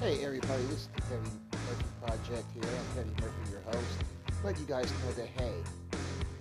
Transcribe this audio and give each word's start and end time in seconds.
Hey 0.00 0.24
everybody, 0.24 0.62
this 0.62 0.80
is 0.80 0.88
the 0.96 1.02
Petty 1.02 1.30
Murphy 1.52 1.84
Project 2.00 2.46
here. 2.54 2.64
I'm 2.64 2.96
Petty 2.96 3.10
Murphy, 3.20 3.52
your 3.52 3.60
host. 3.68 4.04
Let 4.42 4.58
you 4.58 4.64
guys 4.64 4.90
know 4.90 5.12
that 5.12 5.28
hey, 5.36 5.52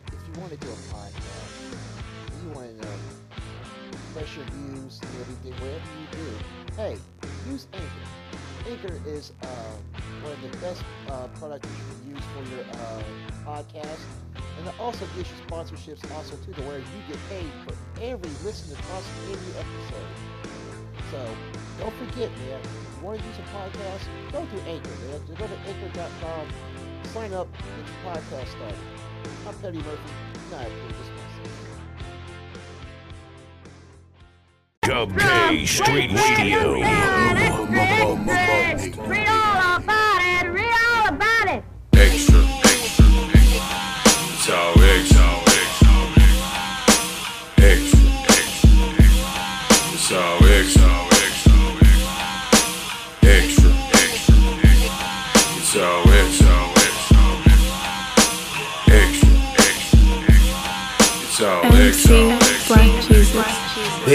if 0.08 0.20
you 0.26 0.40
want 0.40 0.54
to 0.54 0.58
do 0.60 0.68
a 0.70 0.80
podcast, 0.96 1.76
you 2.42 2.52
want 2.52 2.70
to 2.70 2.88
know 2.88 2.94
your 4.16 4.46
views 4.46 5.02
and 5.02 5.12
everything, 5.20 5.52
whatever 5.60 5.92
you 6.00 6.08
do, 6.14 6.28
hey, 6.78 6.98
use 7.52 7.68
Anchor. 7.74 8.72
Anchor 8.72 9.02
is 9.06 9.34
uh, 9.44 9.46
one 10.24 10.32
of 10.32 10.42
the 10.42 10.58
best 10.60 10.82
uh, 11.10 11.28
products 11.38 11.68
you 11.68 12.16
can 12.16 12.16
use 12.16 12.24
for 12.32 12.56
your 12.56 12.64
uh, 12.64 13.04
podcast. 13.46 14.00
And 14.58 14.68
it 14.70 14.80
also 14.80 15.06
gives 15.18 15.30
you 15.30 15.36
sponsorships 15.48 16.10
also 16.16 16.38
too, 16.46 16.54
to 16.54 16.62
where 16.62 16.80
you 16.80 17.00
get 17.10 17.20
paid 17.28 17.52
for 17.68 17.76
every 18.02 18.32
listen 18.46 18.72
across 18.80 19.04
every 19.30 19.60
episode. 19.60 20.40
So 21.12 21.36
don't 21.84 21.96
forget, 21.96 22.32
man, 22.38 22.62
if 23.00 23.04
you 23.04 23.08
want 23.08 23.22
to 23.22 23.28
use 23.28 23.38
a 23.38 23.42
podcast, 23.56 24.04
go 24.32 24.46
to 24.46 24.62
Anchor, 24.68 24.90
man. 24.90 25.22
Just 25.26 25.40
go 25.40 25.48
to 25.48 25.58
anchor.com, 25.68 26.48
sign 27.06 27.34
up, 27.34 27.48
get 27.54 27.66
your 27.66 27.86
podcast 28.14 28.48
started. 28.50 28.80
I'm 29.48 29.56
Petty 29.56 29.78
Murphy. 29.78 30.00
Not 30.52 30.68
this 30.68 31.08
Dub 34.82 35.18
K 35.18 35.66
Street 35.66 36.12
Radio. 36.12 36.74
Read 39.08 39.28
all 39.28 39.78
about 39.78 40.09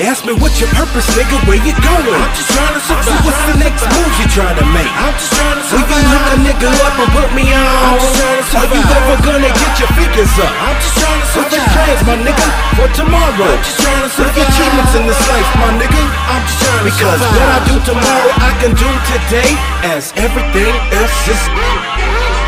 ask 0.04 0.24
me 0.28 0.36
what's 0.36 0.60
your 0.60 0.68
purpose, 0.76 1.08
nigga, 1.16 1.36
where 1.48 1.56
you 1.56 1.72
going? 1.80 2.18
I'm 2.20 2.32
just 2.36 2.52
trying 2.52 2.76
to 2.76 2.82
survive. 2.84 3.08
So 3.08 3.14
what's 3.24 3.42
the 3.48 3.56
next 3.56 3.82
move 3.88 4.12
you 4.20 4.26
trying 4.28 4.58
to 4.60 4.66
make? 4.76 4.90
I'm 5.00 5.16
just 5.16 5.32
trying 5.32 5.56
to 5.56 5.64
survive. 5.64 5.88
Will 5.88 5.96
you 5.96 6.08
hook 6.12 6.26
a 6.28 6.36
nigga 6.44 6.68
up 6.84 6.96
and 7.00 7.10
put 7.16 7.28
me 7.32 7.44
on? 7.56 7.64
I'm 7.64 7.96
just 7.96 8.16
trying 8.20 8.38
to 8.38 8.44
survive. 8.44 8.68
Are 8.68 8.76
you 8.76 8.84
ever 8.84 9.16
gonna 9.24 9.52
get 9.52 9.72
your 9.80 9.90
figures 9.96 10.34
up? 10.44 10.52
I'm 10.60 10.76
just 10.76 10.96
trying 11.00 11.20
to 11.20 11.26
survive. 11.32 11.40
What's 11.40 11.56
your 11.56 11.68
plans, 11.72 12.02
my 12.04 12.16
nigga, 12.20 12.46
for 12.76 12.88
tomorrow? 12.92 13.48
I'm 13.48 13.64
just 13.64 13.80
trying 13.80 14.02
to 14.04 14.10
survive. 14.12 14.28
What 14.28 14.28
are 14.28 14.40
your 14.40 14.48
achievements 14.52 14.92
in 14.92 15.04
this 15.08 15.22
life, 15.24 15.48
my 15.56 15.70
nigga? 15.80 16.02
I'm 16.28 16.42
just 16.44 16.58
trying 16.60 16.78
to 16.78 16.84
because 16.84 17.20
survive. 17.24 17.36
what 17.40 17.48
I 17.48 17.60
do 17.64 17.76
tomorrow, 17.88 18.30
I 18.44 18.50
can 18.60 18.72
do 18.76 18.90
today, 19.08 19.50
as 19.88 20.12
everything 20.20 20.72
else 20.92 21.16
is. 21.32 21.93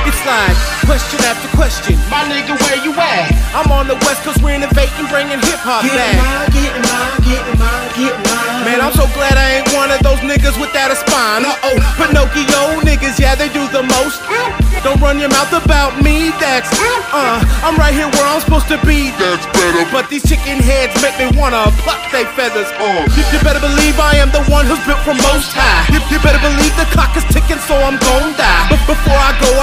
It's 0.06 0.22
like 0.22 0.54
question 0.86 1.18
after 1.26 1.50
question. 1.58 1.98
My 2.06 2.22
nigga, 2.30 2.54
where 2.54 2.78
you 2.86 2.94
at? 2.94 3.34
I'm 3.50 3.74
on 3.74 3.90
the 3.90 3.98
west 4.06 4.22
coast 4.22 4.38
renovating, 4.38 5.10
bringing 5.10 5.42
hip 5.42 5.58
hop 5.66 5.82
back. 5.82 6.14
Mine, 6.14 6.46
getting 6.54 6.84
mine, 6.86 7.18
getting 7.26 7.58
mine, 7.58 7.90
getting 7.98 8.22
mine. 8.22 8.62
Man, 8.62 8.78
I'm 8.78 8.94
so 8.94 9.10
glad 9.18 9.34
I 9.34 9.58
ain't 9.60 9.68
one 9.74 9.90
of 9.90 9.98
those 10.06 10.22
niggas 10.22 10.54
without 10.62 10.94
a 10.94 10.96
spine. 10.96 11.42
Uh 11.42 11.58
oh, 11.66 11.76
Pinocchio 11.98 12.86
niggas, 12.86 13.18
yeah, 13.18 13.34
they 13.34 13.50
do 13.50 13.66
the 13.74 13.82
most. 13.98 14.22
Don't 14.86 15.02
run 15.02 15.18
your 15.18 15.30
mouth 15.34 15.50
about 15.50 15.98
me, 15.98 16.30
that's 16.38 16.70
uh, 17.10 17.42
I'm 17.66 17.74
right 17.74 17.90
here 17.90 18.06
where 18.06 18.26
I'm 18.30 18.38
supposed 18.38 18.70
to 18.70 18.78
be. 18.86 19.10
That's 19.18 19.42
better. 19.58 19.82
But 19.90 20.06
these 20.06 20.22
chicken 20.22 20.62
heads 20.62 20.94
make 21.02 21.18
me 21.18 21.34
wanna 21.34 21.66
pluck 21.82 21.98
they 22.14 22.22
feathers. 22.38 22.70
Uh, 22.78 23.02
you, 23.18 23.22
you 23.34 23.38
better 23.42 23.58
believe 23.58 23.98
I 23.98 24.22
am 24.22 24.30
the 24.30 24.46
one 24.46 24.70
who's 24.70 24.82
built 24.86 25.02
from 25.02 25.18
most 25.26 25.50
high. 25.50 25.82
You, 25.90 25.98
you 26.14 26.22
better 26.22 26.38
believe 26.38 26.70
the 26.78 26.86
clock 26.94 27.18
is 27.18 27.26
ticking, 27.34 27.58
so 27.66 27.74
I'm 27.74 27.98
gon' 27.98 28.38
die. 28.38 28.55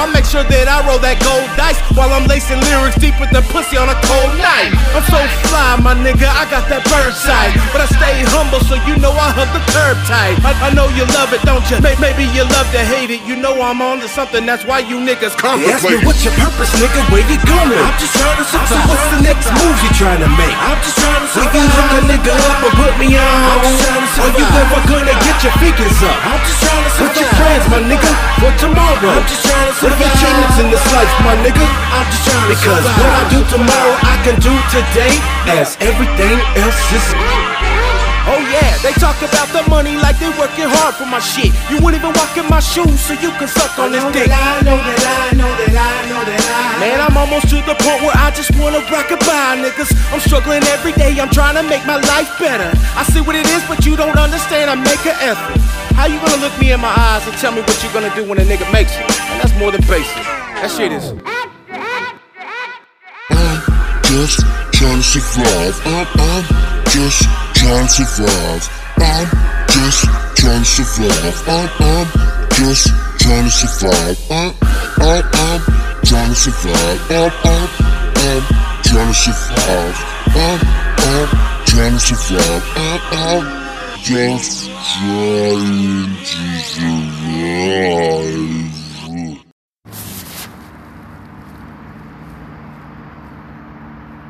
But 0.04 0.12
before 0.12 0.12
I 0.12 0.20
make 0.20 0.28
sure 0.28 0.44
that 0.44 0.68
I 0.68 0.84
roll 0.84 1.00
that 1.00 1.16
gold 1.24 1.48
dice 1.56 1.80
while 1.96 2.12
I'm 2.12 2.28
lacing 2.28 2.60
lyrics 2.68 3.00
deep 3.00 3.16
with 3.24 3.32
the 3.32 3.40
pussy 3.56 3.80
on 3.80 3.88
a 3.88 3.96
cold 4.04 4.36
night. 4.36 4.76
I'm 4.92 5.06
so 5.08 5.20
fly, 5.48 5.80
my 5.80 5.96
nigga, 5.96 6.28
I 6.28 6.44
got 6.52 6.68
that 6.68 6.84
bird 6.92 7.16
sight. 7.16 7.56
But 7.72 7.86
I 7.86 7.88
stay 7.88 8.20
humble, 8.36 8.60
so 8.68 8.76
you 8.84 9.00
know 9.00 9.16
I 9.16 9.32
hug 9.32 9.48
the 9.56 9.64
curb 9.72 9.96
tight. 10.04 10.36
I, 10.44 10.52
I 10.68 10.70
know 10.76 10.92
you 10.92 11.08
love 11.16 11.32
it, 11.32 11.40
don't 11.48 11.64
you? 11.72 11.80
May- 11.80 11.96
maybe 12.04 12.28
you 12.36 12.44
love 12.52 12.68
to 12.76 12.84
hate 12.84 13.16
it. 13.16 13.24
You 13.24 13.40
know 13.40 13.56
I'm 13.64 13.80
on 13.80 14.04
to 14.04 14.10
something, 14.12 14.44
that's 14.44 14.68
why 14.68 14.84
you 14.84 15.00
niggas 15.00 15.40
They 15.40 15.72
ask 15.72 15.88
me. 15.88 16.04
What's 16.04 16.20
your 16.28 16.36
purpose, 16.36 16.72
nigga? 16.84 17.00
Where 17.08 17.24
you 17.24 17.40
going? 17.48 17.80
I'm 17.80 17.96
just 17.96 18.12
trying 18.20 18.36
to 18.36 18.46
survive. 18.48 18.76
So 18.76 18.80
what's 18.92 19.08
the 19.16 19.22
next 19.24 19.48
move 19.56 19.78
you 19.88 19.92
trying 19.96 20.20
to 20.20 20.30
make? 20.36 20.56
I'm 20.68 20.80
just 20.84 21.00
trying 21.00 21.24
to 21.24 21.30
survive. 21.32 21.48
Will 21.56 21.64
you 21.64 21.72
hook 21.80 21.92
a 21.96 22.02
nigga 22.12 22.34
up 22.52 22.60
and 22.60 22.76
put 22.76 22.94
me 23.00 23.08
on? 23.16 23.24
I'm 23.24 23.62
just 23.64 23.80
trying 23.88 24.04
to 24.04 24.10
survive. 24.12 24.36
Are 24.36 24.36
you 24.36 24.48
ever 24.68 24.80
gonna 24.84 25.16
get 25.24 25.38
your 25.48 25.56
figures 25.64 26.00
up? 26.04 26.18
I'm 26.28 26.42
just 26.44 26.60
trying 26.60 26.84
to 26.84 26.92
survive. 26.92 27.08
What's 27.08 27.20
your 27.24 27.32
plans, 27.40 27.66
my 27.72 27.80
nigga, 27.88 28.12
for 28.44 28.52
tomorrow? 28.60 29.12
I'm 29.16 29.28
just 29.32 29.48
trying 29.48 29.68
to 29.72 29.76
survive. 29.80 29.92
Are 29.94 30.02
in 30.58 30.74
this 30.74 30.82
life, 30.90 31.14
my 31.22 31.38
nigga? 31.46 31.62
I'm 31.62 32.10
just 32.10 32.26
trying 32.26 32.50
because 32.50 32.82
what 32.82 33.14
I 33.14 33.30
do 33.30 33.46
tomorrow, 33.46 33.94
I 34.02 34.18
can 34.26 34.42
do 34.42 34.50
today, 34.74 35.14
as 35.54 35.78
everything 35.86 36.42
else 36.58 36.82
is. 36.90 37.06
Oh 38.26 38.42
yeah, 38.50 38.74
they 38.82 38.90
talk 38.98 39.22
about 39.22 39.54
the 39.54 39.62
money 39.70 39.94
like 40.02 40.18
they 40.18 40.34
working 40.34 40.66
hard 40.66 40.98
for 40.98 41.06
my 41.06 41.22
shit. 41.22 41.54
You 41.70 41.78
wouldn't 41.78 42.02
even 42.02 42.10
walk 42.18 42.34
in 42.34 42.50
my 42.50 42.58
shoes 42.58 43.06
so 43.06 43.14
you 43.14 43.30
can 43.38 43.46
suck 43.46 43.78
on 43.78 43.94
this 43.94 44.02
dick. 44.10 44.34
I 44.34 44.66
know 44.66 44.82
that 44.82 45.30
I 45.30 45.38
know 45.38 45.52
that 45.62 45.78
I 45.78 46.10
know 46.10 46.22
that 46.26 46.42
I 46.42 46.82
Man, 46.82 46.98
I'm 46.98 47.14
almost 47.14 47.54
to 47.54 47.62
the 47.62 47.78
point 47.78 48.02
where 48.02 48.18
I 48.18 48.34
just 48.34 48.50
wanna 48.58 48.82
rock 48.90 49.14
a 49.14 49.18
bye, 49.30 49.62
niggas. 49.62 49.94
I'm 50.10 50.24
struggling 50.26 50.66
every 50.74 50.98
day, 50.98 51.14
I'm 51.22 51.30
trying 51.30 51.54
to 51.54 51.62
make 51.62 51.86
my 51.86 52.02
life 52.10 52.34
better. 52.42 52.74
I 52.98 53.06
see 53.14 53.22
what 53.22 53.38
it 53.38 53.46
is, 53.54 53.62
but 53.70 53.86
you 53.86 53.94
don't 53.94 54.18
understand, 54.18 54.74
I 54.74 54.76
make 54.76 55.06
an 55.06 55.22
effort. 55.22 55.62
How 55.94 56.10
you 56.10 56.18
gonna 56.18 56.42
look 56.42 56.58
me 56.58 56.74
in 56.74 56.82
my 56.82 56.90
eyes 56.90 57.22
and 57.30 57.38
tell 57.38 57.54
me 57.54 57.62
what 57.62 57.78
you're 57.86 57.94
gonna 57.94 58.10
do 58.18 58.26
when 58.26 58.42
a 58.42 58.46
nigga 58.50 58.66
makes 58.74 58.98
it? 58.98 59.23
That's 59.44 59.60
more 59.60 59.76
than 59.76 59.82
basic. 59.82 60.24
That 60.64 60.72
shit 60.72 60.96
is. 60.96 61.12
just 64.08 64.40
trying 64.72 65.04
to 65.04 65.20
survive. 65.20 65.76
I'm, 65.84 66.08
I'm 66.16 66.48
just 66.88 67.28
trying 67.60 67.92
to 67.92 68.08
survive. 68.08 68.64
I'm 69.04 69.28
just 69.68 70.08
trying 70.40 70.64
to 70.64 70.84
survive. 70.88 71.36
I'm, 71.52 71.68
I'm 71.84 72.08
just 72.56 72.88
trying 73.20 73.44
to 73.44 73.52
survive. 73.52 74.16
I'm, 74.32 74.56
I'm, 75.04 75.28
I'm 75.28 75.60
trying 76.08 76.32
to 76.32 76.40
survive. 76.40 77.04
I'm, 77.12 77.28
I'm, 77.44 77.68
I'm 78.16 78.48
trying 78.88 79.12
to 79.12 79.28
survive. 79.28 80.00
I'm, 80.40 80.56
I'm 81.04 81.28
trying 81.68 82.00
to 82.00 82.16
survive. 82.16 82.64
I'm, 82.80 82.96
I'm 83.12 83.44
just 84.00 84.72
trying 84.72 86.16
to 86.16 86.64
survive. 86.64 88.83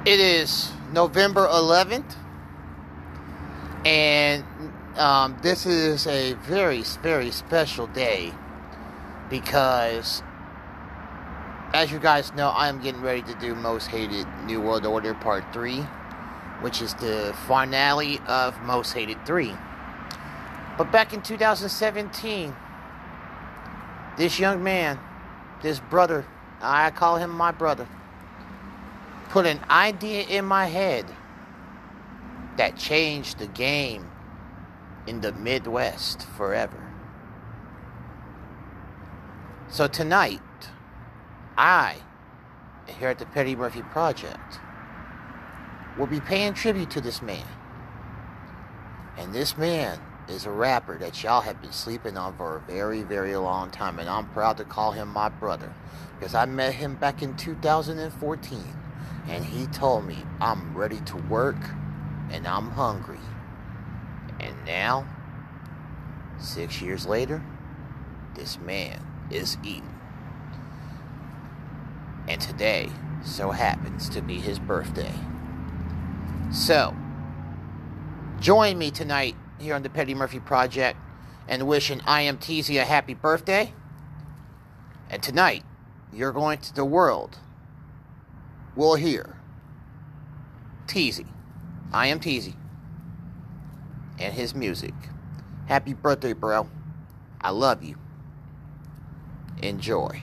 It 0.06 0.20
is 0.20 0.70
November 0.92 1.48
11th, 1.48 2.18
and 3.86 4.44
um, 4.98 5.38
this 5.42 5.66
is 5.66 6.06
a 6.08 6.34
very, 6.34 6.84
very 7.02 7.32
special 7.32 7.88
day 7.88 8.34
because, 9.30 10.22
as 11.74 11.90
you 11.90 12.00
guys 12.00 12.34
know, 12.34 12.50
I 12.50 12.68
am 12.68 12.82
getting 12.82 13.00
ready 13.00 13.22
to 13.22 13.34
do 13.36 13.56
Most 13.56 13.88
Hated 13.88 14.28
New 14.46 14.60
World 14.60 14.86
Order 14.86 15.14
Part 15.14 15.46
3, 15.54 15.78
which 16.60 16.82
is 16.82 16.94
the 16.96 17.34
finale 17.48 18.20
of 18.28 18.62
Most 18.64 18.92
Hated 18.92 19.26
3. 19.26 19.54
But 20.78 20.92
back 20.92 21.14
in 21.14 21.22
2017, 21.22 22.54
this 24.18 24.38
young 24.38 24.62
man, 24.62 25.00
this 25.62 25.80
brother, 25.80 26.26
I 26.62 26.90
call 26.92 27.16
him 27.16 27.30
my 27.30 27.52
brother 27.52 27.88
put 29.34 29.48
an 29.48 29.60
idea 29.68 30.22
in 30.28 30.46
my 30.46 30.68
head 30.68 31.04
that 32.56 32.78
changed 32.78 33.40
the 33.40 33.48
game 33.48 34.08
in 35.08 35.22
the 35.22 35.32
Midwest 35.32 36.22
forever. 36.38 36.94
So 39.70 39.88
tonight, 39.88 40.40
I, 41.58 41.96
here 42.86 43.10
at 43.10 43.18
the 43.18 43.26
Petty 43.26 43.56
Murphy 43.56 43.82
Project, 43.82 44.60
will 45.98 46.06
be 46.06 46.20
paying 46.20 46.54
tribute 46.54 46.92
to 46.92 47.02
this 47.02 47.24
man. 47.24 47.48
And 49.18 49.34
this 49.34 49.58
man 49.58 50.00
is 50.30 50.46
a 50.46 50.52
rapper 50.52 51.00
that 51.00 51.24
y'all 51.24 51.42
have 51.42 51.60
been 51.60 51.72
sleeping 51.72 52.18
on 52.18 52.38
for 52.38 52.58
a 52.58 52.72
very, 52.72 53.02
very 53.02 53.36
long 53.36 53.72
time. 53.72 53.98
And 53.98 54.08
I'm 54.08 54.30
proud 54.30 54.58
to 54.58 54.64
call 54.64 54.92
him 54.92 55.08
my 55.08 55.30
brother 55.30 55.74
because 56.20 56.36
I 56.36 56.46
met 56.46 56.76
him 56.76 56.94
back 56.98 57.24
in 57.24 57.36
2014 57.36 58.83
and 59.28 59.46
he 59.46 59.68
told 59.68 60.06
me 60.06 60.18
I'm 60.42 60.76
ready 60.76 61.00
to 61.02 61.18
work 61.18 61.58
and 62.32 62.48
I'm 62.48 62.72
hungry. 62.72 63.20
And 64.40 64.54
now, 64.66 65.08
six 66.38 66.82
years 66.82 67.06
later, 67.06 67.44
this 68.36 68.60
man 68.60 69.06
is 69.32 69.58
eating. 69.64 69.90
And 72.28 72.42
today 72.42 72.90
so 73.24 73.52
happens 73.52 74.10
to 74.10 74.22
be 74.22 74.40
his 74.40 74.60
birthday. 74.60 75.14
So, 76.52 76.96
join 78.40 78.78
me 78.78 78.92
tonight 78.92 79.36
here 79.60 79.76
on 79.76 79.84
the 79.84 79.90
Petty 79.90 80.14
Murphy 80.14 80.40
Project 80.40 81.00
and 81.48 81.68
wishing 81.68 82.02
I 82.06 82.22
Am 82.22 82.38
a 82.48 82.86
happy 82.86 83.14
birthday. 83.14 83.74
And 85.10 85.22
tonight, 85.22 85.64
you're 86.12 86.32
going 86.32 86.60
to 86.60 86.74
the 86.74 86.86
world 86.86 87.40
will 88.76 88.96
hear 88.96 89.36
Tiezy, 90.88 91.26
I 91.92 92.08
Am 92.08 92.20
Tiezy, 92.20 92.56
and 94.20 94.34
his 94.34 94.56
music. 94.56 94.94
Happy 95.68 95.94
birthday, 95.94 96.34
bro. 96.34 96.68
I 97.42 97.52
love 97.52 97.84
you. 97.84 97.96
Enjoy. 99.62 100.22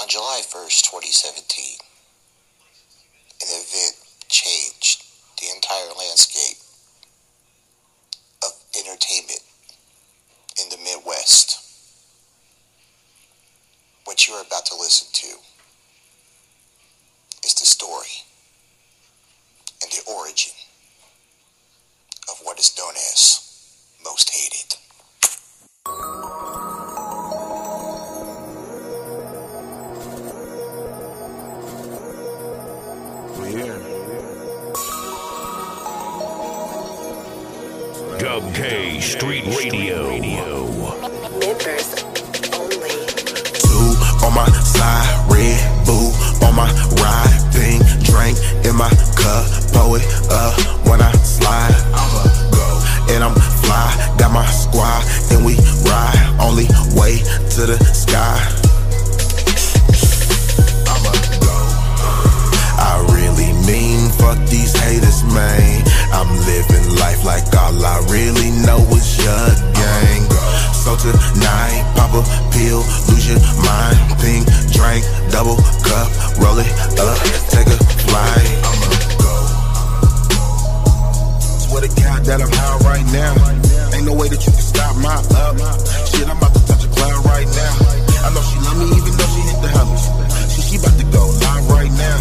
On 0.00 0.08
July 0.08 0.40
1st, 0.42 0.90
2017, 0.90 1.78
an 3.42 3.48
event 3.48 3.96
changed 4.28 5.04
the 5.40 5.46
entire 5.54 5.92
landscape 5.96 6.58
of 8.42 8.52
entertainment 8.76 9.40
in 10.60 10.68
the 10.70 10.76
Midwest. 10.78 11.60
What 14.04 14.28
you 14.28 14.34
are 14.34 14.42
about 14.46 14.66
to 14.66 14.74
listen 14.76 15.08
to 15.12 15.53
is 17.44 17.54
the 17.54 17.66
story 17.66 18.24
and 19.82 19.90
the 19.92 20.02
origin 20.10 20.52
of 22.30 22.38
what 22.42 22.58
is 22.58 22.74
known 22.78 22.92
as 22.94 23.40
Most 24.02 24.30
Hated. 24.30 24.76
We 33.40 33.48
here. 33.50 33.80
Dub 38.18 38.54
K 38.54 39.00
Street 39.00 39.44
Radio. 39.58 40.18
Members 41.40 42.04
only. 42.54 42.94
Two 43.60 43.90
on 44.24 44.32
my 44.34 44.48
side, 44.62 45.30
red 45.30 45.86
boo 45.86 46.12
on 46.46 46.54
my 46.54 46.70
ride, 47.02 47.33
it 49.96 50.04
up 50.30 50.54
when 50.86 51.00
I 51.00 51.12
slide. 51.22 51.74
I'ma 51.94 52.24
go 52.50 52.66
and 53.12 53.24
I'm 53.24 53.34
fly, 53.34 53.88
got 54.18 54.32
my 54.32 54.46
squad 54.46 55.02
and 55.32 55.44
we 55.44 55.54
ride, 55.86 56.18
only 56.40 56.66
way 56.98 57.18
to 57.54 57.60
the 57.66 57.78
sky. 57.94 58.38
I'ma 60.90 61.12
go. 61.42 61.56
I 62.80 62.92
really 63.14 63.52
mean 63.66 64.10
fuck 64.18 64.38
these 64.48 64.74
haters, 64.74 65.22
man. 65.32 65.82
I'm 66.12 66.30
living 66.46 66.96
life 66.98 67.24
like 67.24 67.44
all 67.54 67.74
I 67.78 67.98
really 68.10 68.50
know 68.66 68.80
is 68.94 69.18
your 69.18 69.48
gang. 69.74 70.22
So 70.72 70.96
tonight, 70.96 71.82
pop 71.96 72.12
a 72.14 72.22
pill, 72.52 72.82
lose 73.08 73.28
your 73.28 73.40
mind. 73.62 73.98
Pink 74.20 74.44
drink, 74.72 75.04
double 75.30 75.56
cup, 75.86 76.10
roll 76.38 76.58
it 76.58 76.70
up, 76.98 77.18
take 77.48 77.66
a 77.68 77.78
flight. 78.04 79.03
I'ma 81.84 81.92
to 81.92 82.00
God 82.00 82.24
that 82.24 82.40
I'm 82.40 82.48
high 82.48 82.78
right 82.88 83.06
now. 83.12 83.32
Ain't 83.92 84.06
no 84.08 84.14
way 84.16 84.28
that 84.32 84.40
you 84.40 84.52
can 84.52 84.64
stop 84.64 84.96
my 85.04 85.12
up. 85.12 85.54
Shit, 86.08 86.24
I'm 86.24 86.40
about 86.40 86.56
to 86.56 86.62
touch 86.64 86.84
a 86.84 86.88
cloud 86.88 87.20
right 87.28 87.44
now. 87.44 87.74
I 88.24 88.28
know 88.32 88.40
she 88.40 88.56
love 88.64 88.78
me 88.80 88.86
even 88.88 89.12
though 89.12 89.30
she 89.36 89.42
hit 89.44 89.58
the 89.60 89.68
homies. 89.68 90.04
She, 90.48 90.60
she 90.64 90.74
about 90.80 90.96
to 90.96 91.06
go 91.12 91.22
live 91.28 91.64
right 91.68 91.92
now. 91.92 92.16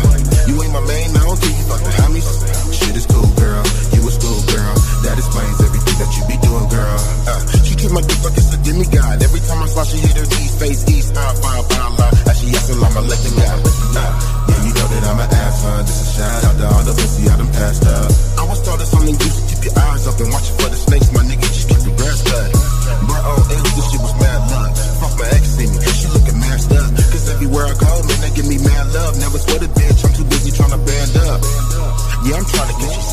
You 0.51 0.60
ain't 0.60 0.74
my 0.75 0.83
main, 0.83 1.15
I 1.15 1.24
don't 1.24 1.39
think 1.39 1.56
you 1.56 1.65
fuck 1.71 1.80
the 1.80 1.94
homies. 1.95 2.27
Shit 2.75 2.95
is 2.95 3.07
cool, 3.07 3.31
girl. 3.39 3.63
You 3.95 4.01
a 4.04 4.12
school 4.12 4.42
girl. 4.51 4.74
That 5.07 5.15
explains 5.15 5.57
everything 5.63 5.95
that 5.95 6.12
you 6.12 6.24
be 6.27 6.38
doing, 6.44 6.68
girl. 6.68 7.00
Uh, 7.24 7.42
she 7.63 7.74
treat 7.80 7.94
my 7.95 8.04
dick 8.04 8.19
like 8.19 8.36
it's 8.36 8.51
a 8.51 8.59
demigod. 8.68 9.24
Every 9.24 9.39
time 9.48 9.63
I 9.63 9.68
slide, 9.71 9.88
she 9.88 9.98
hit 10.04 10.16
her 10.19 10.27
knees, 10.27 10.54
face 10.59 10.83
east, 10.92 11.16
high 11.16 11.36
five, 11.39 11.63
pound 11.71 11.94
line. 12.04 12.16
As 12.27 12.36
she 12.36 12.51
yes, 12.51 12.68
I'm 12.68 12.83
a 12.83 13.01
let 13.07 13.19
the 13.24 13.31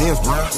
get 0.01 0.17
bruh. 0.25 0.49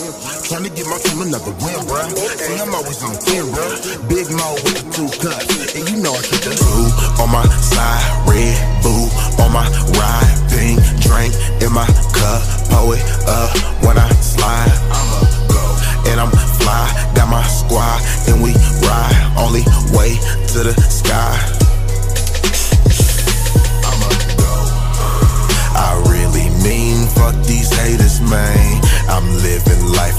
Trying 0.47 0.65
to 0.65 0.71
get 0.71 0.87
my 0.87 0.99
team 1.03 1.21
another 1.23 1.55
win, 1.59 1.81
bruh. 1.91 2.06
See, 2.39 2.59
I'm 2.62 2.75
always 2.75 3.03
on 3.03 3.15
10, 3.19 3.50
bruh. 3.50 3.75
Big 4.09 4.27
Mo 4.31 4.55
with 4.62 4.79
the 4.79 4.85
two 4.94 5.11
cuts. 5.19 5.75
And 5.75 5.85
you 5.91 5.97
know 6.03 6.15
I 6.15 6.23
keep 6.23 6.43
the 6.47 6.55
two 6.55 6.87
on 7.23 7.29
my 7.31 7.44
side, 7.59 8.03
red 8.31 8.55
boo 8.83 9.11
on 9.43 9.50
my 9.50 9.67
ride, 9.99 10.33
pink 10.50 10.79
drink 11.03 11.35
in 11.62 11.73
my 11.73 11.87
cup, 12.15 12.41
pour 12.71 12.94
it 12.94 13.03
up 13.27 13.50
when 13.83 13.99
I 13.99 14.09
slide. 14.23 14.71
I'ma 14.94 15.21
go 15.50 15.62
and 16.11 16.21
I'm 16.21 16.31
fly, 16.62 16.87
got 17.15 17.29
my 17.29 17.43
squad 17.47 17.99
and 18.29 18.43
we 18.43 18.55
ride, 18.87 19.17
only 19.38 19.65
way 19.97 20.17
to 20.55 20.59
the 20.62 20.75
sky. 20.88 21.62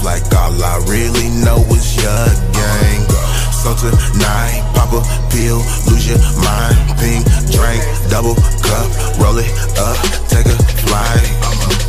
Like 0.04 0.22
all 0.36 0.52
I 0.62 0.76
really 0.86 1.30
know 1.42 1.64
is 1.72 1.96
your 1.96 2.26
gang. 2.52 3.00
So 3.50 3.74
tonight, 3.74 4.60
pop 4.76 4.92
a 4.92 5.00
pill, 5.32 5.64
lose 5.88 6.06
your 6.06 6.20
mind. 6.44 6.76
Pink 7.00 7.24
drink, 7.50 7.82
double 8.10 8.34
cup, 8.60 8.88
roll 9.18 9.38
it 9.38 9.50
up, 9.78 9.96
take 10.28 10.46
a 10.46 10.56
flight. 10.84 11.83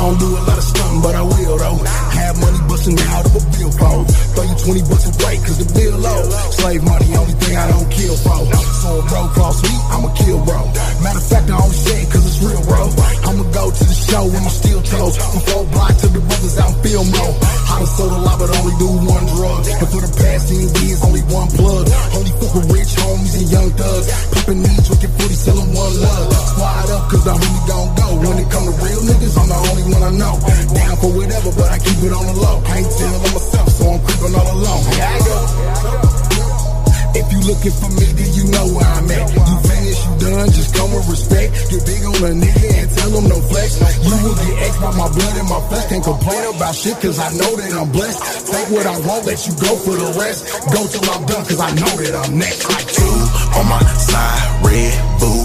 Don't 0.00 0.16
do 0.16 0.32
a 0.32 0.40
lot 0.48 0.56
of 0.56 0.64
stunting, 0.64 1.02
but 1.04 1.14
I 1.14 1.20
will 1.20 1.56
though. 1.60 1.76
Have 1.76 2.40
money 2.40 2.60
busting 2.72 2.96
out 3.12 3.20
of 3.28 3.36
a 3.36 3.42
billfold. 3.52 4.08
Throw 4.32 4.44
you 4.48 4.56
20 4.56 4.88
bucks 4.88 5.04
a 5.04 5.12
break, 5.20 5.38
cause 5.44 5.58
the 5.60 5.68
bill 5.76 5.96
low. 6.00 6.22
Slave 6.56 6.82
money, 6.88 7.08
only 7.20 7.36
thing 7.36 7.54
I 7.60 7.68
don't 7.68 7.90
kill 7.92 8.16
for. 8.16 8.40
So 8.80 8.96
a 8.96 9.02
bro 9.04 9.28
cross 9.36 9.60
me, 9.60 9.76
I'ma 9.92 10.08
kill 10.16 10.40
bro. 10.40 10.56
Matter 11.04 11.20
of 11.20 11.28
fact, 11.28 11.52
I 11.52 11.56
only 11.60 11.76
say 11.76 12.00
it 12.00 12.08
cause 12.08 12.24
it's 12.24 12.40
real, 12.40 12.64
bro. 12.64 12.80
I'ma 13.28 13.44
go 13.52 13.68
to 13.68 13.84
the 13.84 13.92
show 13.92 14.24
with 14.24 14.40
my 14.40 14.48
steel 14.48 14.80
toes. 14.80 15.20
From 15.20 15.40
four 15.52 15.64
block 15.68 15.92
to 15.92 16.08
the 16.08 16.20
brothers 16.24 16.56
out 16.56 16.72
in 16.72 16.80
Fillmo. 16.80 17.24
I 17.68 17.72
done 17.76 17.92
sold 17.92 18.12
a 18.16 18.20
lot, 18.24 18.36
but 18.40 18.48
only 18.56 18.74
do 18.80 18.88
one 19.04 19.26
drug. 19.36 19.68
And 19.68 19.84
for 19.84 20.00
the 20.00 20.12
past 20.16 20.48
10 20.48 20.80
years, 20.80 21.00
only 21.04 21.24
one 21.28 21.48
plug. 21.52 21.84
Only 22.16 22.32
fuck 22.40 22.52
with 22.56 22.72
rich 22.72 22.92
homies 22.96 23.36
and 23.36 23.48
young 23.52 23.70
thugs. 23.76 24.08
Popping 24.32 24.64
knees, 24.64 24.80
drinking 24.88 25.12
40, 25.12 25.44
selling 25.44 25.70
one 25.76 25.92
love. 26.00 26.32
Squad 26.56 26.88
up, 26.88 27.04
cause 27.12 27.24
I'm 27.28 27.36
really 27.36 27.64
gon' 27.68 27.88
go. 28.00 28.06
When 28.16 28.36
it 28.40 28.48
come 28.48 28.64
to 28.64 28.74
real 28.80 29.00
niggas, 29.04 29.34
I'm 29.36 29.48
the 29.48 29.58
only 29.60 29.84
one 29.84 29.89
I 29.98 30.10
know. 30.14 30.34
Down 30.74 30.96
for 30.98 31.10
whatever, 31.10 31.50
but 31.56 31.68
I 31.70 31.78
keep 31.78 31.98
it 32.04 32.12
on 32.12 32.24
the 32.26 32.36
low. 32.38 32.62
Can't 32.62 32.86
tell 32.86 33.14
on 33.14 33.32
myself, 33.34 33.68
so 33.68 33.84
I'm 33.90 34.00
creeping 34.04 34.34
all 34.34 34.50
alone. 34.54 34.82
Here 34.94 35.06
I 35.06 35.18
go. 35.26 35.70
If 37.10 37.26
you 37.34 37.40
looking 37.42 37.74
for 37.74 37.90
me, 37.90 38.06
then 38.14 38.30
you 38.38 38.44
know 38.54 38.66
where 38.70 38.86
I'm 38.86 39.10
at. 39.10 39.26
You 39.34 39.56
finished, 39.66 40.02
you 40.06 40.14
done, 40.22 40.48
just 40.54 40.70
come 40.74 40.94
with 40.94 41.10
respect. 41.10 41.50
Get 41.70 41.82
big 41.82 42.02
on 42.06 42.22
a 42.22 42.32
nigga 42.38 42.68
and 42.70 42.88
tell 42.94 43.10
him 43.10 43.26
no 43.26 43.38
flex. 43.50 43.82
You 44.06 44.14
will 44.14 44.38
get 44.38 44.70
X 44.70 44.78
by 44.78 44.94
my 44.94 45.10
blood 45.10 45.34
and 45.34 45.48
my 45.50 45.60
flesh. 45.66 45.86
Can't 45.90 46.04
complain 46.04 46.42
about 46.54 46.74
shit, 46.74 46.96
cause 47.02 47.18
I 47.18 47.34
know 47.34 47.50
that 47.58 47.72
I'm 47.74 47.90
blessed. 47.90 48.46
Take 48.46 48.70
what 48.70 48.86
I 48.86 48.94
want, 49.02 49.26
let 49.26 49.42
you 49.42 49.54
go 49.58 49.74
for 49.74 49.98
the 49.98 50.10
rest. 50.22 50.54
Go 50.70 50.86
till 50.86 51.06
I'm 51.10 51.26
done, 51.26 51.44
cause 51.50 51.60
I 51.60 51.70
know 51.74 51.92
that 51.98 52.14
I'm 52.14 52.38
next. 52.38 52.62
Like 52.70 52.86
two 52.86 53.16
on 53.58 53.66
my 53.66 53.82
side, 53.98 54.42
red 54.62 54.94
boo 55.18 55.39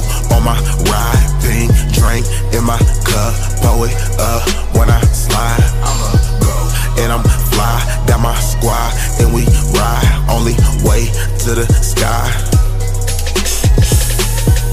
my 0.46 0.62
ride, 0.86 1.26
pink 1.42 1.74
drink 1.92 2.24
in 2.54 2.64
my 2.64 2.78
cup, 3.02 3.34
pour 3.66 3.88
it 3.90 3.98
up 4.22 4.46
when 4.78 4.90
I 4.90 5.02
slide. 5.10 5.66
I'ma 5.82 6.12
go 6.46 6.56
and 7.02 7.12
I'm 7.12 7.24
fly, 7.50 7.82
got 8.06 8.20
my 8.22 8.36
squad 8.40 8.94
and 9.20 9.34
we 9.34 9.42
ride, 9.74 10.06
only 10.30 10.54
way 10.86 11.10
to 11.44 11.56
the 11.58 11.66
sky. 11.82 12.30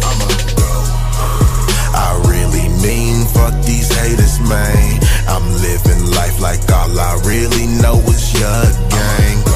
I'ma 0.05 0.29
go. 0.61 0.73
I 1.97 2.21
really 2.29 2.69
mean 2.85 3.25
fuck 3.33 3.55
these 3.65 3.89
haters, 3.97 4.41
man. 4.41 5.01
I'm 5.27 5.49
living 5.65 6.05
life 6.13 6.39
like 6.39 6.61
all 6.71 7.01
I 7.01 7.15
really 7.25 7.67
know 7.81 7.97
is 8.13 8.33
your 8.39 8.65
gang. 8.91 9.52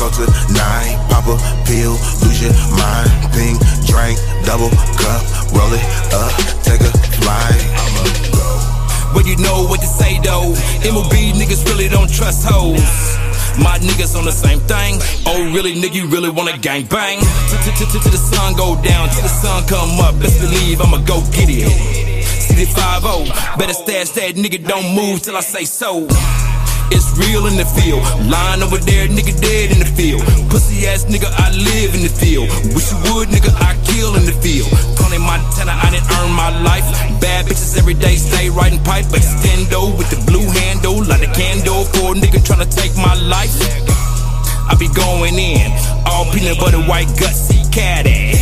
So 0.00 0.08
tonight, 0.08 0.96
pop 1.10 1.28
a 1.28 1.36
pill, 1.68 1.92
lose 2.24 2.40
your 2.40 2.56
mind. 2.72 3.12
Pink 3.36 3.60
drink, 3.84 4.16
double 4.48 4.72
cup, 4.96 5.20
roll 5.52 5.68
it 5.76 5.84
up, 6.16 6.32
take 6.64 6.80
a 6.80 6.88
flight. 7.20 7.60
I'ma 7.76 8.08
go. 8.32 8.48
But 9.12 9.26
you 9.28 9.36
know 9.36 9.68
what 9.68 9.78
to 9.80 9.86
say 9.86 10.18
though. 10.24 10.56
MLB 10.88 11.36
niggas 11.36 11.66
really 11.68 11.90
don't 11.90 12.08
trust 12.10 12.48
hoes. 12.48 12.80
My 13.60 13.76
niggas 13.76 14.16
on 14.16 14.24
the 14.24 14.32
same 14.32 14.60
thing. 14.60 14.96
Oh, 15.26 15.52
really, 15.52 15.74
nigga, 15.74 15.96
you 15.96 16.06
really 16.06 16.30
wanna 16.30 16.56
gang 16.56 16.86
bang? 16.86 17.20
Till 17.20 18.00
the 18.00 18.16
sun 18.16 18.56
go 18.56 18.80
down, 18.80 19.10
till 19.10 19.20
the 19.20 19.28
sun 19.28 19.66
come 19.66 20.00
up. 20.00 20.18
Best 20.18 20.40
believe 20.40 20.80
I'ma 20.80 21.04
go 21.04 21.20
get 21.30 21.50
it. 21.50 22.24
City 22.24 22.64
5 22.64 23.02
better 23.58 23.74
stash 23.74 24.08
that 24.16 24.34
nigga, 24.34 24.66
don't 24.66 24.94
move 24.96 25.20
till 25.20 25.36
I 25.36 25.40
say 25.40 25.66
so. 25.66 26.08
It's 26.90 27.10
real 27.16 27.46
in 27.46 27.56
the 27.56 27.64
field. 27.64 28.02
Lying 28.26 28.62
over 28.62 28.78
there, 28.78 29.06
nigga 29.06 29.34
dead 29.40 29.70
in 29.70 29.78
the 29.78 29.90
field. 29.98 30.22
Pussy 30.50 30.86
ass 30.86 31.04
nigga, 31.06 31.30
I 31.30 31.50
live 31.54 31.94
in 31.94 32.02
the 32.02 32.12
field. 32.12 32.50
Wish 32.74 32.90
you 32.90 32.98
would, 33.14 33.28
nigga, 33.30 33.54
I 33.62 33.78
kill 33.86 34.16
in 34.16 34.26
the 34.26 34.36
field. 34.42 34.68
Tony 34.98 35.18
Montana, 35.18 35.72
I 35.72 35.90
didn't 35.90 36.10
earn 36.18 36.32
my 36.32 36.50
life. 36.62 36.86
Bad 37.20 37.46
bitches 37.46 37.78
every 37.78 37.94
day, 37.94 38.16
stay 38.16 38.50
riding 38.50 38.82
pipe. 38.82 39.06
Extendo 39.14 39.96
with 39.96 40.10
the 40.10 40.20
blue 40.26 40.46
handle, 40.50 41.02
light 41.06 41.22
a 41.22 41.30
candle 41.32 41.84
for 41.84 42.12
a 42.12 42.16
nigga 42.18 42.42
tryna 42.42 42.68
take 42.68 42.94
my 42.96 43.14
life. 43.14 43.54
I 44.70 44.76
be 44.78 44.88
going 44.94 45.34
in, 45.34 45.70
all 46.06 46.26
peanut 46.32 46.58
butter, 46.58 46.82
white 46.86 47.08
gutsy 47.18 47.62
caddy. 47.72 48.34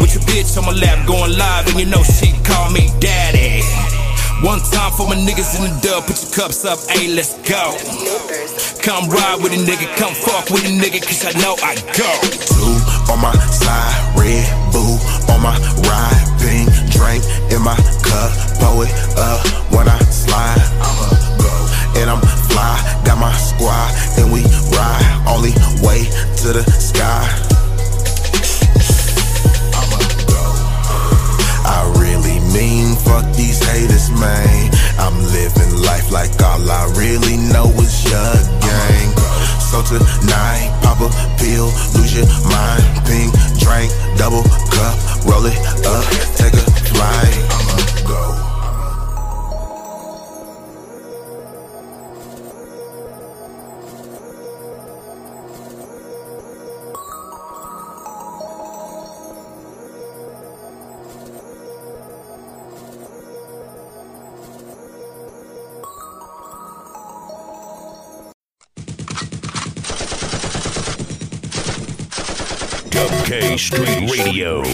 With 0.00 0.14
your 0.14 0.22
bitch 0.24 0.58
on 0.58 0.66
my 0.66 0.72
lap, 0.72 1.06
going 1.06 1.38
live, 1.38 1.66
and 1.68 1.78
you 1.78 1.86
know 1.86 2.02
she 2.02 2.32
call 2.42 2.70
me 2.70 2.90
daddy. 2.98 3.62
One 4.44 4.60
time 4.60 4.92
for 4.92 5.08
my 5.08 5.16
niggas 5.16 5.56
in 5.56 5.64
the 5.64 5.72
dub, 5.80 6.04
put 6.04 6.20
your 6.20 6.30
cups 6.36 6.66
up, 6.66 6.78
hey, 6.92 7.08
let's 7.08 7.32
go. 7.48 7.72
Come 8.84 9.08
ride 9.08 9.40
with 9.40 9.56
a 9.56 9.60
nigga, 9.64 9.88
come 9.96 10.12
fuck 10.12 10.52
with 10.52 10.68
a 10.68 10.68
nigga, 10.68 11.00
cause 11.00 11.24
I 11.24 11.32
know 11.40 11.56
I 11.64 11.72
go. 11.96 12.12
Blue 12.52 12.76
on 13.08 13.24
my 13.24 13.32
side, 13.48 13.96
red 14.12 14.44
boo 14.68 15.00
on 15.32 15.40
my 15.40 15.56
ride, 15.88 16.24
pink 16.44 16.68
drink 16.92 17.24
in 17.56 17.64
my 17.64 17.72
cup, 18.04 18.28
pour 18.60 18.84
it 18.84 18.92
up 19.16 19.40
when 19.72 19.88
I 19.88 19.96
slide. 20.12 20.60
I'ma 20.76 21.08
go 21.40 21.54
and 22.04 22.12
I'm 22.12 22.20
fly, 22.52 22.76
got 23.00 23.16
my 23.16 23.32
squad 23.32 23.96
and 24.20 24.28
we 24.28 24.44
ride, 24.76 25.24
only 25.24 25.56
way 25.80 26.04
to 26.44 26.52
the 26.52 26.64
sky. 26.68 27.24
I'ma 29.72 30.04
go. 30.28 30.44
I 31.64 32.03
fuck 33.04 33.24
these 33.36 33.60
haters, 33.62 34.10
man. 34.10 34.70
I'm 34.98 35.16
living 35.32 35.82
life 35.82 36.10
like 36.10 36.32
all 36.42 36.64
I 36.64 36.84
really 36.96 37.36
know 37.36 37.68
is 37.78 38.04
your 38.04 38.34
gang. 38.60 39.10
So 39.60 39.82
tonight, 39.82 40.70
pop 40.82 41.00
a 41.00 41.10
pill, 41.38 41.68
lose 41.94 42.14
your 42.16 42.26
mind. 42.48 42.84
Pink 43.06 43.32
drink, 43.60 43.92
double 44.16 44.42
cup, 44.72 44.96
roll 45.24 45.44
it 45.46 45.58
up, 45.86 46.04
take 46.36 46.54
a 46.54 46.66
flight. 46.88 47.36
I'ma 47.52 48.08
go. 48.08 48.53
Dub 73.54 73.60
Street 73.60 74.10
Radio. 74.10 74.64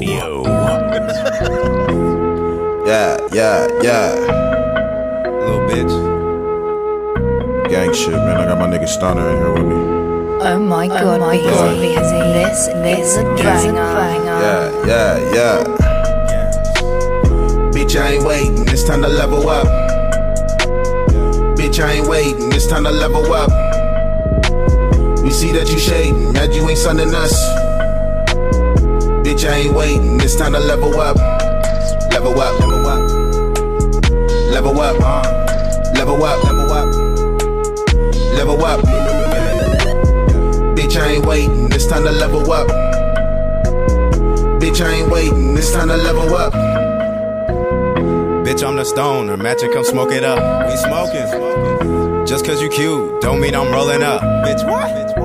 Yeah, 2.86 3.18
yeah, 3.30 3.68
yeah. 3.82 4.14
Little 5.38 5.68
bitch. 5.68 5.92
Gang 7.68 7.92
shit, 7.92 8.12
man. 8.12 8.40
I 8.40 8.46
got 8.46 8.58
my 8.58 8.66
nigga 8.66 8.88
Stunner 8.88 9.28
in 9.28 9.36
here 9.36 9.52
with 9.52 9.66
me. 9.66 9.74
Oh 9.74 10.58
my 10.58 10.86
oh 10.86 10.88
god, 10.88 11.20
my 11.20 11.36
god. 11.36 11.76
This 11.76 13.10
is 13.10 13.16
a 13.18 13.24
banger. 13.36 13.76
Yeah, 14.40 14.86
yeah, 14.86 15.34
yeah. 15.34 15.64
Bitch, 17.74 18.00
I 18.00 18.12
ain't 18.12 18.24
waiting. 18.24 18.66
It's 18.66 18.84
time 18.84 19.02
to 19.02 19.08
level 19.08 19.46
up. 19.50 19.66
Bitch, 21.58 21.84
I 21.84 21.92
ain't 21.96 22.08
waiting. 22.08 22.50
It's 22.52 22.66
time 22.66 22.84
to 22.84 22.90
level 22.90 23.30
up. 23.30 23.50
We 25.22 25.30
see 25.30 25.52
that 25.52 25.68
you 25.70 25.78
shading, 25.78 26.32
that 26.32 26.54
you 26.54 26.66
ain't 26.66 26.78
sunning 26.78 27.14
us. 27.14 27.69
Bitch, 29.40 29.48
I 29.48 29.56
ain't 29.56 29.74
waiting. 29.74 30.20
It's 30.20 30.36
time 30.36 30.52
to 30.52 30.58
level 30.58 31.00
up. 31.00 31.16
Level 32.12 32.38
up. 32.38 32.60
Level 32.60 32.86
up. 32.86 33.10
Level 34.52 34.78
up. 34.78 35.00
Uh. 35.00 35.22
Level 35.94 36.22
up. 36.22 36.44
Level 36.44 36.70
up. 36.70 36.94
Level 38.36 38.64
up. 38.66 38.80
Bitch, 40.76 41.00
I 41.00 41.12
ain't 41.12 41.24
waiting. 41.24 41.72
It's 41.72 41.86
time 41.86 42.04
to 42.04 42.10
level 42.10 42.52
up. 42.52 42.68
Bitch, 44.60 44.84
I 44.84 44.96
ain't 44.96 45.10
waiting. 45.10 45.56
It's 45.56 45.72
time 45.72 45.88
to 45.88 45.96
level 45.96 46.34
up. 46.34 46.52
Bitch, 48.44 48.62
I'm 48.62 48.76
the 48.76 48.84
stoner. 48.84 49.38
Matching, 49.38 49.72
come 49.72 49.84
smoke 49.84 50.12
it 50.12 50.22
up. 50.22 50.68
We 50.68 50.76
smoking. 50.76 52.26
Just 52.26 52.44
cause 52.44 52.60
you 52.60 52.68
cute, 52.68 53.22
don't 53.22 53.40
mean 53.40 53.54
I'm 53.54 53.72
rolling 53.72 54.02
up. 54.02 54.20
Bitch, 54.20 54.68
what? 54.68 55.19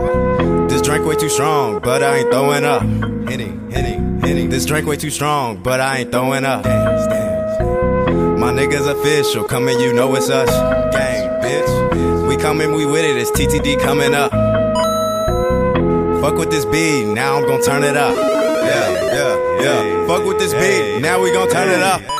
This 0.85 0.93
drink 0.93 1.07
way 1.07 1.15
too 1.15 1.29
strong, 1.29 1.79
but 1.79 2.03
I 2.03 2.17
ain't 2.17 2.29
throwing 2.29 2.63
up. 2.63 2.83
Hitting, 3.27 3.71
hitting, 3.71 4.21
hitting. 4.21 4.49
This 4.51 4.67
drink 4.67 4.87
way 4.87 4.95
too 4.95 5.09
strong, 5.09 5.57
but 5.57 5.81
I 5.81 5.97
ain't 5.97 6.11
throwing 6.11 6.45
up. 6.45 6.63
My 6.63 8.51
niggas 8.53 8.87
official, 8.87 9.45
coming, 9.45 9.79
you 9.79 9.93
know 9.93 10.13
it's 10.13 10.29
us. 10.29 10.47
Gang, 10.93 11.41
bitch. 11.41 12.27
We 12.27 12.37
coming, 12.37 12.75
we 12.75 12.85
with 12.85 13.03
it. 13.03 13.17
It's 13.17 13.31
TTD 13.31 13.81
coming 13.81 14.13
up. 14.13 14.29
Fuck 16.21 16.35
with 16.35 16.51
this 16.51 16.65
beat, 16.65 17.05
now 17.05 17.37
I'm 17.37 17.47
gon' 17.47 17.63
turn 17.63 17.83
it 17.83 17.97
up. 17.97 18.15
Yeah, 18.15 18.91
yeah, 19.05 19.61
yeah. 19.63 20.05
Fuck 20.07 20.23
with 20.25 20.37
this 20.37 20.53
beat, 20.53 21.01
now 21.01 21.19
we 21.19 21.31
gon' 21.31 21.49
turn 21.49 21.67
it 21.67 21.81
up. 21.81 22.14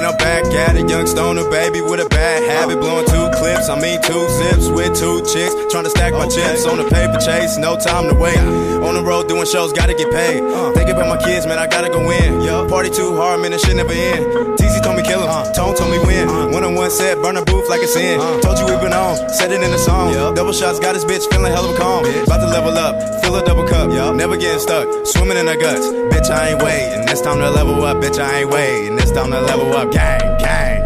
And 0.00 0.08
I'm 0.08 0.16
back 0.16 0.48
at 0.56 0.80
it, 0.80 0.88
young 0.88 1.06
stoner 1.06 1.44
baby 1.50 1.82
with 1.82 2.00
a 2.00 2.08
bad 2.08 2.40
habit, 2.48 2.80
blowing 2.80 3.04
two 3.04 3.28
clips. 3.36 3.68
I 3.68 3.76
mean 3.76 4.00
two 4.00 4.24
zips 4.40 4.72
with 4.72 4.96
two 4.96 5.20
chicks, 5.28 5.52
trying 5.68 5.84
to 5.84 5.90
stack 5.92 6.16
my 6.16 6.24
chips 6.24 6.64
on 6.64 6.80
the 6.80 6.88
paper 6.88 7.20
chase. 7.20 7.60
No 7.60 7.76
time 7.76 8.08
to 8.08 8.16
wait. 8.16 8.40
On 8.80 8.96
the 8.96 9.04
road 9.04 9.28
doing 9.28 9.44
shows, 9.44 9.74
gotta 9.74 9.92
get 9.92 10.10
paid. 10.10 10.40
Uh. 10.40 10.72
Thinking 10.72 10.96
about 10.96 11.12
my 11.12 11.20
kids, 11.22 11.44
man, 11.44 11.58
I 11.58 11.66
gotta 11.66 11.90
go 11.90 12.00
in. 12.08 12.40
Party 12.70 12.88
too 12.88 13.14
hard, 13.14 13.42
man, 13.42 13.50
this 13.50 13.60
shit 13.60 13.76
never 13.76 13.92
end. 13.92 14.56
TZ 14.56 14.80
told 14.80 14.96
me 14.96 15.02
kill 15.02 15.20
him, 15.20 15.28
uh. 15.28 15.52
Tone 15.52 15.76
told 15.76 15.92
me 15.92 15.98
win. 16.00 16.50
One 16.50 16.64
on 16.64 16.76
one 16.76 16.90
set, 16.90 17.20
burn 17.20 17.36
a 17.36 17.44
booth 17.44 17.68
like 17.68 17.82
it's 17.82 17.94
in. 17.94 18.18
Uh. 18.20 18.40
Told 18.40 18.56
you 18.56 18.64
we 18.64 18.80
been 18.80 18.96
on, 18.96 19.28
said 19.28 19.52
it 19.52 19.60
in 19.60 19.70
the 19.70 19.76
song. 19.76 20.16
Double 20.34 20.54
shots, 20.54 20.80
got 20.80 20.94
his 20.94 21.04
bitch 21.04 21.28
feeling 21.28 21.52
hella 21.52 21.76
calm. 21.76 22.08
About 22.24 22.40
to 22.40 22.48
level 22.48 22.72
up, 22.72 22.96
fill 23.20 23.36
a 23.36 23.44
double 23.44 23.68
cup. 23.68 23.90
Never 24.16 24.38
getting 24.38 24.60
stuck, 24.60 24.88
swimming 25.04 25.36
in 25.36 25.44
the 25.44 25.60
guts. 25.60 25.84
Bitch, 26.08 26.32
I 26.32 26.56
ain't 26.56 26.62
waiting. 26.62 27.04
It's 27.12 27.20
time 27.20 27.36
to 27.36 27.50
level 27.50 27.84
up, 27.84 27.98
bitch, 27.98 28.18
I 28.18 28.40
ain't 28.40 28.50
waiting. 28.50 28.99
It's 29.10 29.18
time 29.18 29.32
to 29.32 29.40
level 29.40 29.72
up, 29.72 29.90
gang, 29.90 30.38
gang. 30.38 30.82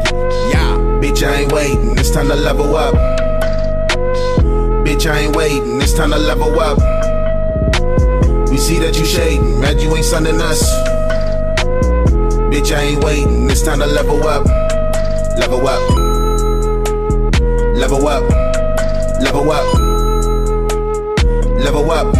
Yeah. 0.48 0.78
Bitch, 0.98 1.22
I 1.28 1.42
ain't 1.42 1.52
waiting. 1.52 1.98
It's 1.98 2.10
time 2.10 2.28
to 2.28 2.34
level 2.34 2.74
up. 2.74 2.94
Bitch, 4.82 5.04
I 5.04 5.18
ain't 5.24 5.36
waiting. 5.36 5.82
It's 5.82 5.92
time 5.92 6.10
to 6.10 6.18
level 6.18 6.58
up. 6.58 6.78
We 8.48 8.56
see 8.56 8.78
that 8.78 8.96
you 8.98 9.04
shading, 9.04 9.60
mad 9.60 9.78
you 9.78 9.94
ain't 9.94 10.06
sunning 10.06 10.40
us. 10.40 10.62
Bitch, 12.48 12.74
I 12.74 12.80
ain't 12.80 13.04
waiting. 13.04 13.50
It's 13.50 13.60
time 13.60 13.80
to 13.80 13.86
level 13.86 14.26
up. 14.26 14.46
Level 15.36 15.68
up. 15.68 15.90
Level 17.76 18.08
up. 18.08 18.22
Level 19.20 19.50
up. 19.52 19.76
Level 21.60 21.90
up. 21.90 22.14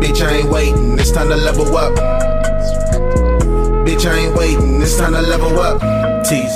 Bitch, 0.00 0.22
I 0.24 0.36
ain't 0.36 0.48
waiting. 0.48 0.96
It's 0.96 1.10
time 1.10 1.28
to 1.28 1.34
level 1.34 1.76
up. 1.76 2.21
Bitch, 3.92 4.10
I 4.10 4.20
ain't 4.20 4.34
waiting. 4.34 4.80
It's 4.80 4.96
time 4.96 5.12
to 5.12 5.20
level 5.20 5.60
up. 5.60 5.78
Tiezy. 6.24 6.48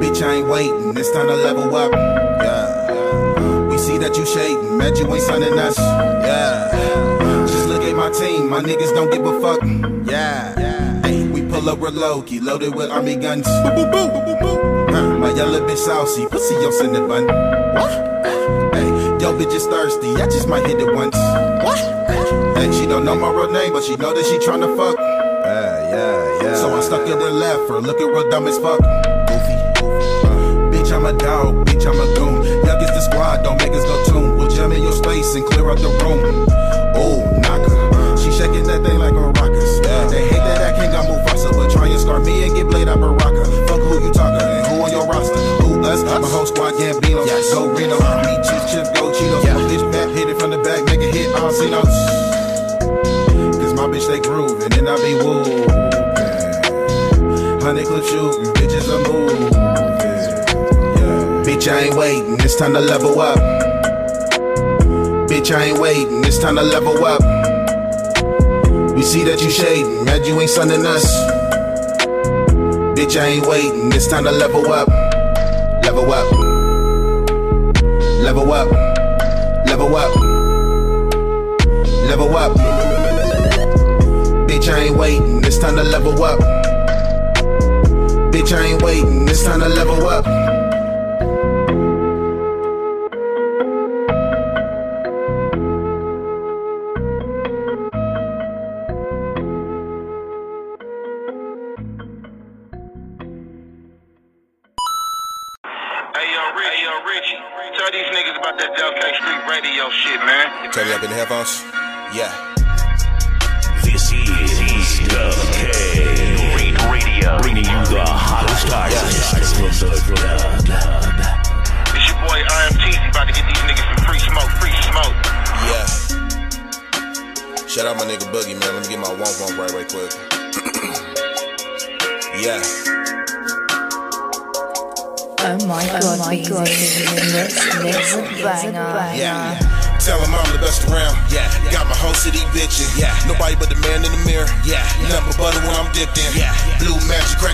Bitch, 0.00 0.20
I 0.22 0.34
ain't 0.34 0.48
waiting. 0.48 0.94
It's 0.94 1.10
time 1.12 1.28
to 1.28 1.34
level 1.34 1.74
up. 1.74 1.90
Yeah. 1.92 3.66
We 3.68 3.78
see 3.78 3.96
that 3.96 4.14
you 4.18 4.26
shading. 4.26 4.76
Mad 4.76 4.98
you 4.98 5.06
ain't 5.14 5.22
sunning 5.22 5.58
us. 5.58 5.78
Yeah. 5.78 7.46
Just 7.46 7.68
look 7.68 7.82
at 7.84 7.96
my 7.96 8.10
team. 8.10 8.50
My 8.50 8.60
niggas 8.60 8.92
don't 8.94 9.10
give 9.10 9.24
a 9.24 9.40
fuck. 9.40 9.62
Yeah. 10.06 11.00
Hey, 11.00 11.26
we 11.26 11.40
pull 11.40 11.66
up 11.70 11.80
real 11.80 11.92
low 11.92 12.20
key, 12.20 12.38
loaded 12.38 12.74
with 12.74 12.90
army 12.90 13.16
guns. 13.16 13.46
Boo 13.48 13.86
boo 13.90 13.90
boo 13.90 14.10
boo 14.10 14.36
boo. 14.40 14.92
Huh, 14.92 15.16
My 15.16 15.30
yellow 15.32 15.66
bitch 15.66 15.78
saucy, 15.78 16.26
pussy 16.26 16.54
yo 16.56 16.70
send 16.70 16.96
it 16.96 17.08
bun. 17.08 17.28
What? 17.28 17.92
Hey, 18.74 18.84
yo 19.24 19.32
bitch 19.38 19.54
is 19.54 19.64
thirsty. 19.66 20.10
I 20.20 20.26
just 20.26 20.48
might 20.48 20.66
hit 20.66 20.80
it 20.80 20.94
once. 20.94 21.16
What? 21.64 21.78
Hey, 22.58 22.70
she 22.72 22.84
don't 22.84 23.06
know 23.06 23.14
my 23.14 23.30
real 23.30 23.50
name, 23.50 23.72
but 23.72 23.84
she 23.84 23.96
know 23.96 24.12
that 24.12 24.26
she 24.26 24.36
tryna 24.36 24.76
fuck. 24.76 25.19
Yeah, 25.90 25.98
yeah, 25.98 26.42
yeah. 26.42 26.54
So 26.54 26.70
I 26.70 26.80
stuck 26.80 27.02
it 27.02 27.18
and 27.18 27.36
left 27.38 27.68
her. 27.68 27.80
Looking 27.80 28.06
real 28.06 28.30
dumb 28.30 28.46
as 28.46 28.58
fuck. 28.58 28.78
Goofy. 28.78 29.54
Uh, 29.82 30.70
bitch, 30.70 30.94
I'm 30.94 31.04
a 31.04 31.12
dog. 31.18 31.66
Bitch, 31.66 31.82
I'm 31.82 31.98
a 31.98 32.06
goon. 32.14 32.46
Youngest 32.62 32.94
the 32.94 33.00
squad, 33.00 33.42
don't 33.42 33.58
make 33.58 33.72
us 33.72 33.82
go 33.82 33.96
tune. 34.06 34.38
We'll 34.38 34.48
jam 34.48 34.70
in 34.70 34.82
your 34.82 34.92
space 34.92 35.34
and 35.34 35.44
clear 35.46 35.68
out 35.68 35.78
the 35.78 35.90
room. 35.98 36.46
Oh, 36.94 37.26
knocker. 37.42 37.74
She 38.22 38.30
shaking 38.30 38.70
that 38.70 38.86
thing 38.86 38.98
like 38.98 39.18
a 39.18 39.34
rocker. 39.34 39.66
They 40.10 40.28
hate 40.30 40.38
that 40.46 40.62
I 40.62 40.78
can't 40.78 40.92
got 40.92 41.06
Mufasa, 41.10 41.50
but 41.52 41.70
try 41.70 41.88
and 41.88 41.98
scar 41.98 42.20
me 42.20 42.44
and 42.44 42.54
get 42.54 42.70
played 42.70 42.86
out 42.86 43.00
Baraka. 43.00 43.44
Fuck 43.66 43.82
who 43.82 43.98
you 43.98 44.12
talking 44.12 44.46
and 44.46 44.66
who 44.70 44.82
on 44.82 44.92
your 44.92 45.06
roster. 45.06 45.38
Who 45.66 45.82
us? 45.82 46.02
My 46.04 46.22
whole 46.22 46.46
squad 46.46 46.74
Gambino. 46.74 47.26
Yes. 47.26 47.52
Go 47.52 47.66
Reno. 47.66 47.98
Me, 48.22 48.38
Chief, 48.46 48.62
Chip, 48.70 48.86
Go 48.94 49.10
Cheetos. 49.10 49.42
Yeah. 49.42 49.58
Bitch, 49.66 49.82
back, 49.90 50.08
hit 50.14 50.30
it 50.30 50.38
from 50.38 50.50
the 50.50 50.58
back, 50.58 50.84
make 50.86 51.00
it 51.00 51.14
hit 51.14 51.34
Alcinos. 51.34 51.90
Cause 51.90 52.38
my 52.38 52.49
bitch, 54.00 54.08
they 54.08 54.20
groove, 54.20 54.62
and 54.62 54.72
then 54.72 54.88
I 54.88 54.96
be 54.96 55.14
woo. 55.14 55.42
Honey 57.62 57.84
clip 57.84 58.04
shooting, 58.04 58.52
bitches 58.54 58.88
are 58.88 59.02
moving. 59.12 59.52
Yeah. 60.96 61.42
Bitch, 61.44 61.60
Bitch, 61.60 61.72
I 61.72 61.80
ain't 61.82 61.96
waiting, 61.96 62.34
it's 62.40 62.56
time 62.56 62.72
to 62.72 62.80
level 62.80 63.20
up. 63.20 63.38
Bitch, 65.28 65.54
I 65.54 65.64
ain't 65.64 65.78
waiting, 65.78 66.24
it's 66.24 66.38
time 66.38 66.56
to 66.56 66.62
level 66.62 67.04
up. 67.04 67.20
We 68.94 69.02
see 69.02 69.24
that 69.24 69.42
you 69.42 69.50
shading, 69.50 70.04
mad 70.04 70.26
you 70.26 70.40
ain't 70.40 70.50
sunning 70.50 70.86
us. 70.86 71.04
Bitch, 72.96 73.20
I 73.20 73.26
ain't 73.26 73.46
waiting, 73.46 73.92
it's 73.92 74.06
time 74.06 74.24
to 74.24 74.32
level 74.32 74.72
up. 74.72 74.88
Level 75.84 76.12
up. 76.12 76.32
Level 78.22 78.52
up. 78.52 78.70
Level 79.66 79.96
up. 79.96 80.16
Level 82.06 82.36
up. 82.36 82.69
Waiting, 85.00 85.42
it's 85.44 85.56
time 85.56 85.76
to 85.76 85.82
level 85.82 86.22
up. 86.22 86.38
Bitch, 88.30 88.52
I 88.52 88.66
ain't 88.66 88.82
waiting, 88.82 89.26
it's 89.30 89.42
time 89.42 89.60
to 89.60 89.68
level 89.70 90.06
up. 90.06 90.59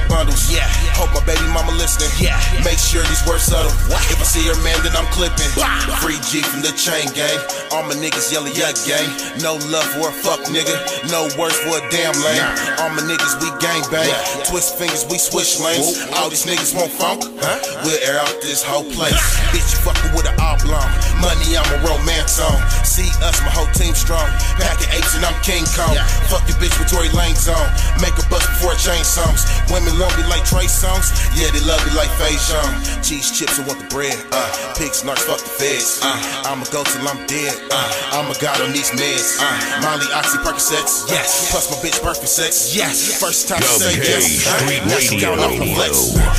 Bundles. 0.08 0.50
Yeah. 0.50 0.66
Hope 0.96 1.12
my 1.12 1.22
baby 1.26 1.44
mama 1.52 1.72
listening. 1.76 2.10
Yeah. 2.16 2.38
Make 2.64 2.78
sure 2.78 3.02
these 3.06 3.22
words 3.26 3.44
subtle. 3.46 3.72
What? 3.90 4.00
If 4.08 4.18
I 4.20 4.26
see 4.26 4.44
her 4.48 4.58
man, 4.62 4.78
then 4.82 4.96
I'm 4.96 5.08
clipping. 5.12 5.50
Free 6.00 6.18
G 6.28 6.40
from 6.42 6.62
the 6.62 6.72
chain 6.74 7.10
gang. 7.12 7.36
All 7.70 7.82
my 7.84 7.94
niggas 7.98 8.32
yelling 8.32 8.54
yuck 8.54 8.76
gang. 8.86 9.06
No 9.42 9.58
love 9.68 9.86
for 9.96 10.08
a 10.08 10.14
fuck 10.14 10.40
nigga. 10.48 10.74
No 11.10 11.28
words 11.36 11.58
for 11.60 11.78
a 11.78 11.82
damn 11.90 12.14
lame. 12.22 12.42
All 12.80 12.90
my 12.94 13.02
niggas 13.04 13.36
we 13.42 13.50
gang 13.58 13.82
bang. 13.90 14.08
Twist 14.46 14.78
fingers 14.78 15.04
we 15.10 15.18
switch 15.18 15.58
lanes. 15.60 16.00
All 16.16 16.30
these 16.30 16.46
niggas 16.46 16.72
want 16.74 16.92
funk. 16.92 17.24
Huh? 17.42 17.58
We'll 17.84 18.00
air 18.06 18.20
out 18.20 18.32
this 18.40 18.62
whole 18.62 18.86
place. 18.96 19.18
Bitch, 19.52 19.66
you 19.74 19.78
fucking 19.84 20.12
with 20.16 20.26
an 20.28 20.36
oblong. 20.40 20.88
Money 21.20 21.56
I'm 21.56 21.66
a 21.74 21.78
romance 21.84 22.38
on. 22.40 22.56
See 22.86 23.08
us, 23.24 23.40
my 23.42 23.52
whole 23.52 23.68
team 23.74 23.94
strong. 23.94 24.26
Packing 24.60 24.88
apes 24.96 25.16
and 25.16 25.24
I'm 25.24 25.36
King 25.42 25.64
Kong. 25.76 25.94
Fuck 26.30 26.46
your 26.48 26.56
bitch 26.60 26.74
with 26.78 26.88
Tory 26.88 27.08
Lanez 27.12 27.48
on. 27.50 27.66
Make 28.00 28.16
a 28.16 28.24
bust 28.28 28.48
before 28.56 28.72
I 28.72 28.78
change 28.78 29.06
songs. 29.06 29.44
Women 29.72 29.95
love 29.96 30.12
me 30.16 30.24
like 30.28 30.44
Trey 30.44 30.68
Songz. 30.68 31.12
Yeah, 31.36 31.50
they 31.52 31.60
love 31.64 31.80
me 31.84 31.92
like 31.96 32.08
Faison. 32.20 32.68
Cheese 33.04 33.30
chips 33.32 33.58
and 33.58 33.66
want 33.66 33.80
the 33.80 33.88
bread. 33.88 34.16
Uh, 34.32 34.48
pig 34.76 34.92
snarks, 34.92 35.24
fuck 35.24 35.40
the 35.40 35.50
feds. 35.50 36.00
Uh, 36.02 36.16
I'ma 36.48 36.64
go 36.72 36.84
till 36.84 37.04
I'm 37.08 37.20
dead. 37.26 37.54
Uh, 37.70 38.16
I'm 38.16 38.30
a 38.30 38.36
god 38.40 38.60
on 38.60 38.72
these 38.72 38.90
meds. 38.92 39.36
Uh, 39.40 39.80
Molly, 39.82 40.06
Oxy, 40.12 40.38
Percocets. 40.44 41.08
Yes. 41.08 41.50
Plus 41.50 41.70
my 41.70 41.76
bitch 41.80 42.00
perfect 42.02 42.28
sex. 42.28 42.74
Yes. 42.76 43.20
First 43.20 43.48
time 43.48 43.60
Dub 43.60 43.80
say 43.80 43.96
yes. 43.96 44.46
Uh, 44.46 44.58
Street 44.58 44.84
that's 44.86 45.10
Radio. 45.10 45.92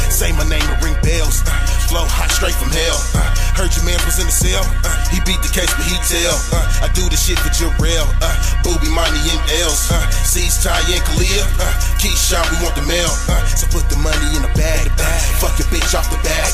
Say 0.09 0.31
my 0.33 0.45
name 0.49 0.63
and 0.65 0.79
ring 0.83 0.97
bells. 1.01 1.41
Uh, 1.45 1.53
flow 1.87 2.05
hot 2.05 2.29
straight 2.29 2.55
from 2.55 2.69
hell. 2.69 2.99
Uh, 3.15 3.23
heard 3.55 3.71
your 3.73 3.85
man 3.87 3.97
was 4.03 4.19
in 4.19 4.27
the 4.27 4.33
cell. 4.35 4.63
Uh, 4.83 4.91
he 5.09 5.23
beat 5.23 5.39
the 5.41 5.51
case, 5.51 5.71
but 5.73 5.85
he 5.87 5.95
tell. 6.05 6.35
Uh, 6.51 6.85
I 6.85 6.91
do 6.93 7.07
the 7.07 7.15
shit 7.17 7.39
for 7.39 7.49
Jarrell. 7.53 8.07
Uh, 8.19 8.35
Booby, 8.63 8.91
money 8.91 9.21
and 9.31 9.41
L's. 9.63 9.87
Uh, 9.89 10.03
C's, 10.11 10.59
Ty, 10.59 10.77
and 10.91 11.01
Kalia. 11.07 11.45
Uh, 11.57 11.65
Keyshawn, 12.01 12.43
we 12.51 12.57
want 12.59 12.75
the 12.75 12.83
mail. 12.85 13.07
Uh, 13.31 13.39
so 13.55 13.65
put 13.71 13.87
the 13.87 13.99
money 14.03 14.35
in 14.35 14.41
the 14.43 14.51
bag. 14.57 14.89
Uh, 14.97 15.05
fuck 15.39 15.55
your 15.59 15.67
bitch 15.69 15.93
off 15.93 16.09
the 16.09 16.19
bag. 16.25 16.49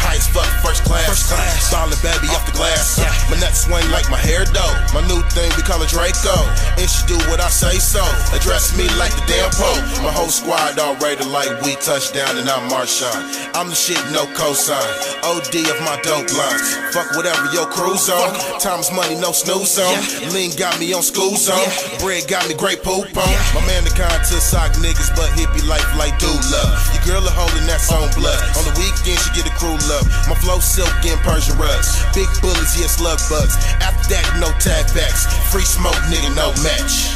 High 0.00 0.16
as 0.16 0.28
fuck, 0.30 0.48
first 0.64 0.84
class. 0.84 1.06
First 1.06 1.28
class. 1.28 1.68
Solid 1.68 1.98
baby 2.00 2.30
off 2.32 2.46
the 2.46 2.56
glass. 2.56 2.96
Uh, 2.96 3.08
my 3.28 3.36
nuts 3.36 3.66
swing 3.66 3.84
like 3.90 4.08
my 4.08 4.20
hair 4.20 4.44
dough. 4.48 4.74
My 4.94 5.04
new 5.04 5.20
thing, 5.34 5.50
we 5.58 5.62
call 5.62 5.82
it 5.82 5.90
Draco. 5.90 6.36
And 6.80 6.88
she 6.88 7.02
do 7.10 7.18
what 7.28 7.42
I 7.42 7.50
say 7.50 7.76
so. 7.76 8.00
Address 8.32 8.76
me 8.78 8.88
like 8.96 9.12
the 9.12 9.24
damn 9.26 9.50
Pope. 9.52 9.82
My 10.00 10.12
whole 10.14 10.30
squad 10.30 10.78
all 10.78 10.96
rated 11.02 11.26
like 11.26 11.50
we 11.66 11.74
touchdown 11.82 12.38
and 12.38 12.48
I'm 12.48 12.70
Marshawn. 12.70 13.26
I'm 13.52 13.68
the 13.68 13.76
shit, 13.76 14.00
no 14.14 14.24
cosign. 14.38 14.86
OD 15.26 15.54
of 15.68 15.78
my 15.82 15.98
dope 16.06 16.30
lines. 16.32 16.68
Fuck 16.94 17.12
whatever 17.18 17.50
your 17.52 17.66
crew's 17.66 18.08
on. 18.08 18.32
Time's 18.62 18.90
money, 18.94 19.18
no 19.18 19.32
snooze 19.32 19.78
on. 19.78 19.98
Lean 20.32 20.54
got 20.56 20.78
me 20.78 20.94
on 20.94 21.02
school 21.02 21.34
zone. 21.36 21.66
Bread 21.98 22.28
got 22.28 22.46
me 22.48 22.54
great 22.54 22.82
poop 22.82 23.10
on. 23.10 23.30
My 23.54 23.62
man 23.66 23.82
the 23.84 23.90
kind 23.90 24.22
to 24.30 24.36
sock 24.38 24.72
niggas, 24.78 25.10
but 25.18 25.28
hippie 25.34 25.66
life 25.66 25.86
like 25.98 26.16
dude 26.18 26.29
love. 26.50 26.70
Your 26.94 27.02
girl 27.06 27.24
a 27.26 27.32
holding 27.32 27.66
that's 27.66 27.90
on 27.90 28.10
blood. 28.14 28.38
On 28.58 28.64
the 28.68 28.74
weekend 28.78 29.18
she 29.20 29.30
get 29.34 29.46
a 29.46 29.54
crew 29.56 29.78
love. 29.88 30.06
My 30.28 30.36
flow 30.38 30.58
silk 30.60 30.92
and 31.04 31.20
Persian 31.20 31.56
rugs. 31.58 32.02
Big 32.14 32.28
bullets, 32.40 32.78
yes, 32.78 32.96
slug 32.98 33.18
bugs. 33.30 33.56
After 33.80 34.14
that, 34.14 34.26
no 34.38 34.50
tag 34.58 34.86
backs. 34.94 35.26
Free 35.50 35.66
smoke, 35.66 35.98
nigga, 36.10 36.30
no 36.36 36.52
match. 36.62 37.14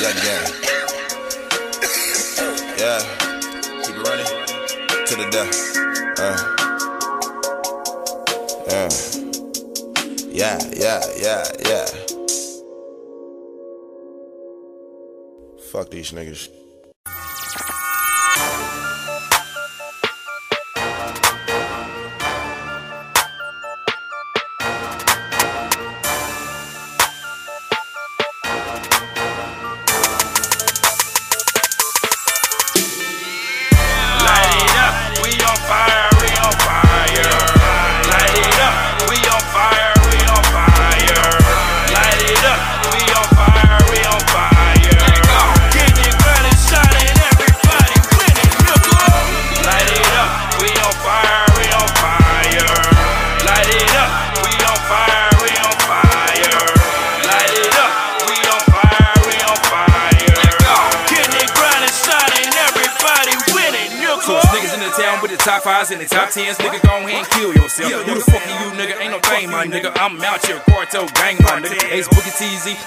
Yeah, 0.00 0.14
yeah. 0.24 0.42
Yeah. 2.80 3.00
Keep 3.84 3.96
it 3.96 4.04
running. 4.08 4.30
To 5.06 5.14
the 5.16 5.26
death. 5.30 5.54
Uh. 6.18 6.36
Yeah. 8.68 8.88
Yeah, 10.32 10.58
yeah, 10.72 11.02
yeah, 11.18 11.44
yeah. 11.66 11.86
Fuck 15.70 15.90
these 15.90 16.12
niggas. 16.12 16.59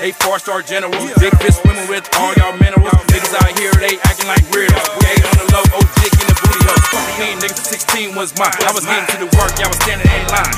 TZ, 0.03 0.09
a 0.09 0.11
four 0.23 0.39
star 0.39 0.61
general. 0.61 0.91
Big 1.19 1.31
fist 1.39 1.63
women 1.63 1.87
with 1.87 2.03
all 2.19 2.33
y'all 2.35 2.55
minerals. 2.59 2.91
Niggas 3.07 3.33
out 3.39 3.51
here, 3.57 3.71
they 3.79 3.95
acting 4.03 4.27
like 4.27 4.43
weirdos. 4.51 4.83
We 4.99 5.07
ain't 5.07 5.23
on 5.23 5.37
the 5.39 5.47
low, 5.55 5.63
old 5.79 5.89
dick 6.03 6.11
in 6.19 6.27
the 6.27 6.35
booty 6.43 6.59
hole. 6.67 6.83
Fuck 6.91 7.07
me, 7.19 7.27
niggas, 7.39 7.63
16 7.63 8.15
was 8.15 8.35
mine. 8.37 8.51
I 8.67 8.71
was 8.75 8.85
getting 8.85 9.07
to 9.15 9.17
the 9.23 9.29
work, 9.39 9.55
y'all 9.55 9.71
was 9.71 9.79
standing 9.79 10.07
in 10.07 10.27
line. 10.27 10.51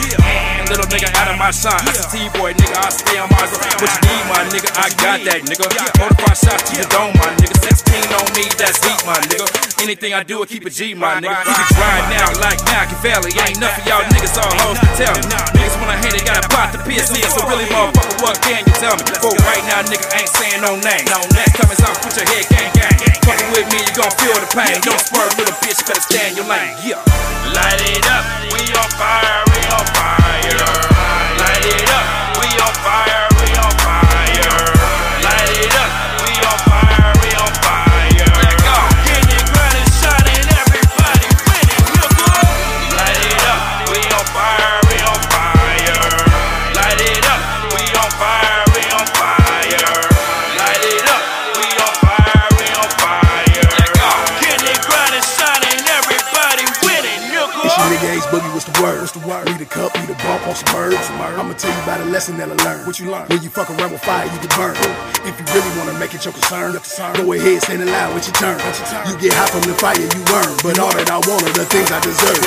And 0.57 0.65
little 0.69 0.89
nigga 0.89 1.13
out 1.21 1.29
of 1.29 1.37
my 1.37 1.51
shine. 1.51 1.77
I 1.77 1.93
said, 1.93 2.09
T-boy, 2.09 2.57
nigga, 2.57 2.77
I 2.77 2.89
stay 2.89 3.17
on 3.21 3.29
my 3.29 3.45
grind. 3.45 3.77
What 3.77 3.91
you 3.93 4.01
need, 4.09 4.25
my 4.33 4.41
nigga? 4.49 4.69
I 4.81 4.87
got 4.97 5.21
that, 5.29 5.39
nigga. 5.45 5.65
45 5.69 6.37
shots 6.37 6.63
to 6.71 6.81
the 6.81 6.87
dome, 6.89 7.13
my 7.21 7.29
nigga. 7.37 7.53
16 7.53 8.17
on 8.17 8.27
me, 8.33 8.49
that's 8.57 8.81
heat, 8.81 9.01
my 9.05 9.19
nigga. 9.29 9.54
Anything 9.85 10.17
I 10.17 10.25
do, 10.25 10.41
I 10.41 10.49
keep 10.49 10.65
a 10.65 10.73
G, 10.73 10.97
my 10.97 11.21
nigga. 11.21 11.45
Keep 11.45 11.61
it 11.61 11.77
riding 11.77 12.17
out 12.17 12.33
like 12.41 12.57
Machiavelli. 12.65 13.37
Ain't 13.37 13.61
nothing 13.61 13.85
y'all 13.85 14.01
niggas 14.09 14.33
all 14.33 14.49
hoes 14.65 14.81
to 14.81 14.89
tell 14.97 15.13
me. 15.13 15.29
Niggas 15.29 15.77
wanna 15.77 16.01
hate, 16.01 16.17
they 16.17 16.25
got 16.25 16.41
a 16.41 16.49
pot 16.49 16.73
to 16.73 16.81
piss 16.81 17.13
in. 17.13 17.21
So 17.29 17.45
really, 17.45 17.69
motherfucker, 17.69 18.17
what 18.25 18.41
can 18.41 18.65
you 18.65 18.73
tell 18.81 18.97
me? 18.97 19.05
For 19.21 19.29
right 19.45 19.61
now, 19.69 19.85
nigga 19.85 20.09
ain't 20.17 20.31
saying 20.33 20.65
no 20.65 20.73
name. 20.81 21.05
Next 21.37 21.53
time 21.53 21.69
it's 21.69 21.85
off, 21.85 22.01
put 22.01 22.17
your 22.17 22.25
head 22.25 22.49
gang 22.49 22.73
gang. 22.73 22.97
Fucking 23.29 23.49
with 23.53 23.69
me, 23.69 23.85
you 23.85 23.93
gon' 23.93 24.09
feel 24.17 24.33
the 24.41 24.49
pain. 24.57 24.73
Don't 24.81 24.97
swerve, 25.05 25.37
little 25.37 25.53
bitch, 25.61 25.77
better 25.85 26.01
stand 26.01 26.33
your 26.33 26.49
lane. 26.49 26.73
Yeah. 26.81 27.05
Light 27.53 27.77
it 27.85 28.09
up, 28.09 28.25
we 28.49 28.65
on 28.73 28.89
fire, 28.97 29.45
we 29.53 29.61
on 29.69 29.85
fire. 29.93 30.65
Light 31.37 31.61
it 31.61 31.89
up, 31.93 32.05
we 32.41 32.45
we 32.45 32.61
on 32.61 32.73
fire. 32.81 33.24
The? 59.57 59.65
Need 59.65 59.67
a 59.67 59.71
cup, 59.71 59.95
need 59.95 60.09
a 60.09 60.17
bump 60.19 60.47
on 60.47 60.55
some 60.55 60.67
birds. 60.75 60.99
I'ma 61.15 61.53
tell 61.53 61.71
you 61.71 61.83
about 61.83 62.01
a 62.01 62.05
lesson 62.11 62.37
that 62.37 62.51
I 62.51 62.55
learned. 62.63 62.87
What 62.87 62.99
you 62.99 63.09
learn? 63.09 63.27
When 63.27 63.41
you 63.41 63.49
fuck 63.49 63.69
around 63.69 63.91
with 63.91 64.03
fire, 64.03 64.25
you 64.27 64.39
get 64.43 64.51
burned. 64.55 64.77
If 65.23 65.39
you 65.39 65.45
really 65.55 65.71
wanna 65.79 65.97
make 65.97 66.13
it 66.13 66.25
your 66.25 66.33
concern, 66.33 66.75
go 66.75 67.31
ahead, 67.31 67.63
stand 67.63 67.81
in 67.81 67.87
line 67.87 68.13
with 68.13 68.27
your 68.27 68.35
turn. 68.35 68.59
You 69.07 69.15
get 69.17 69.33
hot 69.33 69.49
from 69.49 69.63
the 69.63 69.75
fire 69.79 69.95
you 69.95 70.21
earn. 70.35 70.51
But 70.59 70.79
all 70.79 70.91
that 70.91 71.07
I 71.09 71.17
want 71.23 71.47
are 71.47 71.55
the 71.55 71.65
things 71.71 71.89
I 71.91 71.99
deserve. 72.03 72.39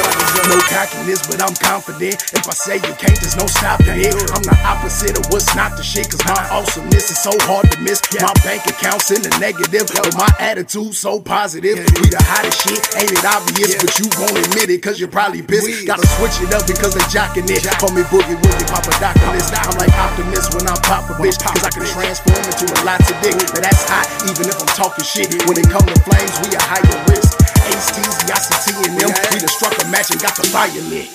No 0.52 0.60
cockiness, 0.68 1.24
but 1.26 1.40
I'm 1.40 1.56
confident. 1.56 2.20
If 2.36 2.44
I 2.44 2.54
say 2.54 2.76
you 2.76 2.94
can't, 3.00 3.16
there's 3.18 3.36
no 3.36 3.46
stopping 3.48 3.98
it. 3.98 4.12
I'm 4.36 4.44
the 4.44 4.56
opposite 4.68 5.16
of 5.16 5.24
what's 5.32 5.48
not 5.56 5.76
the 5.76 5.82
shit, 5.82 6.12
cause 6.12 6.22
my 6.28 6.38
awesomeness 6.52 7.08
is 7.10 7.18
so 7.18 7.32
hard 7.48 7.72
to 7.72 7.80
miss. 7.80 8.04
My 8.20 8.32
bank 8.44 8.68
account's 8.68 9.10
in 9.10 9.24
the 9.24 9.32
negative, 9.40 9.88
but 9.96 10.12
my 10.16 10.28
attitude 10.38 10.92
so 10.94 11.20
positive. 11.20 11.80
We 11.98 12.12
the 12.12 12.20
hottest 12.20 12.60
shit, 12.62 12.80
ain't 13.00 13.12
it 13.12 13.24
obvious? 13.24 13.80
But 13.80 13.96
you 13.98 14.06
won't 14.20 14.36
admit 14.36 14.70
it, 14.70 14.82
cause 14.82 15.00
you're 15.00 15.10
probably 15.10 15.42
pissed. 15.42 15.86
Gotta 15.86 16.06
switch 16.18 16.36
it 16.44 16.52
up 16.54 16.66
because 16.66 16.97
they 16.98 17.06
jocking 17.06 17.46
it. 17.46 17.62
Call 17.78 17.94
me 17.94 18.02
Boogie 18.10 18.34
Woogie, 18.34 18.66
Papa 18.66 18.90
Doctorless. 18.98 19.54
I'm 19.54 19.78
like 19.78 19.94
optimist 19.94 20.54
when 20.54 20.66
I 20.66 20.74
pop 20.82 21.06
a 21.10 21.14
bitch, 21.14 21.38
cause 21.38 21.62
I 21.62 21.70
can 21.70 21.86
transform 21.86 22.42
into 22.42 22.66
a 22.66 22.80
lot 22.82 22.98
of 22.98 23.14
dick. 23.22 23.38
But 23.54 23.62
that's 23.62 23.86
hot, 23.86 24.06
even 24.26 24.50
if 24.50 24.58
I'm 24.58 24.72
talking 24.74 25.06
shit. 25.06 25.30
When 25.46 25.56
it 25.58 25.70
come 25.70 25.86
to 25.86 25.98
flames, 26.02 26.34
we 26.42 26.50
a 26.54 26.60
higher 26.60 26.98
risk. 27.06 27.38
Ace 27.70 27.90
T's, 27.94 28.14
Yassi 28.26 28.54
T 28.66 28.74
and 28.90 28.98
them. 28.98 29.10
We 29.30 29.38
done 29.38 29.54
struck 29.54 29.74
a 29.78 29.86
match 29.88 30.10
and 30.10 30.20
got 30.20 30.34
the 30.34 30.46
fire 30.50 30.70
lit. 30.90 31.08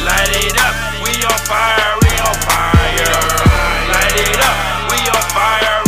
Light 0.00 0.32
it 0.32 0.56
up, 0.56 0.74
we 1.04 1.12
on 1.28 1.40
fire, 1.44 1.92
we 2.00 2.12
on 2.24 2.36
fire. 2.48 3.20
Light 3.92 4.16
it 4.16 4.40
up, 4.40 4.56
we 4.88 4.98
on 5.12 5.24
fire. 5.36 5.79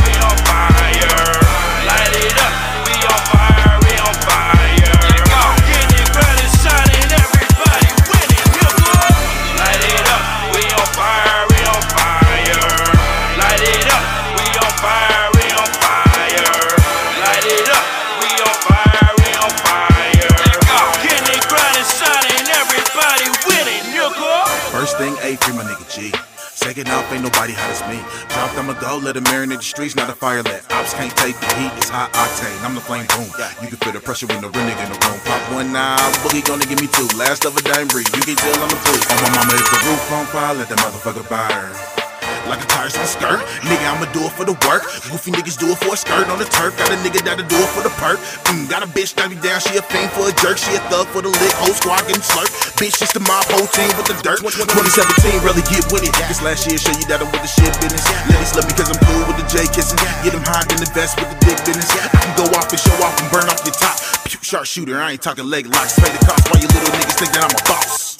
Second 26.83 26.99
off, 26.99 27.13
ain't 27.13 27.23
nobody 27.23 27.53
hot 27.55 27.71
as 27.71 27.83
me. 27.87 28.03
Dropped, 28.35 28.59
I'ma 28.59 28.75
go, 28.75 28.99
let 28.99 29.17
it 29.17 29.23
marinate 29.31 29.59
the 29.59 29.63
streets, 29.63 29.95
not 29.95 30.11
a 30.11 30.15
fire 30.19 30.43
let. 30.43 30.67
Ops 30.73 30.95
can't 30.95 31.15
take 31.15 31.39
the 31.39 31.47
heat, 31.55 31.71
it's 31.79 31.89
high 31.89 32.11
octane. 32.11 32.59
I'm 32.67 32.75
the 32.75 32.81
flame 32.81 33.07
boom. 33.15 33.31
You 33.63 33.69
can 33.71 33.79
feel 33.79 33.93
the 33.93 34.01
pressure 34.01 34.27
when 34.27 34.43
the 34.43 34.51
real 34.51 34.67
nigga 34.67 34.83
in 34.83 34.91
the 34.91 34.99
room. 35.07 35.21
Pop 35.23 35.43
one 35.55 35.73
now, 35.73 35.95
boogie 36.27 36.43
gonna 36.43 36.67
give 36.67 36.81
me 36.81 36.89
two. 36.91 37.07
Last 37.15 37.45
of 37.45 37.57
a 37.57 37.63
dime 37.63 37.87
breed, 37.87 38.11
you 38.11 38.23
can 38.27 38.35
tell 38.35 38.59
I'm 38.59 38.69
the 38.69 38.83
proof. 38.83 38.99
On 38.99 39.23
my 39.23 39.31
mama, 39.31 39.55
if 39.55 39.71
the 39.71 39.79
roof 39.87 40.11
on 40.11 40.27
fire, 40.27 40.55
let 40.55 40.69
the 40.69 40.75
motherfucker 40.75 41.23
burn. 41.31 42.02
Like 42.51 42.63
a 42.63 42.67
tires 42.67 42.99
on 42.99 43.05
a 43.05 43.07
skirt, 43.07 43.39
nigga, 43.63 43.87
I'ma 43.87 44.11
do 44.11 44.27
it 44.27 44.35
for 44.35 44.43
the 44.43 44.59
work. 44.67 44.83
Goofy 45.07 45.31
niggas 45.31 45.55
do 45.59 45.71
it 45.71 45.79
for 45.79 45.95
a 45.95 45.99
skirt 45.99 46.27
on 46.27 46.43
the 46.43 46.49
turf. 46.51 46.75
Got 46.75 46.91
a 46.91 46.99
nigga 47.07 47.23
that'll 47.23 47.47
do 47.47 47.55
it 47.55 47.71
for 47.71 47.87
the 47.87 47.93
perk. 48.03 48.19
Mm, 48.51 48.67
got 48.67 48.83
a 48.83 48.89
bitch 48.91 49.15
that 49.15 49.31
be 49.31 49.39
down, 49.39 49.63
she 49.63 49.79
a 49.79 49.83
fiend 49.83 50.11
for 50.11 50.27
a 50.27 50.35
jerk. 50.43 50.59
She 50.59 50.75
a 50.75 50.83
thug 50.91 51.07
for 51.15 51.23
the 51.23 51.31
lick, 51.31 51.55
whole 51.63 51.75
squad 51.75 52.03
getting 52.11 52.25
slurp. 52.25 52.51
Bitch, 52.77 52.99
just 52.99 53.15
the 53.15 53.23
mob 53.23 53.47
whole 53.47 53.71
team 53.71 53.91
with 53.95 54.11
the 54.11 54.19
dirt. 54.27 54.43
2017, 54.43 55.39
really 55.47 55.63
get 55.71 55.87
with 55.95 56.03
it. 56.03 56.11
This 56.27 56.43
last 56.43 56.67
year, 56.67 56.77
show 56.83 56.95
you 56.99 57.07
that 57.07 57.23
I'm 57.23 57.31
with 57.31 57.47
the 57.47 57.53
shit 57.53 57.71
business. 57.79 58.03
Ladies 58.27 58.53
love 58.59 58.67
me 58.67 58.75
cause 58.75 58.91
I'm 58.91 58.99
cool 59.07 59.23
with 59.31 59.39
the 59.39 59.47
J 59.47 59.71
kissing. 59.71 59.99
Get 60.27 60.35
them 60.35 60.43
high 60.43 60.67
in 60.67 60.83
the 60.83 60.91
vest 60.91 61.15
with 61.23 61.31
the 61.31 61.39
dick 61.47 61.59
business. 61.63 61.87
I 61.95 62.11
can 62.11 62.35
go 62.35 62.47
off 62.59 62.69
and 62.75 62.81
show 62.81 62.97
off 63.07 63.15
and 63.23 63.31
burn 63.31 63.47
off 63.47 63.63
your 63.63 63.77
top. 63.79 63.95
Pew, 64.27 64.43
sharp 64.43 64.67
shooter, 64.67 64.99
I 64.99 65.15
ain't 65.15 65.23
talking 65.23 65.47
leg 65.47 65.71
locks. 65.71 65.95
Pay 65.95 66.11
the 66.11 66.21
cost 66.27 66.43
while 66.51 66.59
you 66.59 66.67
little 66.67 66.91
niggas 66.91 67.17
think 67.23 67.31
that 67.39 67.47
I'm 67.47 67.55
a 67.55 67.63
boss. 67.71 68.19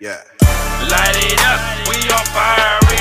Yeah. 0.00 0.16
Light 0.88 1.16
it 1.28 1.38
up, 1.44 1.60
we 1.86 2.00
on 2.08 2.24
fire, 2.32 2.80
we 2.88 2.96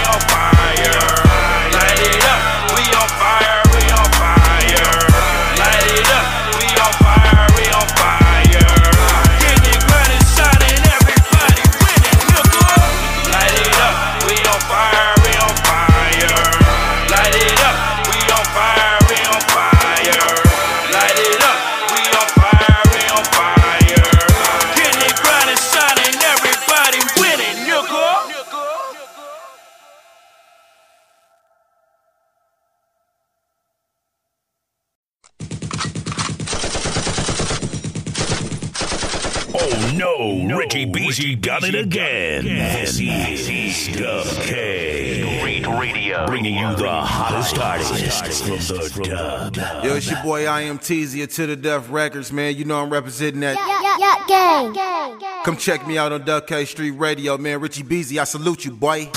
Ricky 41.20 41.36
Beasy 41.36 41.36
done 41.36 41.66
it 41.66 41.76
again. 41.76 42.46
This 42.46 42.98
is 42.98 43.98
Dub 43.98 44.26
K. 44.44 45.38
Street 45.40 45.68
Radio. 45.68 46.26
Bringing 46.26 46.56
you 46.56 46.74
the 46.78 46.90
hottest 46.90 47.58
artists 47.58 48.42
from 48.42 48.52
the 48.52 49.02
dub. 49.04 49.58
Yo, 49.84 49.98
it's 49.98 50.10
your 50.10 50.24
boy 50.24 50.48
I 50.48 50.62
am 50.62 50.80
to 51.28 51.46
the 51.46 51.58
Death 51.58 51.90
Records, 51.90 52.32
man. 52.32 52.56
You 52.56 52.64
know 52.64 52.82
I'm 52.82 52.90
representing 52.90 53.42
that. 53.42 53.58
Yeah, 54.00 54.24
gang. 54.30 55.20
Come 55.44 55.58
check 55.58 55.86
me 55.86 55.98
out 55.98 56.14
on 56.14 56.24
Dub 56.24 56.48
K 56.48 56.64
Street 56.64 56.92
Radio, 56.92 57.38
man. 57.38 57.60
Richie 57.60 57.84
Beasy, 57.84 58.18
I 58.18 58.24
salute 58.24 58.64
you, 58.64 58.72
boy. 58.72 59.10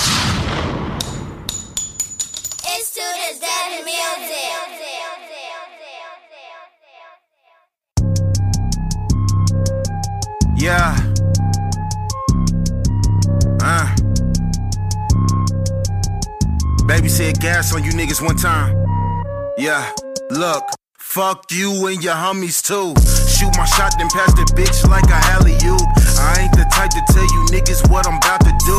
It's 2.65 2.93
to 2.95 2.99
this 2.99 3.39
daddy 3.39 3.81
music. 3.85 4.01
Oh, 9.55 9.71
yeah. 10.57 11.02
Gas 17.43 17.75
on 17.75 17.83
you 17.83 17.91
niggas 17.91 18.21
one 18.21 18.37
time. 18.37 18.73
Yeah. 19.57 19.91
Look. 20.31 20.63
Fuck 20.97 21.51
you 21.51 21.87
and 21.87 22.01
your 22.01 22.15
homies 22.15 22.63
too. 22.65 22.95
Shoot 23.27 23.55
my 23.57 23.65
shot, 23.65 23.93
then 23.97 24.07
pass 24.09 24.33
the 24.33 24.45
bitch 24.55 24.87
like 24.89 25.03
a 25.11 25.19
alley 25.35 25.53
oop. 25.67 26.02
I 26.23 26.47
ain't 26.47 26.55
the 26.55 26.63
type 26.71 26.89
to 26.95 27.03
tell 27.11 27.27
you 27.27 27.39
niggas 27.51 27.83
what 27.91 28.07
I'm 28.07 28.15
about 28.15 28.39
to 28.47 28.53
do. 28.63 28.77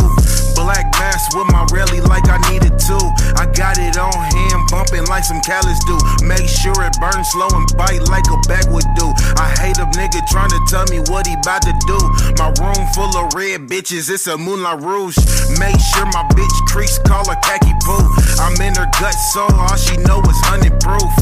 Black 0.57 0.88
mask 0.96 1.37
with 1.37 1.46
my 1.52 1.68
rally 1.68 2.00
like 2.00 2.24
I 2.33 2.40
needed 2.48 2.80
to. 2.88 2.96
I 3.37 3.44
got 3.52 3.76
it 3.76 4.00
on 4.00 4.16
hand, 4.16 4.61
bumping 4.72 5.04
like 5.12 5.24
some 5.24 5.44
callous 5.44 5.76
do. 5.85 5.96
Make 6.24 6.48
sure 6.48 6.72
it 6.80 6.96
burns 6.96 7.28
slow 7.37 7.52
and 7.52 7.68
bite 7.76 8.00
like 8.09 8.24
a 8.33 8.38
bag 8.48 8.72
would 8.72 8.88
do. 8.96 9.12
I 9.37 9.52
hate 9.61 9.76
a 9.76 9.87
nigga 9.92 10.24
trying 10.33 10.50
to 10.50 10.61
tell 10.72 10.88
me 10.88 11.04
what 11.12 11.26
he 11.28 11.35
about 11.37 11.62
to 11.68 11.74
do. 11.85 11.98
My 12.40 12.48
room 12.57 12.80
full 12.96 13.12
of 13.12 13.35
red 13.37 13.68
bitches, 13.68 14.09
it's 14.09 14.26
a 14.26 14.38
moonlight 14.38 14.80
rouge. 14.80 15.18
Make 15.61 15.76
sure 15.92 16.07
my 16.16 16.24
bitch 16.33 16.57
crease 16.72 16.98
call 17.04 17.28
her 17.28 17.38
khaki 17.44 17.76
poo. 17.85 18.09
I'm 18.40 18.57
in 18.64 18.74
her 18.80 18.88
gut, 18.96 19.14
so 19.37 19.44
all 19.52 19.76
she 19.76 19.96
know 20.00 20.24
is 20.24 20.40
honey 20.48 20.72
proof. 20.80 21.12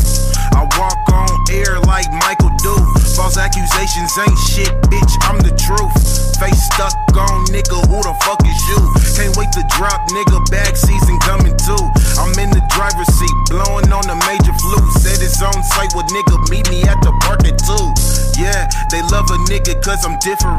I 0.55 0.69
walk 0.79 0.99
air 1.53 1.79
like 1.85 2.09
Michael 2.25 2.51
do. 2.65 2.75
False 3.13 3.37
accusations 3.37 4.13
ain't 4.17 4.39
shit, 4.49 4.73
bitch. 4.89 5.13
I'm 5.29 5.39
the 5.45 5.53
truth. 5.53 5.93
Face 6.41 6.59
stuck 6.73 6.97
on 7.15 7.45
nigga, 7.53 7.79
who 7.87 8.01
the 8.03 8.15
fuck 8.25 8.41
is 8.43 8.61
you? 8.73 8.81
Can't 9.15 9.37
wait 9.37 9.53
to 9.53 9.63
drop, 9.77 10.01
nigga. 10.11 10.41
Bag 10.51 10.75
season 10.75 11.21
coming 11.21 11.55
too. 11.61 11.85
I'm 12.19 12.33
in 12.41 12.51
the 12.51 12.65
driver's 12.73 13.13
seat, 13.13 13.37
blowing 13.53 13.93
on 13.93 14.05
the 14.09 14.17
major 14.27 14.55
flute. 14.57 14.89
Said 14.99 15.21
it's 15.21 15.39
on 15.45 15.55
site 15.77 15.93
with 15.95 16.09
nigga, 16.11 16.35
meet 16.49 16.67
me 16.73 16.83
at 16.89 16.99
the 17.05 17.13
park 17.23 17.45
at 17.45 17.61
two. 17.61 17.87
Yeah, 18.41 18.67
they 18.91 19.05
love 19.13 19.29
a 19.29 19.39
nigga 19.47 19.77
cause 19.85 20.03
I'm 20.09 20.19
different. 20.19 20.59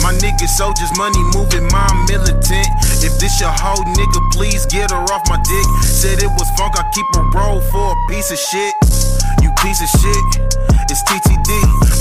My 0.00 0.14
niggas 0.22 0.54
soldiers, 0.54 0.90
money 0.96 1.20
moving, 1.34 1.66
my 1.68 1.90
militant. 2.06 2.70
If 3.02 3.18
this 3.18 3.42
your 3.42 3.52
hoe, 3.52 3.82
nigga, 3.82 4.20
please 4.32 4.64
get 4.66 4.94
her 4.94 5.02
off 5.10 5.28
my 5.28 5.36
dick. 5.42 5.66
Said 5.82 6.22
it 6.22 6.30
was 6.38 6.48
funk, 6.56 6.78
I 6.78 6.86
keep 6.94 7.06
a 7.18 7.22
roll 7.34 7.60
for 7.74 7.92
a 7.92 7.96
piece 8.08 8.30
of 8.30 8.38
shit. 8.38 8.74
You 9.58 9.68
piece 9.68 9.82
of 9.82 10.00
shit. 10.00 10.24
It's 10.90 11.02
TTD. 11.02 11.50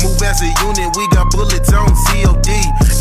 Move 0.03 0.21
as 0.21 0.41
a 0.41 0.51
unit, 0.65 0.95
we 0.95 1.07
got 1.09 1.31
bullets 1.31 1.71
on 1.73 1.87
COD. 1.87 2.49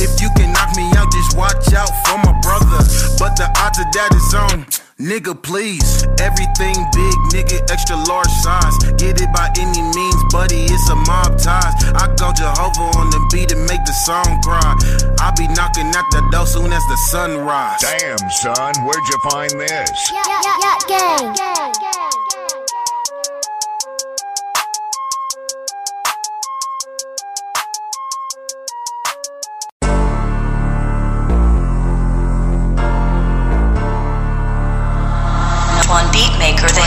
If 0.01 0.21
you 0.21 0.29
can 0.37 0.53
knock 0.53 0.77
me 0.77 0.91
out, 0.97 1.11
just 1.13 1.37
watch 1.37 1.73
out 1.73 1.91
for 2.07 2.19
my 2.19 2.33
brother. 2.41 2.81
But 3.19 3.37
the 3.37 3.49
odds 3.57 3.79
of 3.79 3.87
that 3.93 4.15
is 4.15 4.35
on. 4.35 4.67
Nigga, 4.99 5.37
please. 5.43 6.05
Everything 6.21 6.75
big, 6.93 7.17
nigga, 7.33 7.71
extra 7.71 7.97
large 7.97 8.31
size. 8.41 8.77
Get 8.97 9.21
it 9.21 9.31
by 9.33 9.53
any 9.59 9.83
means, 9.83 10.23
buddy, 10.33 10.65
it's 10.65 10.89
a 10.89 10.97
mob 10.97 11.39
ties. 11.39 11.75
I 11.93 12.09
go 12.17 12.33
Jehovah 12.33 12.97
on 12.97 13.11
the 13.11 13.21
beat 13.31 13.53
and 13.53 13.67
make 13.67 13.85
the 13.85 13.93
song 13.93 14.41
cry. 14.43 14.73
I'll 15.21 15.37
be 15.37 15.49
knocking 15.49 15.89
at 15.89 16.07
the 16.13 16.27
door 16.33 16.47
soon 16.47 16.73
as 16.73 16.83
the 16.89 16.97
sun 17.13 17.37
rise. 17.45 17.81
Damn, 17.81 18.19
son, 18.31 18.75
where'd 18.85 19.05
you 19.05 19.19
find 19.31 19.51
this? 19.53 20.11
Yeah, 20.13 20.23
yeah, 20.25 20.57
yeah, 20.65 20.79
gang. 20.89 21.25
One 21.27 21.96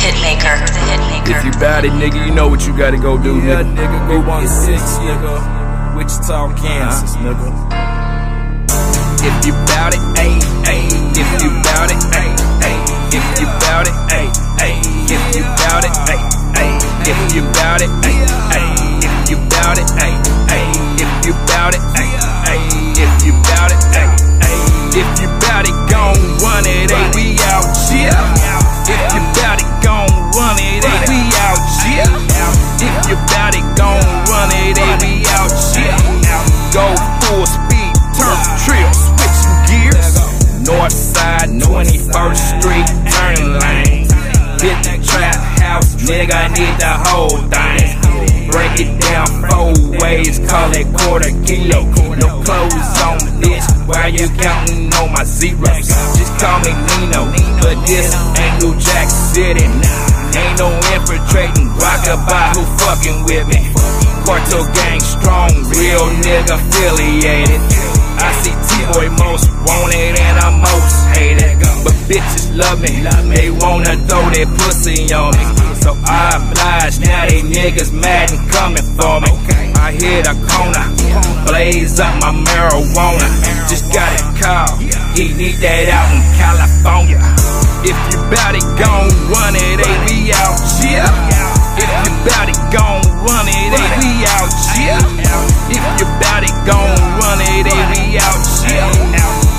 hitmaker, 0.10 0.58
the 0.66 0.80
hitmaker. 0.90 1.38
If 1.38 1.46
you 1.46 1.52
bout 1.60 1.86
it, 1.86 1.92
nigga, 1.94 2.26
you 2.26 2.34
know 2.34 2.48
what 2.48 2.66
you 2.66 2.76
gotta 2.76 2.98
go 2.98 3.18
do, 3.18 3.38
Yeah, 3.38 3.62
nigga. 3.62 3.78
nigga, 3.78 4.08
go 4.08 4.22
1-6, 4.22 4.82
nigga. 5.06 5.96
Wichita, 5.96 6.54
Kansas, 6.58 7.16
uh-huh. 7.16 7.26
nigga. 7.26 7.50
If 9.22 9.36
you 9.46 9.54
bout 9.70 9.94
it, 9.94 10.02
ayy, 10.18 10.40
ayy. 10.66 10.90
If 11.14 11.30
you 11.44 11.50
bout 11.62 11.92
it, 11.92 12.02
ayy, 12.18 12.34
ayy. 12.66 12.80
If 13.14 13.26
you 13.40 13.46
bout 13.62 13.86
it, 13.86 13.94
ayy, 14.10 14.30
ayy. 14.64 14.80
If 15.12 15.24
you 15.36 15.44
bout 15.62 15.84
it, 15.86 15.94
ayy, 16.10 16.24
ayy. 16.56 16.78
If 17.12 17.20
you 17.36 17.42
bout 17.58 17.82
it, 17.82 17.92
ayy, 18.08 18.26
ayy. 18.56 19.04
If 19.04 19.30
you 19.30 19.38
bout 19.52 19.78
it, 19.78 19.90
ayy, 20.00 20.18
ayy. 20.56 21.04
If 21.04 21.12
you 21.28 21.34
bout 21.52 21.74
it, 21.76 21.82
ayy, 21.82 22.00
ayy. 22.00 22.09
Nigga, 46.10 46.50
need 46.58 46.76
the 46.82 46.94
whole 47.06 47.38
thing. 47.54 47.86
Break 48.50 48.82
it 48.82 48.92
down 48.98 49.30
four 49.46 49.74
ways, 50.02 50.42
call 50.50 50.72
it 50.74 50.90
quarter 50.98 51.30
kilo. 51.46 51.86
No 52.18 52.28
clothes 52.42 52.90
on, 53.06 53.22
bitch. 53.38 53.66
Why 53.86 54.08
you 54.08 54.28
counting 54.42 54.90
on 54.98 55.14
my 55.14 55.24
zeros? 55.24 55.88
Just 56.18 56.34
call 56.42 56.58
me 56.66 56.74
Nino, 56.74 57.30
but 57.62 57.78
this 57.86 58.10
ain't 58.42 58.56
New 58.62 58.74
Jack 58.82 59.08
City. 59.10 59.70
Ain't 59.70 60.58
no 60.58 60.74
infiltrating, 60.98 61.70
rockabye 61.78 62.58
who 62.58 62.64
fucking 62.82 63.24
with 63.30 63.46
me. 63.54 63.70
Quarto 64.26 64.66
gang 64.74 65.00
strong, 65.00 65.54
real 65.70 66.10
nigga 66.26 66.58
affiliated. 66.58 67.79
I 68.90 68.92
T-Boy 68.92 69.10
most 69.22 69.50
wanted 69.70 70.18
and 70.18 70.40
I'm 70.40 70.62
most 70.62 71.06
hated. 71.14 71.60
But 71.84 71.94
bitches 72.10 72.58
love 72.58 72.82
me, 72.82 73.06
they 73.36 73.52
wanna 73.52 73.96
throw 74.10 74.26
that 74.34 74.50
pussy 74.58 75.14
on 75.14 75.30
me. 75.38 75.46
So 75.78 75.94
I 76.06 76.42
oblige, 76.42 76.98
now 77.00 77.30
they 77.30 77.42
niggas 77.42 77.94
mad 77.94 78.32
and 78.32 78.42
coming 78.50 78.88
for 78.98 79.22
me. 79.22 79.30
I 79.78 79.94
hit 79.94 80.26
a 80.26 80.34
corner, 80.34 80.86
blaze 81.46 82.00
up 82.00 82.14
my 82.20 82.34
marijuana. 82.34 83.30
Just 83.70 83.94
got 83.94 84.10
a 84.10 84.26
call, 84.42 84.78
he 85.14 85.34
need 85.38 85.62
that 85.62 85.86
out 85.94 86.10
in 86.10 86.22
California. 86.42 87.22
If 87.86 87.96
you 88.10 88.18
bout 88.34 88.56
it, 88.58 88.66
gon' 88.74 89.10
run 89.30 89.54
it, 89.56 89.86
hey, 89.86 89.98
we 90.10 90.34
out, 90.34 90.58
yeah. 90.82 91.06
If 91.78 91.90
you 91.94 92.12
bout 92.26 92.50
it, 92.50 92.60
gon' 92.74 92.99
run 93.26 93.48
it, 93.48 93.72
hey, 93.76 93.90
we 94.00 94.12
out, 94.26 94.52
yeah. 94.80 95.00
If 95.70 95.84
you 96.00 96.08
bout 96.20 96.44
it, 96.44 96.56
gon' 96.66 96.96
run 97.20 97.40
it, 97.42 97.68
hey, 97.68 97.84
we 97.94 98.18
out, 98.20 98.42
yeah. 98.66 98.90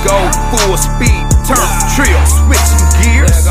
Go 0.05 0.17
full 0.53 0.77
speed, 0.77 1.25
turn 1.45 1.69
trill, 1.93 2.23
switching 2.27 2.87
gears. 3.01 3.47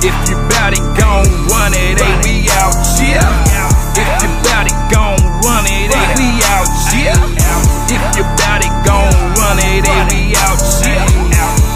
If 0.00 0.16
you 0.28 0.36
bout 0.48 0.72
it, 0.72 0.84
gon' 0.96 1.28
run 1.52 1.72
it, 1.74 2.00
hey, 2.00 2.14
we 2.24 2.48
out, 2.56 2.74
yeah. 3.00 3.20
If 3.96 4.08
you 4.22 4.30
bout 4.48 4.66
it, 4.66 4.76
gon' 4.88 5.20
run 5.44 5.64
it, 5.68 5.92
hey, 5.92 6.08
we 6.16 6.28
out, 6.48 6.68
yeah. 6.96 7.20
If 7.90 8.02
you 8.16 8.24
bout 8.40 8.64
it, 8.64 8.72
gon' 8.86 9.12
run 9.36 9.58
it, 9.58 9.84
hey, 9.84 10.02
we 10.08 10.36
out, 10.40 10.60
yeah. 10.84 11.04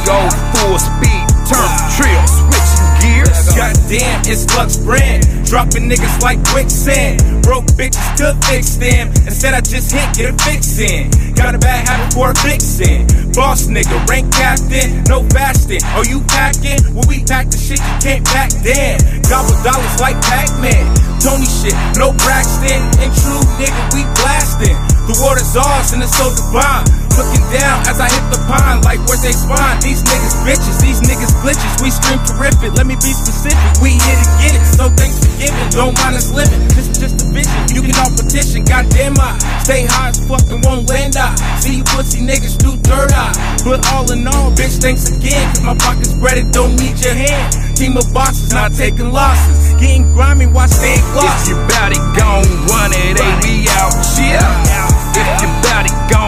Go 0.07 0.17
full 0.57 0.79
speed, 0.79 1.25
turn 1.49 1.71
trill, 1.97 2.25
switching 2.29 2.91
gears. 3.01 3.53
Goddamn, 3.57 4.23
it's 4.25 4.49
Lux 4.57 4.77
brand. 4.77 5.24
Dropping 5.55 5.87
niggas 5.87 6.19
like 6.21 6.43
quicksand. 6.51 7.23
Broke 7.47 7.71
bitches 7.79 8.03
could 8.19 8.35
fix 8.43 8.75
them. 8.75 9.07
Instead, 9.23 9.55
I 9.55 9.61
just 9.61 9.95
hit, 9.95 10.03
get 10.11 10.35
a 10.35 10.35
fix 10.43 10.81
in. 10.83 11.15
Got 11.39 11.55
a 11.55 11.59
bad 11.63 11.87
habit 11.87 12.13
for 12.13 12.33
a 12.33 12.35
fixin'. 12.35 13.07
Boss 13.39 13.71
nigga, 13.71 13.95
rank 14.11 14.35
captain, 14.35 15.05
no 15.07 15.23
fasting. 15.31 15.79
Oh, 15.95 16.03
you 16.03 16.27
packing? 16.27 16.83
Well, 16.91 17.07
we 17.07 17.23
pack 17.23 17.55
the 17.55 17.57
shit 17.57 17.79
you 17.79 17.95
can't 18.03 18.27
pack. 18.27 18.51
Damn, 18.67 18.99
gobble 19.31 19.55
dollars 19.63 19.95
like 20.03 20.19
Pac-Man. 20.27 20.91
Tony 21.23 21.47
shit, 21.47 21.79
no 22.03 22.11
Braxton. 22.27 22.83
And 22.99 23.15
true 23.15 23.47
nigga, 23.55 23.83
we 23.95 24.03
blasting. 24.19 24.75
The 25.07 25.15
water's 25.23 25.55
ours 25.55 25.95
and 25.95 26.03
it's 26.03 26.19
so 26.19 26.35
divine. 26.35 27.04
Looking 27.15 27.47
down 27.55 27.87
as 27.87 28.01
I 28.03 28.11
hit 28.11 28.25
the 28.35 28.41
pond, 28.51 28.85
like 28.85 28.99
where 29.07 29.19
they 29.23 29.33
spawn. 29.33 29.79
These 29.81 30.03
niggas 30.03 30.35
bitches, 30.43 30.77
these 30.83 31.01
niggas 31.03 31.31
glitches. 31.43 31.73
We 31.83 31.91
stream 31.91 32.19
terrific. 32.27 32.75
Let 32.75 32.87
me 32.87 32.97
be 32.99 33.13
specific. 33.15 33.59
We 33.79 33.95
here 33.95 34.19
to 34.19 34.29
get 34.43 34.53
it, 34.59 34.65
so 34.67 34.91
thanks 34.99 35.23
for 35.23 35.31
giving. 35.39 35.69
Don't 35.71 35.95
mind 36.03 36.17
us 36.17 36.35
living. 36.35 36.59
This 36.75 36.91
is 36.91 36.99
just 36.99 37.23
a 37.23 37.27
vision. 37.31 37.55
You 37.71 37.83
can 37.87 37.95
all 38.03 38.11
petition. 38.11 38.65
Goddamn 38.65 39.15
I 39.21 39.39
stay 39.63 39.87
high 39.87 40.11
as 40.11 40.19
fuck 40.27 40.43
and 40.51 40.65
won't 40.65 40.89
land 40.89 41.15
I 41.17 41.35
see 41.61 41.79
you 41.79 41.85
pussy 41.85 42.21
niggas 42.21 42.59
do 42.59 42.77
third 42.83 43.13
eye. 43.13 43.33
But 43.65 43.87
all 43.93 44.11
in 44.13 44.27
all, 44.27 44.51
bitch, 44.53 44.83
thanks 44.83 45.09
again. 45.09 45.47
Cause 45.55 45.63
my 45.63 45.77
pockets 45.77 46.13
breaded, 46.13 46.53
don't 46.53 46.77
need 46.77 46.99
your 47.01 47.15
hand. 47.15 47.77
Team 47.77 47.97
of 47.97 48.07
bosses, 48.13 48.53
not 48.53 48.73
taking 48.73 49.11
losses. 49.13 49.73
Getting 49.81 50.05
grimy, 50.13 50.47
watch 50.47 50.71
staying 50.71 50.99
If 50.99 51.13
glossy. 51.13 51.51
you 51.51 51.57
bout 51.69 51.93
it, 51.93 52.05
gon' 52.19 52.45
run 52.69 52.91
it, 52.93 53.17
hey, 53.19 53.35
we 53.43 53.69
out, 53.81 53.95
yeah. 54.19 54.91
If 55.15 55.29
you 55.43 55.49
bout 55.63 55.87
it, 55.87 55.97
gon' 56.13 56.24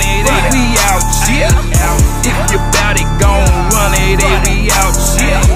run 0.00 0.08
it, 0.08 0.26
hey, 0.26 0.48
we 0.52 0.78
out, 0.88 1.04
yeah. 1.28 2.00
If 2.24 2.52
you 2.52 2.58
bout 2.72 2.96
it, 2.96 3.08
gon' 3.20 3.48
run 3.72 3.92
it, 3.94 4.20
hey, 4.20 4.64
we 4.64 4.70
out, 4.70 4.96
yeah. 5.20 5.49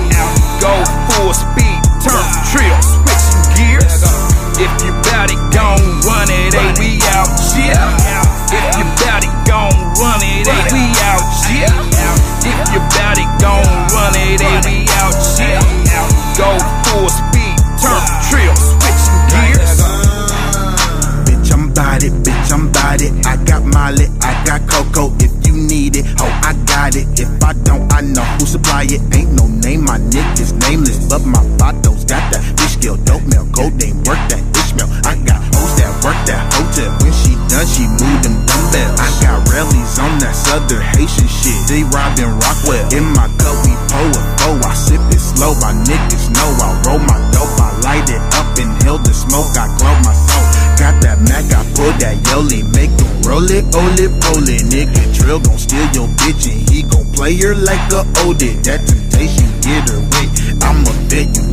He 57.27 57.39
gon' 57.39 57.45
play 57.45 57.49
her 57.49 57.55
like 57.55 57.93
a 57.93 58.05
Odin. 58.27 58.63
That 58.63 58.87
temptation 58.87 59.49
get 59.61 59.89
her 59.89 60.01
wet. 60.01 60.63
I'ma 60.63 60.93
bet 61.09 61.37
you 61.37 61.44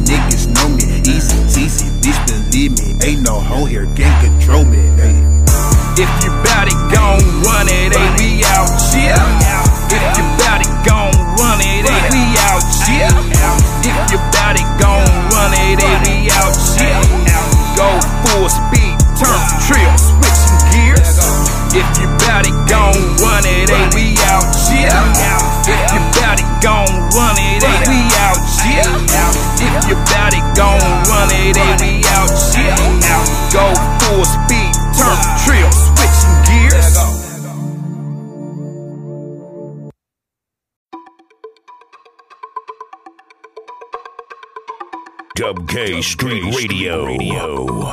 Dub 46.02 46.08
K 46.08 46.14
Street 46.14 46.44
Radio. 46.56 47.86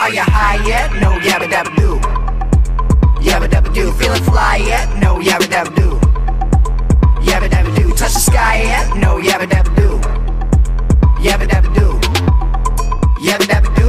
Are 0.00 0.10
you 0.10 0.22
high 0.22 0.64
yet? 0.66 0.90
No, 1.02 1.10
yabba 1.20 1.46
dabba 1.46 1.76
do. 1.76 2.00
Yabba 3.20 3.46
dabba 3.48 3.74
do. 3.74 3.92
Feeling 3.92 4.22
fly 4.22 4.56
yet? 4.56 4.88
No, 5.02 5.16
yabba 5.16 5.46
dabba 5.46 5.74
do. 5.76 5.88
Yabba 7.28 7.48
dabba 7.50 7.76
do. 7.76 7.90
Touch 7.90 8.14
the 8.14 8.20
sky 8.20 8.62
yet? 8.62 8.96
No, 8.96 9.18
yabba 9.20 9.46
dabba 9.46 9.74
do. 9.76 10.00
Yabba 11.20 11.46
dabba 11.46 11.74
do. 11.74 12.00
Yabba 13.20 13.44
dabba 13.52 13.76
do. 13.76 13.85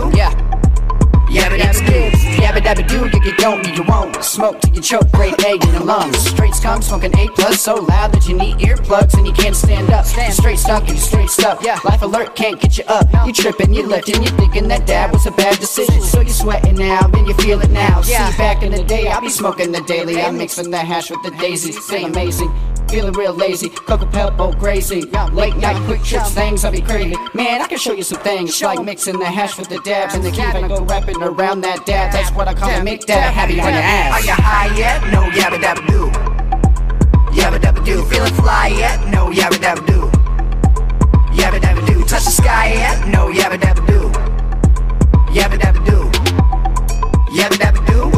Dabba 2.67 2.87
do. 2.87 3.07
You 3.27 3.33
don't, 3.37 3.65
you 3.75 3.83
won't. 3.83 4.23
Smoke 4.23 4.59
till 4.61 4.73
you 4.75 4.81
choke, 4.81 5.09
great 5.11 5.43
egg 5.45 5.63
in 5.63 5.73
your 5.73 5.83
lungs. 5.83 6.17
Straight 6.17 6.53
skunk, 6.53 6.83
smoking 6.83 7.17
A 7.17 7.27
plus, 7.29 7.61
so 7.61 7.75
loud 7.75 8.11
that 8.11 8.27
you 8.27 8.35
need 8.35 8.57
earplugs 8.57 9.13
and 9.15 9.25
you 9.25 9.33
can't 9.33 9.55
stand 9.55 9.89
up. 9.89 10.05
You 10.05 10.31
straight 10.31 10.59
stuck, 10.59 10.83
and 10.83 10.91
you 10.91 10.97
straight 10.97 11.29
stuff. 11.29 11.59
Yeah. 11.63 11.79
Life 11.83 12.01
alert 12.01 12.35
can't 12.35 12.59
get 12.59 12.77
you 12.77 12.83
up. 12.87 13.07
You 13.25 13.33
tripping, 13.33 13.73
you 13.73 13.83
lifting, 13.83 14.21
you 14.23 14.29
thinking 14.31 14.67
that 14.67 14.85
dab 14.85 15.13
was 15.13 15.25
a 15.25 15.31
bad 15.31 15.59
decision. 15.59 16.01
So 16.01 16.21
you 16.21 16.29
sweating 16.29 16.75
now, 16.75 17.07
then 17.07 17.25
you 17.25 17.33
feel 17.35 17.61
it 17.61 17.71
now. 17.71 18.01
See, 18.01 18.13
back 18.37 18.63
in 18.63 18.71
the 18.71 18.83
day, 18.83 19.07
I 19.07 19.19
be 19.19 19.29
smoking 19.29 19.71
the 19.71 19.81
daily. 19.81 20.19
I'm 20.21 20.37
mixing 20.37 20.71
the 20.71 20.77
hash 20.77 21.09
with 21.09 21.23
the 21.23 21.31
daisies. 21.31 21.77
Feel 21.79 22.05
amazing. 22.05 22.51
Feeling 22.89 23.11
real 23.13 23.33
lazy, 23.33 23.69
Cocoa 23.69 24.05
Pebble 24.05 24.53
crazy. 24.53 25.01
Late 25.33 25.57
night 25.57 25.75
quick 25.85 26.01
trips, 26.03 26.33
things 26.33 26.63
I 26.63 26.71
be 26.71 26.81
crazy. 26.81 27.15
Man, 27.33 27.61
I 27.61 27.67
can 27.67 27.77
show 27.77 27.91
you 27.91 28.03
some 28.03 28.21
things 28.21 28.61
like 28.61 28.81
mixing 28.83 29.19
the 29.19 29.25
hash 29.25 29.57
with 29.57 29.67
the 29.67 29.79
dabs 29.79 30.15
and 30.15 30.23
the 30.23 30.31
keep 30.31 30.55
and 30.55 30.69
go 30.69 30.83
rapping 30.85 31.21
around 31.21 31.61
that 31.61 31.85
dab. 31.85 32.13
That's 32.13 32.31
what 32.31 32.47
I 32.47 32.53
call 32.53 32.69
it, 32.69 32.83
make 32.83 33.05
that 33.07 33.33
happy 33.33 33.59
on 33.59 33.73
your 33.73 33.81
ass. 33.81 34.13
Are 34.13 34.25
you 34.25 34.33
high 34.33 34.77
yet? 34.77 35.01
No, 35.11 35.23
yabba 35.31 35.59
dabba 35.59 35.85
do. 35.87 36.09
Yabba 37.37 37.59
dabba 37.59 37.85
do. 37.85 38.05
Feeling 38.05 38.33
fly 38.33 38.67
yet? 38.67 39.05
No, 39.09 39.31
yabba 39.31 39.57
dabba 39.57 39.85
do. 39.85 40.09
Yabba 41.35 41.59
dabba 41.59 41.85
do. 41.85 42.03
Touch 42.05 42.23
the 42.23 42.31
sky 42.31 42.73
yet? 42.73 43.07
No, 43.09 43.27
yabba 43.27 43.57
dabba 43.59 43.85
do. 43.85 44.09
Yabba 45.33 45.59
dabba 45.59 45.85
do. 45.85 46.09
Yabba 47.35 47.57
dabba 47.57 47.85
do. 47.85 48.16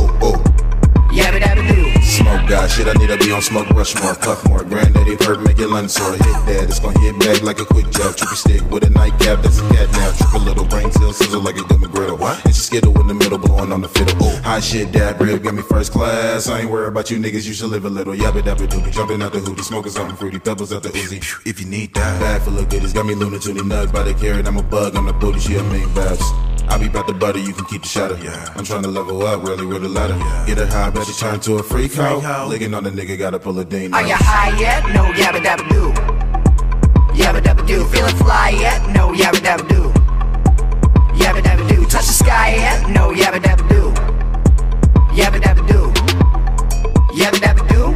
Guy, 2.49 2.65
shit, 2.65 2.87
I 2.87 2.93
need 2.93 3.09
to 3.09 3.17
be 3.17 3.31
on 3.31 3.43
smoke 3.43 3.69
rush 3.69 3.93
more, 4.01 4.15
puff 4.15 4.43
more. 4.49 4.63
Granddaddy 4.63 5.17
Purp, 5.17 5.41
make 5.41 5.59
your 5.59 5.69
lungs 5.69 5.93
sore. 5.93 6.13
Hit 6.13 6.19
that, 6.49 6.63
it's 6.63 6.79
gonna 6.79 6.99
hit 6.99 7.19
back 7.19 7.43
like 7.43 7.59
a 7.59 7.65
quick 7.65 7.85
jab. 7.91 8.15
Trippy 8.15 8.35
stick 8.35 8.71
with 8.71 8.83
a 8.83 8.89
nightcap, 8.89 9.43
that's 9.43 9.59
a 9.59 9.69
cat 9.69 9.87
now. 9.91 10.11
Trip 10.17 10.33
a 10.33 10.37
little 10.39 10.65
brain 10.65 10.91
cell, 10.91 11.13
sizzle 11.13 11.41
like 11.41 11.57
a 11.57 11.63
gummy 11.65 11.87
griddle. 11.89 12.17
What? 12.17 12.43
And 12.45 12.55
she 12.55 12.61
skittle 12.61 12.99
in 13.01 13.07
the 13.07 13.13
middle, 13.13 13.37
blowing 13.37 13.71
on 13.71 13.81
the 13.81 13.87
fiddle. 13.87 14.17
Oh, 14.19 14.41
hot 14.41 14.63
shit, 14.63 14.91
dad 14.91 15.21
rib, 15.21 15.43
got 15.43 15.53
me 15.53 15.61
first 15.61 15.91
class. 15.91 16.49
I 16.49 16.61
ain't 16.61 16.71
worried 16.71 16.87
about 16.87 17.11
you 17.11 17.19
niggas, 17.19 17.45
you 17.45 17.53
should 17.53 17.69
live 17.69 17.85
a 17.85 17.89
little. 17.89 18.15
Yabba 18.15 18.41
dabba 18.41 18.67
doobie, 18.67 18.91
jumping 18.91 19.21
out 19.21 19.31
the 19.31 19.39
hoodie, 19.41 19.61
smoking 19.61 19.91
something 19.91 20.15
fruity, 20.15 20.39
pebbles 20.39 20.73
out 20.73 20.81
the 20.81 20.89
Uzi. 20.89 21.21
If 21.45 21.59
you 21.59 21.67
need 21.67 21.93
that, 21.93 22.19
bag 22.19 22.41
full 22.41 22.57
of 22.57 22.67
goodies, 22.67 22.93
got 22.93 23.05
me 23.05 23.13
Luna 23.13 23.37
Toonie 23.37 23.61
nugs 23.61 23.93
by 23.93 24.01
the 24.01 24.15
carrot. 24.15 24.47
I'm 24.47 24.57
a 24.57 24.63
bug, 24.63 24.95
I'm 24.95 25.05
the 25.05 25.13
booty, 25.13 25.39
she 25.39 25.55
a 25.57 25.61
main 25.65 25.93
babs. 25.93 26.25
I 26.69 26.77
be 26.77 26.87
about 26.87 27.07
the 27.07 27.13
butter, 27.13 27.39
you 27.39 27.53
can 27.53 27.65
keep 27.65 27.81
the 27.81 27.87
shadow. 27.87 28.15
Yeah. 28.15 28.53
I'm 28.55 28.63
trying 28.63 28.83
to 28.83 28.89
level 28.89 29.25
up, 29.25 29.43
really 29.43 29.65
with 29.65 29.83
a 29.83 29.89
ladder. 29.89 30.15
Get 30.45 30.57
her 30.59 30.67
high, 30.67 30.89
bet 30.91 31.07
you 31.07 31.13
turn 31.13 31.39
to 31.41 31.55
a 31.55 31.63
freak 31.63 31.93
hoe. 31.95 32.47
Licking 32.47 32.73
on 32.73 32.83
the 32.83 32.91
nigga, 32.91 33.17
gotta 33.17 33.39
pull 33.39 33.57
a 33.59 33.65
ding. 33.65 33.93
Are 33.93 34.05
you 34.05 34.15
high 34.15 34.57
yet? 34.59 34.83
No, 34.93 35.05
yabba 35.13 35.39
dabba 35.43 35.67
do. 35.69 35.91
Yabba 37.19 37.41
dabba 37.41 37.65
do. 37.67 37.85
Feeling 37.85 38.15
fly 38.17 38.49
yet? 38.59 38.79
No, 38.93 39.09
yabba 39.13 39.39
dabba 39.41 39.67
do. 39.67 39.81
Yabba 41.17 41.41
dabba 41.41 41.67
do. 41.69 41.85
Touch 41.85 42.05
the 42.05 42.13
sky 42.13 42.55
yet? 42.55 42.89
No, 42.89 43.11
yabba 43.11 43.39
dabba 43.41 43.67
do. 43.67 43.91
Yabba 45.17 45.39
dabba 45.41 45.67
do. 45.67 45.91
Yabba 47.19 47.39
dabba 47.45 47.67
do. 47.67 47.93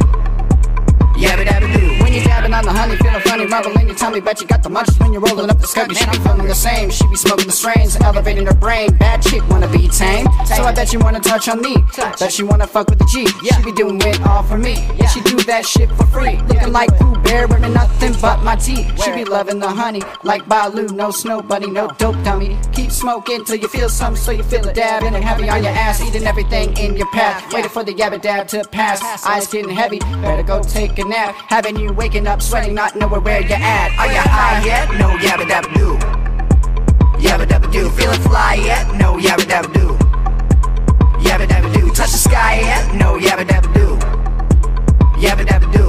Yabba 1.16 1.44
dabba 1.46 1.72
do. 1.72 2.02
When 2.02 2.12
you 2.12 2.22
dabbing 2.24 2.52
on 2.52 2.64
the 2.64 2.72
honey, 2.72 2.96
funny, 3.34 3.50
rumble 3.50 3.80
in 3.80 3.86
your 3.86 3.96
tummy. 3.96 4.20
Bet 4.20 4.40
you 4.40 4.46
got 4.46 4.62
the 4.62 4.68
munchies 4.68 4.98
when 5.00 5.12
you're 5.12 5.22
rolling 5.22 5.50
up 5.50 5.58
the 5.58 5.66
scubby. 5.66 5.96
She 5.96 6.06
be 6.06 6.18
feeling 6.18 6.46
the 6.46 6.54
same. 6.54 6.90
She 6.90 7.06
be 7.08 7.16
smoking 7.16 7.46
the 7.46 7.52
strains, 7.52 7.96
elevating 7.96 8.46
her 8.46 8.54
brain. 8.54 8.96
Bad 8.96 9.22
chick 9.22 9.42
wanna 9.48 9.68
be 9.68 9.88
tame, 9.88 10.26
so 10.46 10.62
I 10.62 10.72
bet 10.74 10.92
you 10.92 11.00
wanna 11.00 11.20
touch 11.20 11.48
on 11.48 11.60
me. 11.60 11.76
Bet 12.18 12.32
she 12.32 12.42
wanna 12.42 12.66
fuck 12.66 12.88
with 12.90 12.98
the 12.98 13.06
G. 13.06 13.26
She 13.26 13.62
be 13.64 13.72
doing 13.72 14.00
it 14.00 14.20
all 14.26 14.42
for 14.42 14.58
me. 14.58 14.74
Yeah, 14.98 15.08
she 15.08 15.20
do 15.22 15.36
that 15.50 15.66
shit 15.66 15.90
for 15.90 16.06
free. 16.06 16.36
Looking 16.48 16.72
like 16.72 16.96
Pooh 16.98 17.16
Bear, 17.22 17.48
wearing 17.48 17.72
nothing 17.72 18.14
but 18.20 18.42
my 18.42 18.56
teeth. 18.56 18.86
She 19.02 19.10
be 19.12 19.24
loving 19.24 19.58
the 19.58 19.68
honey, 19.68 20.02
like 20.22 20.46
Baloo. 20.46 20.88
No 20.88 21.10
snow 21.10 21.42
bunny, 21.42 21.70
no 21.70 21.88
oh. 21.88 21.94
dope 21.98 22.22
dummy. 22.24 22.56
Keep 22.72 22.90
smoking 22.90 23.44
till 23.44 23.56
you 23.56 23.68
feel 23.68 23.88
something, 23.88 24.22
so 24.22 24.30
you 24.30 24.44
feel 24.44 24.66
it 24.68 24.74
dabbing 24.74 25.14
and 25.14 25.24
heavy 25.24 25.48
on 25.48 25.62
your 25.62 25.72
ass, 25.72 26.00
eating 26.00 26.26
everything 26.26 26.76
in 26.76 26.96
your 26.96 27.10
path. 27.10 27.52
Waiting 27.52 27.70
for 27.70 27.82
the 27.82 27.94
yabba 27.94 28.20
dab 28.20 28.46
to 28.48 28.62
pass. 28.68 29.02
Eyes 29.26 29.48
getting 29.48 29.74
heavy, 29.74 29.98
better 30.22 30.42
go 30.42 30.62
take 30.62 30.98
a 30.98 31.04
nap. 31.04 31.34
Having 31.48 31.80
you 31.80 31.92
waking 31.92 32.26
up 32.26 32.40
sweating, 32.40 32.74
not 32.74 32.94
knowing 32.94 33.23
where 33.24 33.40
you're 33.40 33.56
at. 33.56 33.90
Are 33.98 34.06
you 34.06 34.20
high 34.20 34.62
yet? 34.64 34.88
No 35.00 35.08
yabba 35.24 35.44
dabba 35.48 35.72
do. 35.74 35.88
Yabba 37.18 37.46
dabba 37.46 37.72
do. 37.72 37.90
Feeling 37.90 38.20
fly 38.20 38.54
yet? 38.54 38.84
No 38.96 39.16
yabba 39.16 39.44
dabba 39.52 39.72
do. 39.72 39.86
Yabba 41.26 41.46
dabba 41.48 41.72
do. 41.74 41.88
Touch 41.90 42.12
the 42.12 42.18
sky 42.18 42.60
yet? 42.60 42.94
No 42.94 43.18
yabba 43.18 43.44
dabba 43.44 43.72
do. 43.74 43.86
Yabba 45.24 45.44
dabba 45.50 45.72
do. 45.72 45.86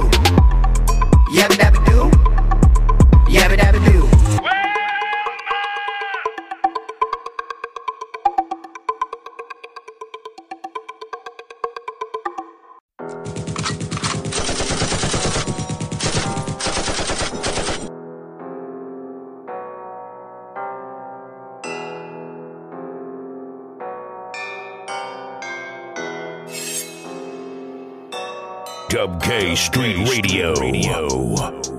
Yabba 1.36 1.56
dabba 1.62 1.80
do. 1.86 1.98
Yabba 3.30 3.56
dabba 3.56 3.65
K 29.38 29.54
Street 29.54 30.08
Radio. 30.08 31.75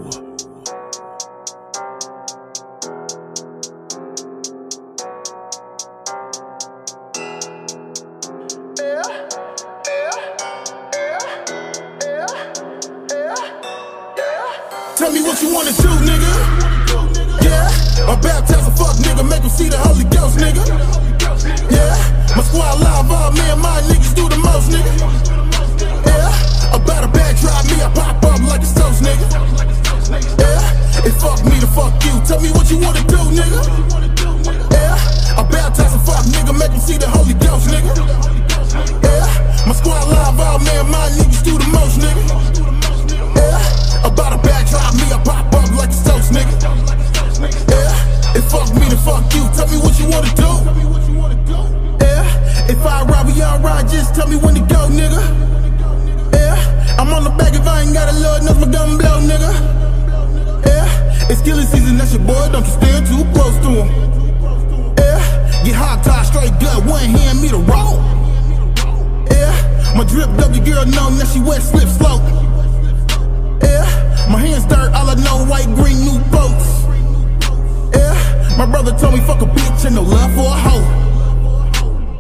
My 78.58 78.66
brother 78.66 78.92
told 78.98 79.14
me 79.14 79.22
fuck 79.22 79.42
a 79.42 79.46
bitch 79.46 79.86
and 79.86 79.96
no 79.96 80.02
love 80.02 80.34
for 80.34 80.50
a 80.50 80.58
hoe. 80.66 80.86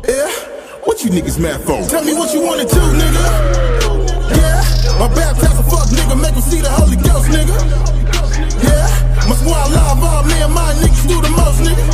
Yeah, 0.07 0.29
what 0.85 1.03
you 1.03 1.09
niggas 1.09 1.39
mad 1.41 1.61
for? 1.65 1.81
Tell 1.89 2.03
me 2.05 2.13
what 2.13 2.31
you 2.33 2.41
wanna 2.45 2.63
do, 2.63 2.83
nigga. 2.93 3.25
Yeah, 4.37 4.61
my 5.01 5.07
baptize 5.17 5.57
a 5.57 5.63
fuck 5.65 5.89
nigga, 5.89 6.15
make 6.21 6.35
him 6.35 6.41
see 6.45 6.61
the 6.61 6.69
Holy 6.69 6.95
Ghost, 6.95 7.27
nigga. 7.33 7.57
Yeah, 8.61 8.85
my 9.27 9.35
squad 9.35 9.71
live, 9.73 10.03
all 10.03 10.23
me 10.29 10.37
and 10.37 10.53
my 10.53 10.73
niggas 10.77 11.07
do 11.09 11.17
the 11.25 11.31
most, 11.33 11.59
nigga. 11.65 11.85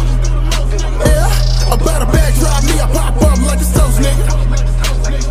Yeah, 1.08 1.74
about 1.74 2.04
a 2.04 2.08
bag 2.12 2.36
drive 2.36 2.64
me, 2.68 2.76
I 2.84 2.88
pop 2.92 3.16
up 3.24 3.40
like 3.48 3.64
a 3.64 3.68
toast, 3.72 4.00
nigga. 4.04 4.28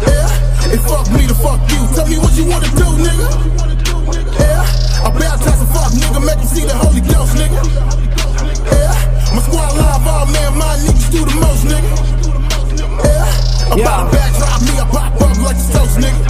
Yeah, 0.08 0.72
and 0.72 0.80
fuck 0.88 1.06
me 1.12 1.28
to 1.28 1.36
fuck 1.36 1.60
you. 1.68 1.84
Tell 1.92 2.08
me 2.08 2.16
what 2.16 2.32
you 2.32 2.48
wanna 2.48 2.70
do, 2.80 2.88
nigga. 2.96 3.28
Yeah, 4.40 5.04
I 5.04 5.12
baptize 5.12 5.60
a 5.60 5.66
fuck 5.68 5.92
nigga, 6.00 6.24
make 6.24 6.40
him 6.40 6.48
see 6.48 6.64
the 6.64 6.74
Holy 6.80 7.02
Ghost, 7.04 7.36
nigga. 7.36 8.01
Yeah, 8.66 9.34
my 9.34 9.40
squad 9.42 9.72
live, 9.76 10.06
all 10.06 10.26
me 10.26 10.38
and 10.38 10.56
my 10.56 10.76
niggas 10.84 11.10
do 11.10 11.20
the 11.24 11.34
most, 11.40 11.64
nigga. 11.66 11.90
Yeah, 13.76 13.82
about 13.82 14.08
a 14.08 14.10
bag 14.12 14.30
drive 14.36 14.62
me, 14.62 14.72
I 14.78 14.86
pop 14.90 15.20
up 15.22 15.38
like 15.42 15.56
a 15.56 15.66
toast, 15.72 15.96
nigga. 15.98 16.22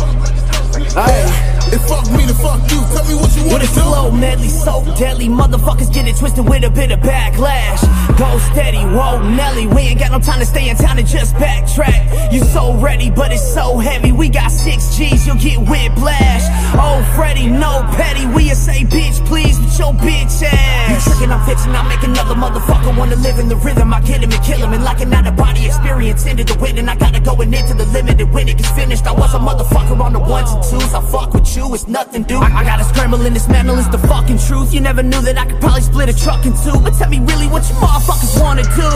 Hey. 0.95 1.53
And 1.73 1.81
fuck 1.89 2.05
me 2.13 2.27
to 2.27 2.35
fuck 2.35 2.61
you. 2.71 2.85
Tell 2.93 3.05
me 3.09 3.15
what 3.15 3.35
you 3.35 3.49
wanna 3.49 3.65
a 3.65 3.67
slow 3.69 4.11
medley, 4.11 4.49
so 4.49 4.85
deadly. 4.99 5.29
Motherfuckers 5.29 5.91
get 5.91 6.07
it 6.07 6.17
twisted 6.17 6.47
with 6.47 6.65
a 6.65 6.71
bit 6.71 6.93
of 6.93 7.01
backlash. 7.01 7.81
Go 8.19 8.39
steady, 8.53 8.79
whoa, 8.79 9.23
Nelly. 9.23 9.67
We 9.67 9.83
ain't 9.83 9.99
got 9.99 10.11
no 10.13 10.19
time 10.19 10.41
to 10.41 10.47
stay 10.47 10.69
in 10.69 10.77
town 10.77 10.99
and 10.99 11.07
just 11.07 11.35
backtrack. 11.37 12.33
You 12.33 12.45
so 12.45 12.75
ready, 12.77 13.11
but 13.11 13.33
it's 13.33 13.55
so 13.55 13.79
heavy. 13.79 14.13
We 14.13 14.29
got 14.29 14.51
six 14.51 14.97
G's, 14.97 15.27
you'll 15.27 15.37
get 15.37 15.59
whiplash. 15.59 16.43
Oh, 16.75 17.03
Freddy, 17.17 17.49
no 17.49 17.83
petty. 17.97 18.27
We 18.27 18.51
a 18.51 18.55
say, 18.55 18.85
bitch, 18.85 19.25
please, 19.27 19.59
with 19.59 19.79
your 19.79 19.93
bitch 19.95 20.43
ass. 20.43 21.07
You 21.07 21.13
tricking, 21.13 21.33
I'm 21.33 21.45
fixing, 21.47 21.73
I 21.73 21.83
make 21.89 22.03
another 22.03 22.35
motherfucker 22.35 22.97
wanna 22.97 23.17
live 23.17 23.39
in 23.39 23.49
the 23.49 23.57
rhythm. 23.57 23.93
I 23.93 24.01
get 24.01 24.23
him 24.23 24.31
and 24.31 24.45
kill 24.45 24.59
him, 24.59 24.73
and 24.73 24.85
like 24.85 25.01
an 25.01 25.13
out 25.13 25.27
of 25.27 25.37
body 25.37 25.67
experience 25.67 26.27
into 26.27 26.45
the 26.45 26.57
win. 26.61 26.79
And 26.79 26.89
I 26.91 26.97
gotta 26.97 27.21
go 27.21 27.35
and 27.41 27.55
into 27.55 27.75
the 27.75 27.87
limit, 27.87 28.21
and 28.21 28.33
when 28.33 28.49
it 28.49 28.57
gets 28.59 28.71
finished, 28.71 29.07
I 29.07 29.13
was 29.13 29.35
a 29.35 29.39
motherfucker 29.39 29.99
on 30.01 30.13
the 30.13 30.21
ones 30.21 30.51
and 30.51 30.63
twos. 30.63 30.95
I 30.95 31.01
fuck 31.11 31.35
with 31.35 31.57
you, 31.57 31.75
it's 31.75 31.89
nothing, 31.89 32.25
dude. 32.25 32.43
I, 32.43 32.61
I 32.61 32.65
gotta 32.65 32.85
scramble 32.85 33.21
and 33.23 33.35
dismantle, 33.35 33.79
it's 33.79 33.89
the 33.89 33.99
fucking 33.99 34.39
truth. 34.39 34.73
You 34.75 34.81
never 34.81 35.03
knew 35.03 35.21
that 35.23 35.39
I 35.39 35.47
could 35.47 35.61
probably 35.61 35.83
split 35.83 36.09
a 36.09 36.17
truck 36.17 36.45
in 36.47 36.53
two. 36.65 36.79
But 36.81 36.95
tell 36.95 37.09
me 37.09 37.21
really 37.21 37.49
what 37.49 37.69
you 37.69 37.75
motherfuckers 38.13 38.41
wanna 38.41 38.63
do. 38.63 38.91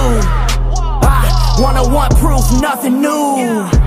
I 1.03 1.59
wanna 1.61 1.89
want 1.89 2.15
proof, 2.17 2.61
nothing 2.61 3.01
new. 3.01 3.86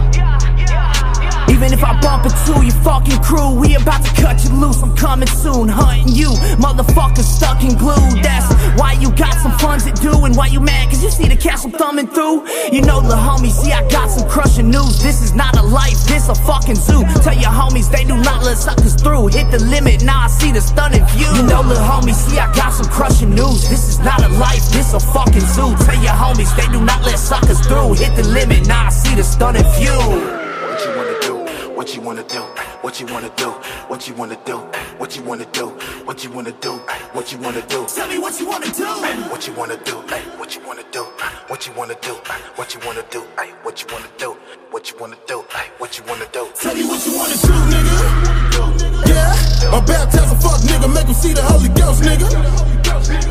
Even 1.59 1.73
if 1.73 1.83
I 1.83 1.91
bump 1.99 2.23
into 2.23 2.63
your 2.63 2.79
fucking 2.87 3.19
crew, 3.19 3.51
we 3.59 3.75
about 3.75 3.99
to 4.05 4.11
cut 4.15 4.41
you 4.45 4.51
loose. 4.55 4.81
I'm 4.81 4.95
coming 4.95 5.27
soon, 5.27 5.67
hunting 5.67 6.15
you, 6.15 6.31
motherfuckers 6.55 7.27
stuck 7.27 7.61
in 7.67 7.75
glue. 7.75 7.99
That's 8.23 8.47
why 8.79 8.93
you 8.93 9.11
got 9.11 9.35
some 9.43 9.51
funds 9.59 9.83
to 9.83 9.91
do, 9.91 10.23
and 10.23 10.37
why 10.37 10.47
you 10.47 10.61
mad? 10.61 10.87
Cause 10.87 11.03
you 11.03 11.11
see 11.11 11.27
the 11.27 11.35
cash 11.35 11.65
I'm 11.65 11.71
thumbing 11.71 12.07
through. 12.07 12.47
You 12.71 12.79
know 12.79 13.01
the 13.01 13.19
homies, 13.19 13.59
see 13.59 13.73
I 13.73 13.83
got 13.89 14.09
some 14.09 14.29
crushing 14.29 14.69
news. 14.69 15.03
This 15.03 15.21
is 15.21 15.35
not 15.35 15.57
a 15.57 15.61
life, 15.61 15.99
this 16.07 16.29
a 16.29 16.35
fucking 16.47 16.79
zoo. 16.79 17.03
Tell 17.27 17.35
your 17.35 17.51
homies 17.51 17.91
they 17.91 18.05
do 18.05 18.15
not 18.15 18.41
let 18.41 18.57
suckers 18.57 18.95
through. 18.95 19.27
Hit 19.27 19.51
the 19.51 19.59
limit, 19.59 20.01
now 20.01 20.21
I 20.23 20.27
see 20.27 20.53
the 20.53 20.61
stunning 20.61 21.03
view. 21.07 21.27
You 21.27 21.43
know 21.43 21.61
the 21.61 21.75
homies, 21.75 22.23
see 22.23 22.39
I 22.39 22.47
got 22.55 22.71
some 22.71 22.87
crushing 22.87 23.35
news. 23.35 23.67
This 23.67 23.89
is 23.89 23.99
not 23.99 24.23
a 24.23 24.29
life, 24.39 24.63
this 24.71 24.93
a 24.93 24.99
fucking 25.11 25.43
zoo. 25.51 25.75
Tell 25.83 25.99
your 25.99 26.15
homies 26.15 26.55
they 26.55 26.71
do 26.71 26.79
not 26.79 27.03
let 27.03 27.19
suckers 27.19 27.59
through. 27.67 27.95
Hit 27.95 28.15
the 28.15 28.23
limit, 28.23 28.65
now 28.65 28.85
I 28.85 28.89
see 28.91 29.13
the 29.13 29.25
stunning 29.25 29.67
view. 29.75 29.99
What 29.99 30.79
you 30.87 30.95
wanna 30.95 31.19
do? 31.19 31.38
What 31.79 31.95
you 31.95 32.01
wanna 32.01 32.23
do? 32.23 32.41
What 32.81 32.99
you 32.99 33.05
wanna 33.05 33.31
do? 33.37 33.51
What 33.87 34.05
you 34.05 34.13
wanna 34.15 34.35
do? 34.43 34.57
What 34.97 35.15
you 35.15 35.23
wanna 35.23 35.45
do? 35.45 35.67
What 36.03 36.25
you 36.25 36.29
wanna 36.29 36.51
do? 36.51 36.73
What 37.13 37.31
you 37.31 37.39
wanna 37.39 37.61
do? 37.61 37.85
Tell 37.87 38.09
me 38.09 38.19
what 38.19 38.37
you 38.37 38.49
wanna 38.49 38.67
do. 38.67 38.83
What 39.31 39.47
you 39.47 39.53
wanna 39.53 39.77
do? 39.85 39.95
What 40.37 40.53
you 40.57 40.61
wanna 40.67 40.83
do? 40.91 41.03
What 41.47 41.63
you 41.63 41.71
wanna 41.79 41.95
do? 42.03 42.19
What 42.59 42.75
you 42.75 42.81
wanna 42.83 42.99
do? 43.15 43.15
What 43.63 43.79
you 43.79 43.87
wanna 43.89 44.07
do? 44.17 44.35
What 44.67 44.89
you 44.89 44.95
wanna 44.99 45.15
do? 45.25 45.45
What 45.77 45.97
you 45.97 46.03
wanna 46.03 46.25
do? 46.33 46.49
Tell 46.53 46.75
me 46.75 46.83
what 46.83 47.05
you 47.07 47.15
wanna 47.15 47.37
do, 47.47 47.53
nigga. 47.71 49.07
Yeah, 49.07 49.71
I 49.71 49.79
baptize 49.79 50.33
a 50.33 50.35
fuck 50.35 50.59
nigga, 50.67 50.93
make 50.93 51.07
him 51.07 51.13
see 51.13 51.31
the 51.31 51.43
Holy 51.43 51.69
Ghost, 51.69 52.03
nigga. 52.03 52.27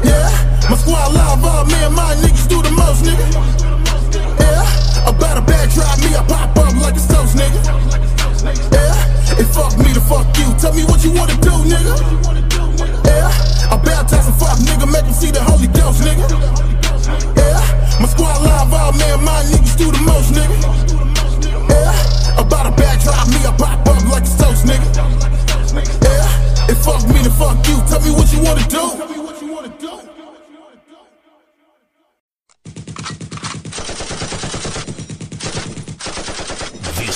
Yeah, 0.08 0.70
my 0.70 0.76
squad 0.78 1.12
live, 1.12 1.44
all 1.44 1.66
me 1.66 1.84
and 1.84 1.94
my 1.94 2.14
niggas 2.24 2.48
do 2.48 2.62
the 2.62 2.70
most, 2.70 3.04
nigga. 3.04 3.28
Yeah, 4.40 5.06
about 5.06 5.36
a 5.36 5.42
bag 5.42 5.68
drive 5.70 6.00
me, 6.00 6.16
I 6.16 6.24
pop 6.26 6.56
up 6.56 6.74
like 6.80 6.96
a 6.96 7.12
toast, 7.12 7.36
nigga. 7.36 8.17
Yeah, 8.44 9.38
and 9.38 9.48
fuck 9.50 9.76
me 9.78 9.92
to 9.94 10.00
fuck 10.00 10.26
you. 10.38 10.54
Tell 10.58 10.72
me 10.72 10.84
what 10.84 11.02
you 11.02 11.10
wanna 11.10 11.34
do, 11.42 11.50
nigga. 11.66 11.94
Yeah, 13.04 13.72
I 13.72 13.76
baptize 13.82 14.28
a 14.28 14.32
fuck 14.32 14.58
nigga, 14.58 14.86
make 14.90 15.04
him 15.04 15.12
see 15.12 15.30
the 15.30 15.42
Holy 15.42 15.66
Ghost, 15.68 16.02
nigga. 16.02 16.26
Yeah, 17.36 18.00
my 18.00 18.06
squad 18.06 18.42
live, 18.42 18.94
me 18.96 19.04
and 19.10 19.24
my 19.24 19.42
niggas 19.50 19.76
do 19.76 19.90
the 19.90 19.98
most, 20.06 20.32
nigga. 20.32 20.56
Yeah, 21.68 22.40
about 22.40 22.66
a 22.66 22.70
bag 22.76 23.00
drive 23.02 23.28
me, 23.28 23.38
I 23.42 23.52
pop 23.58 23.86
up 23.88 24.04
like 24.08 24.22
a 24.22 24.34
toast, 24.38 24.64
nigga. 24.64 24.86
Yeah, 26.02 26.68
and 26.68 26.78
fuck 26.78 27.02
me 27.08 27.22
to 27.24 27.30
fuck 27.30 27.58
you. 27.66 27.82
Tell 27.88 28.00
me 28.00 28.10
what 28.12 28.32
you 28.32 28.40
wanna 28.42 28.66
do. 28.68 29.17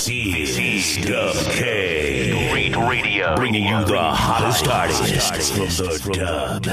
This 0.05 0.59
is 0.59 1.07
Dub 1.07 1.37
K. 1.53 2.51
Great 2.51 2.75
Radio. 2.75 3.37
Bringing 3.37 3.63
you 3.63 3.85
the 3.85 4.03
hottest 4.03 4.67
artists 4.67 5.51
from 5.53 5.67
the 5.69 6.11
dub. 6.13 6.65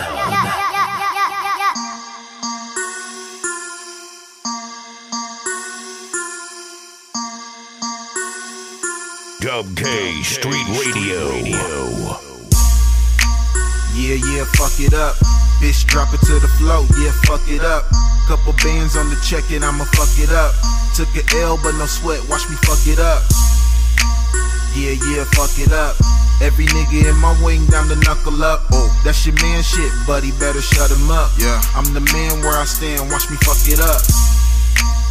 Dub 9.42 9.78
K 9.78 10.24
Street 10.24 10.68
Radio. 10.80 11.36
Yeah, 13.94 14.16
yeah, 14.26 14.46
fuck 14.56 14.80
it 14.80 14.96
up. 14.96 15.16
Bitch, 15.60 15.86
drop 15.88 16.14
it 16.14 16.22
to 16.24 16.40
the 16.40 16.48
flow. 16.56 16.88
Yeah, 16.96 17.12
fuck 17.28 17.44
it 17.48 17.62
up. 17.62 17.84
Couple 18.28 18.54
bands 18.64 18.96
on 18.96 19.10
the 19.10 19.20
check 19.20 19.44
and 19.52 19.64
I'ma 19.64 19.84
fuck 19.92 20.12
it 20.16 20.32
up. 20.32 20.56
Took 20.96 21.12
a 21.20 21.24
L, 21.44 21.60
but 21.62 21.76
no 21.76 21.86
sweat. 21.86 22.24
Watch 22.30 22.48
me 22.50 22.56
fuck 22.64 22.80
it 22.88 23.00
up. 23.00 23.24
Yeah, 24.72 24.96
yeah, 25.12 25.28
fuck 25.36 25.52
it 25.60 25.74
up. 25.74 26.00
Every 26.42 26.66
nigga 26.68 27.10
in 27.12 27.18
my 27.18 27.36
wing 27.44 27.66
down 27.68 27.90
to 27.90 27.96
knuckle 27.96 28.42
up. 28.42 28.64
Oh, 28.72 28.88
that's 29.04 29.26
your 29.26 29.36
man 29.44 29.62
shit, 29.62 29.92
buddy. 30.08 30.32
Better 30.40 30.62
shut 30.62 30.90
him 30.92 31.12
up. 31.12 31.32
Yeah, 31.38 31.60
I'm 31.76 31.94
the 31.94 32.02
man 32.14 32.40
where 32.40 32.56
I 32.56 32.64
stand. 32.64 33.12
Watch 33.12 33.30
me 33.30 33.36
fuck 33.44 33.60
it 33.68 33.82
up. 33.84 34.00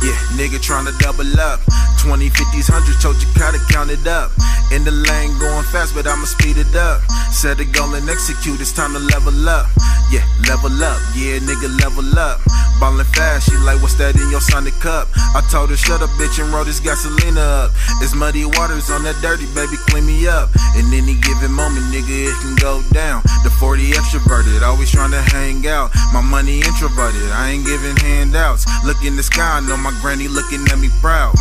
Yeah, 0.03 0.15
nigga 0.39 0.59
tryna 0.63 0.97
double 0.99 1.29
up. 1.41 1.61
20, 1.99 2.31
50s, 2.31 2.71
100s, 2.71 3.03
told 3.03 3.17
you 3.21 3.29
gotta 3.35 3.59
count 3.71 3.91
it 3.91 4.07
up. 4.07 4.31
In 4.71 4.85
the 4.85 4.93
lane 4.93 5.37
going 5.39 5.65
fast, 5.65 5.95
but 5.95 6.07
I'ma 6.07 6.25
speed 6.25 6.57
it 6.57 6.75
up. 6.77 7.03
Set 7.33 7.59
a 7.61 7.65
goal 7.65 7.95
and 7.95 8.09
execute, 8.09 8.61
it's 8.61 8.73
time 8.73 8.93
to 8.93 9.01
level 9.01 9.49
up. 9.49 9.67
Yeah, 10.11 10.25
level 10.49 10.73
up, 10.85 11.01
yeah, 11.15 11.39
nigga, 11.41 11.69
level 11.81 12.07
up. 12.19 12.41
Ballin' 12.81 13.05
fast, 13.11 13.51
she 13.51 13.57
like, 13.67 13.83
what's 13.83 13.99
that 13.99 14.15
in 14.15 14.31
your 14.31 14.41
Sonic 14.41 14.75
cup? 14.79 15.09
I 15.35 15.43
told 15.51 15.71
her, 15.71 15.77
shut 15.77 16.01
up, 16.01 16.11
bitch, 16.15 16.39
and 16.39 16.53
roll 16.55 16.65
this 16.65 16.81
gasolina 16.81 17.67
up. 17.67 17.71
It's 18.01 18.15
muddy 18.15 18.47
waters 18.47 18.89
on 18.89 19.03
that 19.03 19.19
dirty, 19.21 19.51
baby, 19.51 19.75
clean 19.91 20.07
me 20.07 20.29
up. 20.29 20.49
In 20.79 20.87
any 20.95 21.19
given 21.19 21.51
moment, 21.51 21.91
nigga, 21.91 22.31
it 22.31 22.37
can 22.39 22.55
go 22.63 22.81
down. 22.95 23.27
The 23.43 23.51
40 23.51 23.91
extroverted, 23.99 24.63
always 24.63 24.91
trying 24.91 25.11
to 25.11 25.23
hang 25.35 25.67
out. 25.67 25.91
My 26.15 26.23
money 26.23 26.63
introverted, 26.63 27.29
I 27.35 27.51
ain't 27.51 27.67
giving 27.67 27.97
handouts. 27.99 28.63
Look 28.87 29.03
in 29.03 29.17
the 29.17 29.27
sky, 29.27 29.59
I 29.59 29.61
know 29.61 29.77
my 29.77 29.88
granny 30.01 30.29
looking 30.29 30.65
at 30.69 30.79
me 30.79 30.89
proud. 31.01 31.35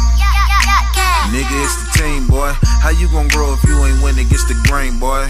Nigga, 1.34 1.56
it's 1.64 1.76
the 1.84 1.88
team, 2.00 2.28
boy. 2.28 2.52
How 2.84 2.90
you 2.90 3.08
gon' 3.10 3.28
grow 3.28 3.54
if 3.54 3.64
you 3.64 3.76
ain't 3.84 4.02
winning 4.02 4.26
against 4.26 4.48
the 4.48 4.56
grain, 4.68 5.00
boy? 5.00 5.28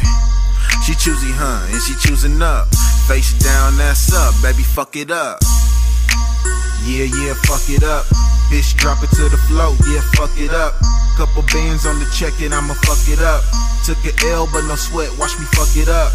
She 0.86 0.94
choosy, 0.94 1.34
huh? 1.34 1.66
And 1.74 1.82
she 1.82 1.96
choosing 1.98 2.42
up. 2.42 2.70
Face 3.08 3.34
down, 3.40 3.80
ass 3.82 4.14
up, 4.14 4.36
baby, 4.44 4.64
fuck 4.64 4.96
it 4.96 5.12
up. 5.12 5.40
Yeah, 6.86 7.10
yeah, 7.10 7.34
fuck 7.48 7.66
it 7.68 7.84
up. 7.84 8.06
Bitch, 8.48 8.78
drop 8.78 9.04
it 9.04 9.10
to 9.18 9.28
the 9.28 9.42
flow, 9.50 9.76
yeah, 9.90 10.02
fuck 10.16 10.32
it 10.38 10.54
up. 10.54 10.76
Couple 11.18 11.42
bands 11.52 11.86
on 11.86 12.00
the 12.00 12.08
check 12.14 12.40
and 12.42 12.54
I'ma 12.54 12.74
fuck 12.86 13.02
it 13.10 13.20
up. 13.20 13.44
Took 13.84 13.98
a 14.06 14.14
L, 14.32 14.48
but 14.54 14.68
no 14.68 14.76
sweat, 14.76 15.10
watch 15.18 15.38
me 15.40 15.46
fuck 15.52 15.76
it 15.76 15.90
up. 15.90 16.14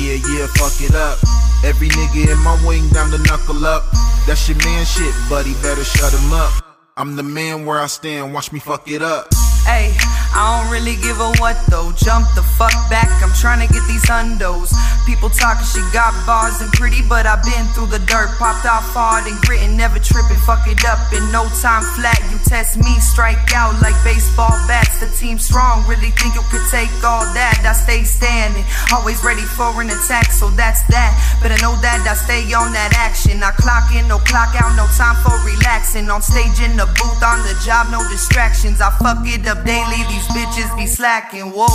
Yeah, 0.00 0.16
yeah, 0.32 0.46
fuck 0.56 0.80
it 0.80 0.94
up. 0.94 1.18
Every 1.62 1.90
nigga 1.90 2.32
in 2.32 2.38
my 2.38 2.56
wing 2.66 2.88
down 2.88 3.10
to 3.10 3.18
knuckle 3.18 3.66
up. 3.66 3.84
That's 4.26 4.48
your 4.48 4.56
man 4.64 4.86
shit, 4.86 5.12
buddy, 5.28 5.52
better 5.60 5.84
shut 5.84 6.14
him 6.14 6.32
up. 6.32 6.52
I'm 6.96 7.16
the 7.16 7.22
man 7.22 7.66
where 7.66 7.78
I 7.78 7.86
stand, 7.86 8.32
watch 8.32 8.50
me 8.50 8.60
fuck 8.60 8.88
it 8.90 9.02
up. 9.02 9.28
Hey, 9.66 9.92
I 10.32 10.62
don't 10.62 10.70
really 10.70 10.94
give 11.02 11.18
a 11.18 11.30
what 11.42 11.58
though. 11.68 11.92
Jump 11.92 12.26
the 12.34 12.42
fuck 12.42 12.74
back, 12.90 13.10
I'm 13.22 13.34
trying 13.34 13.66
to 13.66 13.70
get 13.72 13.82
these 13.86 14.04
hundos. 14.06 14.74
People 15.06 15.30
talking, 15.30 15.66
she 15.66 15.82
got 15.90 16.14
bars 16.26 16.60
and 16.60 16.70
pretty, 16.72 17.02
but 17.02 17.26
I've 17.26 17.42
been 17.42 17.66
through 17.74 17.90
the 17.90 18.02
dirt. 18.06 18.30
Popped 18.38 18.66
off 18.66 18.86
hard 18.94 19.26
and 19.26 19.34
gritting, 19.42 19.76
never 19.76 19.98
tripping. 19.98 20.38
Fuck 20.46 20.66
it 20.70 20.84
up 20.86 21.00
in 21.10 21.24
no 21.32 21.48
time 21.58 21.82
flat. 21.98 22.18
You 22.30 22.38
test 22.46 22.78
me, 22.78 22.92
strike 23.00 23.50
out 23.54 23.74
like 23.82 23.96
baseball 24.04 24.54
bats. 24.70 25.00
The 25.00 25.08
team 25.16 25.38
strong, 25.38 25.82
really 25.88 26.14
think 26.14 26.36
you 26.36 26.44
could 26.52 26.64
take 26.70 26.92
all 27.02 27.26
that. 27.34 27.58
I 27.66 27.72
stay 27.72 28.04
standing, 28.04 28.64
always 28.92 29.22
ready 29.24 29.46
for 29.56 29.72
an 29.80 29.90
attack, 29.90 30.30
so 30.30 30.50
that's 30.52 30.82
that. 30.94 31.16
But 31.42 31.50
I 31.50 31.58
know 31.58 31.74
that 31.80 32.04
I 32.04 32.14
stay 32.14 32.44
on 32.52 32.72
that 32.76 32.92
action. 32.94 33.42
I 33.42 33.50
clock 33.56 33.90
in, 33.96 34.06
no 34.06 34.18
clock 34.28 34.54
out, 34.60 34.76
no 34.76 34.86
time 34.94 35.16
for 35.24 35.34
relaxing. 35.42 36.10
On 36.10 36.22
stage, 36.22 36.60
in 36.60 36.76
the 36.76 36.86
booth, 37.00 37.22
on 37.24 37.42
the 37.42 37.56
job, 37.64 37.88
no 37.90 38.04
distractions. 38.12 38.80
I 38.80 38.92
fuck 39.00 39.24
it 39.24 39.46
up 39.48 39.64
daily, 39.64 40.04
these 40.06 40.19
bitches 40.28 40.74
be 40.76 40.86
slacking. 40.86 41.52
Whoa, 41.52 41.68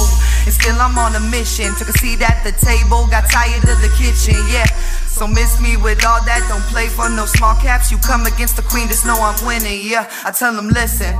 and 0.45 0.53
still 0.53 0.75
I'm 0.79 0.97
on 0.97 1.15
a 1.15 1.19
mission. 1.31 1.73
Took 1.75 1.89
a 1.89 1.97
seat 1.99 2.21
at 2.21 2.43
the 2.43 2.51
table, 2.51 3.07
got 3.07 3.29
tired 3.29 3.63
of 3.63 3.81
the 3.81 3.89
kitchen, 3.97 4.41
yeah. 4.51 4.65
So 5.07 5.27
miss 5.27 5.61
me 5.61 5.77
with 5.77 6.05
all 6.05 6.23
that, 6.25 6.45
don't 6.49 6.61
play 6.73 6.87
for 6.87 7.09
no 7.09 7.25
small 7.25 7.55
caps. 7.55 7.91
You 7.91 7.97
come 7.97 8.25
against 8.25 8.57
the 8.57 8.63
queen, 8.63 8.87
just 8.87 9.05
know 9.05 9.15
I'm 9.15 9.45
winning, 9.45 9.81
yeah. 9.83 10.09
I 10.23 10.31
tell 10.31 10.53
them, 10.53 10.69
listen. 10.69 11.15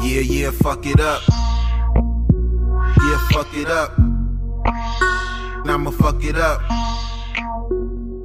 Yeah, 0.00 0.20
yeah, 0.20 0.50
fuck 0.50 0.86
it 0.86 1.00
up. 1.00 1.22
Yeah, 1.28 3.28
fuck 3.32 3.56
it 3.56 3.68
up. 3.68 3.98
Now 5.64 5.74
I'ma 5.74 5.90
fuck 5.90 6.22
it 6.24 6.36
up. 6.36 6.60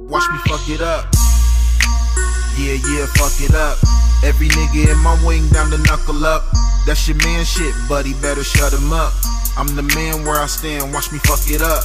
Watch 0.08 0.28
me 0.30 0.38
fuck 0.46 0.68
it 0.68 0.80
up. 0.80 1.27
Yeah, 2.58 2.74
yeah, 2.90 3.06
fuck 3.14 3.38
it 3.38 3.54
up. 3.54 3.78
Every 4.24 4.48
nigga 4.48 4.90
in 4.90 4.98
my 4.98 5.14
wing 5.24 5.46
down 5.50 5.70
to 5.70 5.78
knuckle 5.78 6.26
up. 6.26 6.42
That's 6.86 7.06
your 7.06 7.16
man 7.18 7.44
shit, 7.44 7.72
buddy, 7.88 8.14
better 8.14 8.42
shut 8.42 8.72
him 8.72 8.92
up. 8.92 9.12
I'm 9.56 9.76
the 9.76 9.86
man 9.94 10.24
where 10.24 10.40
I 10.42 10.46
stand, 10.46 10.92
watch 10.92 11.12
me 11.12 11.18
fuck 11.18 11.38
it 11.46 11.62
up. 11.62 11.84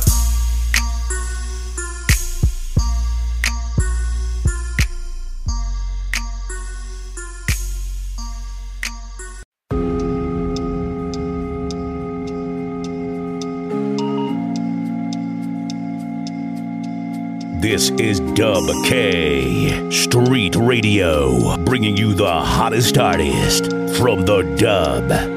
This 17.63 17.91
is 17.91 18.19
Dub 18.19 18.65
K 18.83 19.89
Street 19.89 20.53
Radio, 20.57 21.55
bringing 21.63 21.95
you 21.95 22.13
the 22.13 22.29
hottest 22.29 22.97
artist 22.97 23.67
from 23.97 24.25
the 24.25 24.41
dub. 24.57 25.32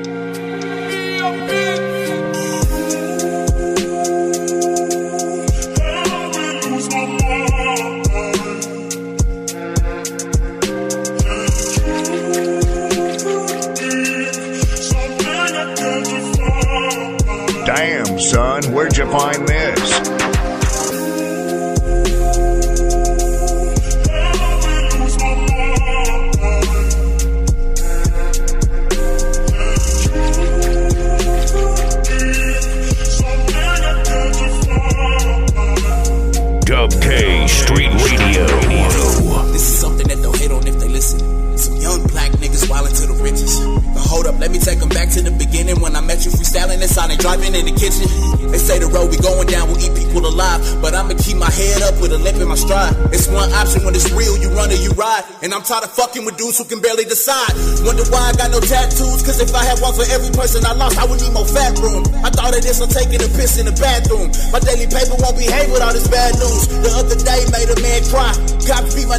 Who 56.58 56.64
can 56.64 56.80
barely 56.80 57.04
decide. 57.04 57.52
Wonder 57.84 58.04
why 58.08 58.30
I 58.30 58.32
got 58.32 58.50
no 58.50 58.60
tattoos, 58.60 59.20
cause 59.22 59.40
if 59.40 59.54
I 59.54 59.64
had 59.64 59.80
one 59.80 59.92
for 59.92 60.06
every 60.08 60.32
person 60.32 60.64
I 60.64 60.72
lost, 60.72 60.96
I 60.98 61.04
would 61.04 61.20
need 61.20 61.32
more 61.32 61.44
fat 61.44 61.76
room. 61.78 62.04
I 62.24 62.30
thought 62.30 62.56
of 62.56 62.62
this, 62.62 62.80
I'm 62.80 62.88
taking 62.88 63.20
a 63.20 63.28
piss 63.36 63.58
in 63.58 63.66
the 63.66 63.76
bathroom. 63.76 64.32
My 64.52 64.60
daily 64.60 64.86
paper 64.88 65.16
won't 65.20 65.36
behave 65.36 65.70
with 65.70 65.82
all 65.82 65.92
this 65.92 66.08
bad 66.08 66.34
news. 66.38 66.68
The 66.68 66.90
other 66.96 67.18
day 67.18 67.44
made 67.52 67.68
a 67.68 67.78
man 67.82 68.00
cry. 68.08 68.32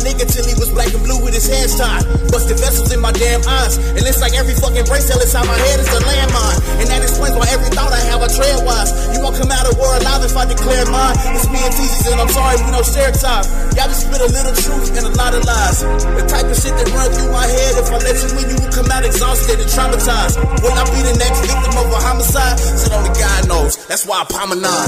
Nigga 0.08 0.24
till 0.24 0.48
he 0.48 0.56
was 0.56 0.72
black 0.72 0.88
and 0.96 1.04
blue 1.04 1.20
with 1.20 1.36
his 1.36 1.52
hands 1.52 1.76
tied. 1.76 2.00
Busted 2.32 2.56
vessels 2.64 2.96
in 2.96 3.04
my 3.04 3.12
damn 3.12 3.44
eyes. 3.44 3.76
And 3.92 4.08
it's 4.08 4.24
like 4.24 4.32
every 4.40 4.56
fucking 4.56 4.88
bracelet 4.88 5.20
inside 5.20 5.44
my 5.44 5.60
head 5.68 5.84
is 5.84 5.92
a 5.92 6.00
landmine. 6.00 6.80
And 6.80 6.88
that 6.88 7.04
explains 7.04 7.36
why 7.36 7.44
every 7.52 7.68
thought 7.76 7.92
I 7.92 8.00
have 8.08 8.24
I 8.24 8.32
tread 8.32 8.64
wise. 8.64 8.88
You 9.12 9.20
won't 9.20 9.36
come 9.36 9.52
out 9.52 9.68
of 9.68 9.76
war 9.76 9.92
alive 10.00 10.24
if 10.24 10.32
I 10.32 10.48
declare 10.48 10.88
mine. 10.88 11.12
It's 11.36 11.52
me 11.52 11.60
and 11.60 11.76
Tiezy's 11.76 12.08
and 12.08 12.24
I'm 12.24 12.32
sorry 12.32 12.56
we 12.56 12.72
share 12.88 13.12
time. 13.20 13.44
Y'all 13.76 13.92
just 13.92 14.08
spit 14.08 14.24
a 14.24 14.32
little 14.32 14.56
truth 14.56 14.96
and 14.96 15.12
a 15.12 15.14
lot 15.20 15.36
of 15.36 15.44
lies. 15.44 15.84
The 15.84 16.24
type 16.24 16.48
of 16.48 16.56
shit 16.56 16.72
that 16.72 16.88
run 16.96 17.12
through 17.12 17.32
my 17.36 17.44
head. 17.44 17.72
If 17.76 17.92
I 17.92 18.00
let 18.00 18.16
you 18.16 18.32
win, 18.32 18.48
you 18.48 18.58
will 18.64 18.72
come 18.72 18.88
out 18.88 19.04
exhausted 19.04 19.60
and 19.60 19.68
traumatized. 19.68 20.40
Will 20.64 20.72
I 20.72 20.88
be 20.88 21.04
the 21.04 21.20
next 21.20 21.44
victim 21.44 21.76
of 21.84 21.92
a 21.92 22.00
homicide? 22.00 22.56
Said 22.64 22.96
only 22.96 23.12
God 23.12 23.42
knows. 23.52 23.76
That's 23.92 24.08
why 24.08 24.24
I 24.24 24.56
nine. 24.56 24.88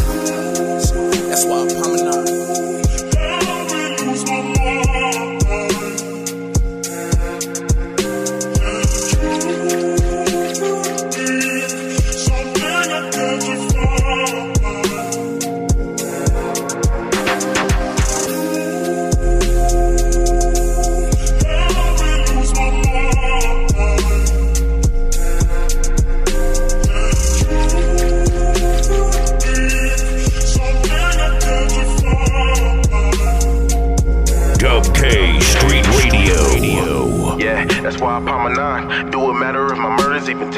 That's 1.28 1.44
why 1.44 1.60
I 1.60 1.76
palm 1.76 2.49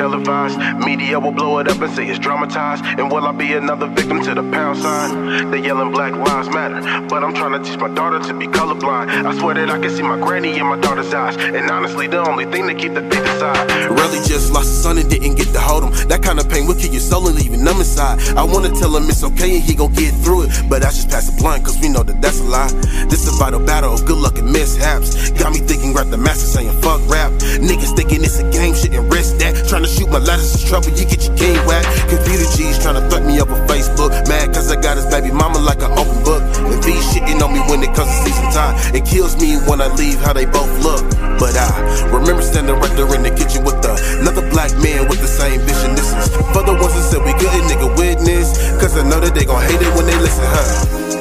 televised? 0.01 0.57
Media 0.83 1.19
will 1.19 1.31
blow 1.31 1.59
it 1.59 1.67
up 1.67 1.79
and 1.79 1.93
say 1.93 2.07
it's 2.07 2.17
dramatized. 2.17 2.83
And 2.97 3.11
will 3.11 3.25
I 3.27 3.31
be 3.31 3.53
another 3.53 3.87
victim 3.87 4.19
to 4.23 4.33
the 4.33 4.41
pound 4.41 4.79
sign? 4.79 5.51
They 5.51 5.59
yelling 5.59 5.91
Black 5.91 6.13
Lives 6.13 6.49
Matter, 6.49 6.81
but 7.07 7.23
I'm 7.23 7.35
trying 7.35 7.53
to 7.61 7.61
teach 7.63 7.79
my 7.79 7.89
daughter 7.89 8.19
to 8.19 8.33
be 8.33 8.47
colorblind. 8.47 9.09
I 9.29 9.37
swear 9.37 9.53
that 9.55 9.69
I 9.69 9.77
can 9.79 9.91
see 9.91 10.01
my 10.01 10.17
granny 10.17 10.57
in 10.57 10.65
my 10.65 10.79
daughter's 10.79 11.13
eyes. 11.13 11.37
And 11.37 11.69
honestly, 11.69 12.07
the 12.07 12.27
only 12.27 12.45
thing 12.45 12.65
that 12.65 12.79
keep 12.79 12.95
the 12.95 13.01
Really 13.41 14.21
just 14.21 14.53
lost 14.53 14.69
a 14.69 14.77
son 14.85 14.97
and 14.99 15.09
didn't 15.09 15.33
get 15.33 15.49
to 15.53 15.59
hold 15.59 15.83
him. 15.83 15.91
That 16.09 16.21
kind 16.21 16.37
of 16.37 16.47
pain 16.47 16.67
will 16.67 16.75
kill 16.75 16.91
your 16.93 17.01
soul 17.01 17.25
and 17.27 17.35
leave 17.35 17.49
you 17.49 17.57
numb 17.57 17.81
inside. 17.81 18.21
I 18.37 18.43
wanna 18.43 18.69
tell 18.69 18.95
him 18.95 19.09
it's 19.09 19.23
okay 19.23 19.57
and 19.57 19.63
he 19.63 19.73
gon' 19.73 19.93
get 19.93 20.13
through 20.21 20.43
it. 20.45 20.49
But 20.69 20.85
I 20.85 20.93
just 20.93 21.09
pass 21.09 21.25
the 21.25 21.33
blunt, 21.41 21.65
cause 21.65 21.79
we 21.81 21.89
know 21.89 22.03
that 22.03 22.21
that's 22.21 22.39
a 22.39 22.43
lie. 22.43 22.69
This 23.09 23.25
a 23.27 23.31
vital 23.41 23.59
battle 23.59 23.93
of 23.93 24.05
good 24.05 24.17
luck 24.17 24.37
and 24.37 24.51
mishaps. 24.51 25.31
Got 25.31 25.53
me 25.53 25.59
thinking 25.59 25.93
rap 25.93 26.07
the 26.13 26.17
master 26.17 26.45
saying 26.45 26.69
fuck 26.81 27.01
rap. 27.09 27.31
Niggas 27.57 27.95
thinking 27.95 28.21
it's 28.23 28.37
a 28.37 28.45
game, 28.51 28.75
shouldn't 28.75 29.09
risk 29.11 29.37
that. 29.37 29.57
Trying 29.67 29.83
to 29.83 29.89
shoot 29.89 30.09
my 30.09 30.19
ladders 30.19 30.53
is 30.53 30.63
trouble, 30.63 30.93
you 30.93 31.05
get 31.09 31.25
your 31.25 31.35
game 31.35 31.65
whacked. 31.65 31.89
Computer 32.13 32.45
G's 32.53 32.77
trying 32.77 33.01
to 33.01 33.03
threat 33.09 33.25
me 33.25 33.39
up 33.41 33.49
on 33.49 33.65
Facebook. 33.65 34.13
Mad 34.29 34.53
cause 34.53 34.69
I 34.69 34.77
got 34.79 34.97
his 34.97 35.09
baby 35.09 35.31
mama 35.33 35.57
like 35.57 35.81
an 35.81 35.97
open 35.97 36.21
book. 36.21 36.45
And 36.61 36.77
V 36.85 36.93
shitting 37.09 37.41
on 37.41 37.49
me 37.53 37.59
when 37.65 37.81
it 37.81 37.89
comes 37.97 38.13
to 38.13 38.29
season 38.29 38.53
time. 38.53 38.77
It 38.93 39.01
kills 39.05 39.33
me 39.41 39.57
when 39.65 39.81
I 39.81 39.89
leave 39.97 40.21
how 40.21 40.33
they 40.33 40.45
both 40.45 40.69
look. 40.85 41.30
But 41.41 41.57
I 41.57 42.05
remember 42.13 42.43
standing 42.43 42.75
right 42.75 42.95
there 42.95 43.09
in 43.15 43.23
the 43.23 43.31
kitchen 43.31 43.63
with 43.65 43.81
another 43.81 44.47
black 44.51 44.69
man 44.77 45.09
with 45.09 45.21
the 45.21 45.27
same 45.27 45.59
vision. 45.61 45.95
This 45.95 46.13
is 46.13 46.29
for 46.53 46.61
the 46.61 46.77
ones 46.77 46.93
that 46.93 47.01
said 47.01 47.25
we 47.25 47.33
couldn't 47.33 47.65
nigga 47.65 47.97
witness. 47.97 48.53
Cause 48.79 48.95
I 48.95 49.01
know 49.09 49.19
that 49.19 49.33
they 49.33 49.45
gon' 49.45 49.59
hate 49.63 49.81
it 49.81 49.91
when 49.95 50.05
they 50.05 50.17
listen, 50.21 50.45
huh? 50.45 51.20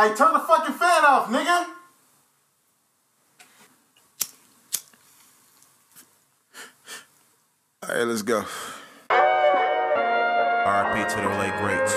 Hey, 0.00 0.14
turn 0.14 0.32
the 0.32 0.40
fucking 0.40 0.76
fan 0.76 1.04
off, 1.04 1.28
nigga. 1.28 1.66
All 7.82 7.94
right, 7.94 8.06
let's 8.06 8.22
go. 8.22 8.42
RP 9.10 11.06
to 11.06 11.16
the 11.16 11.28
late 11.38 11.54
greats. 11.60 11.92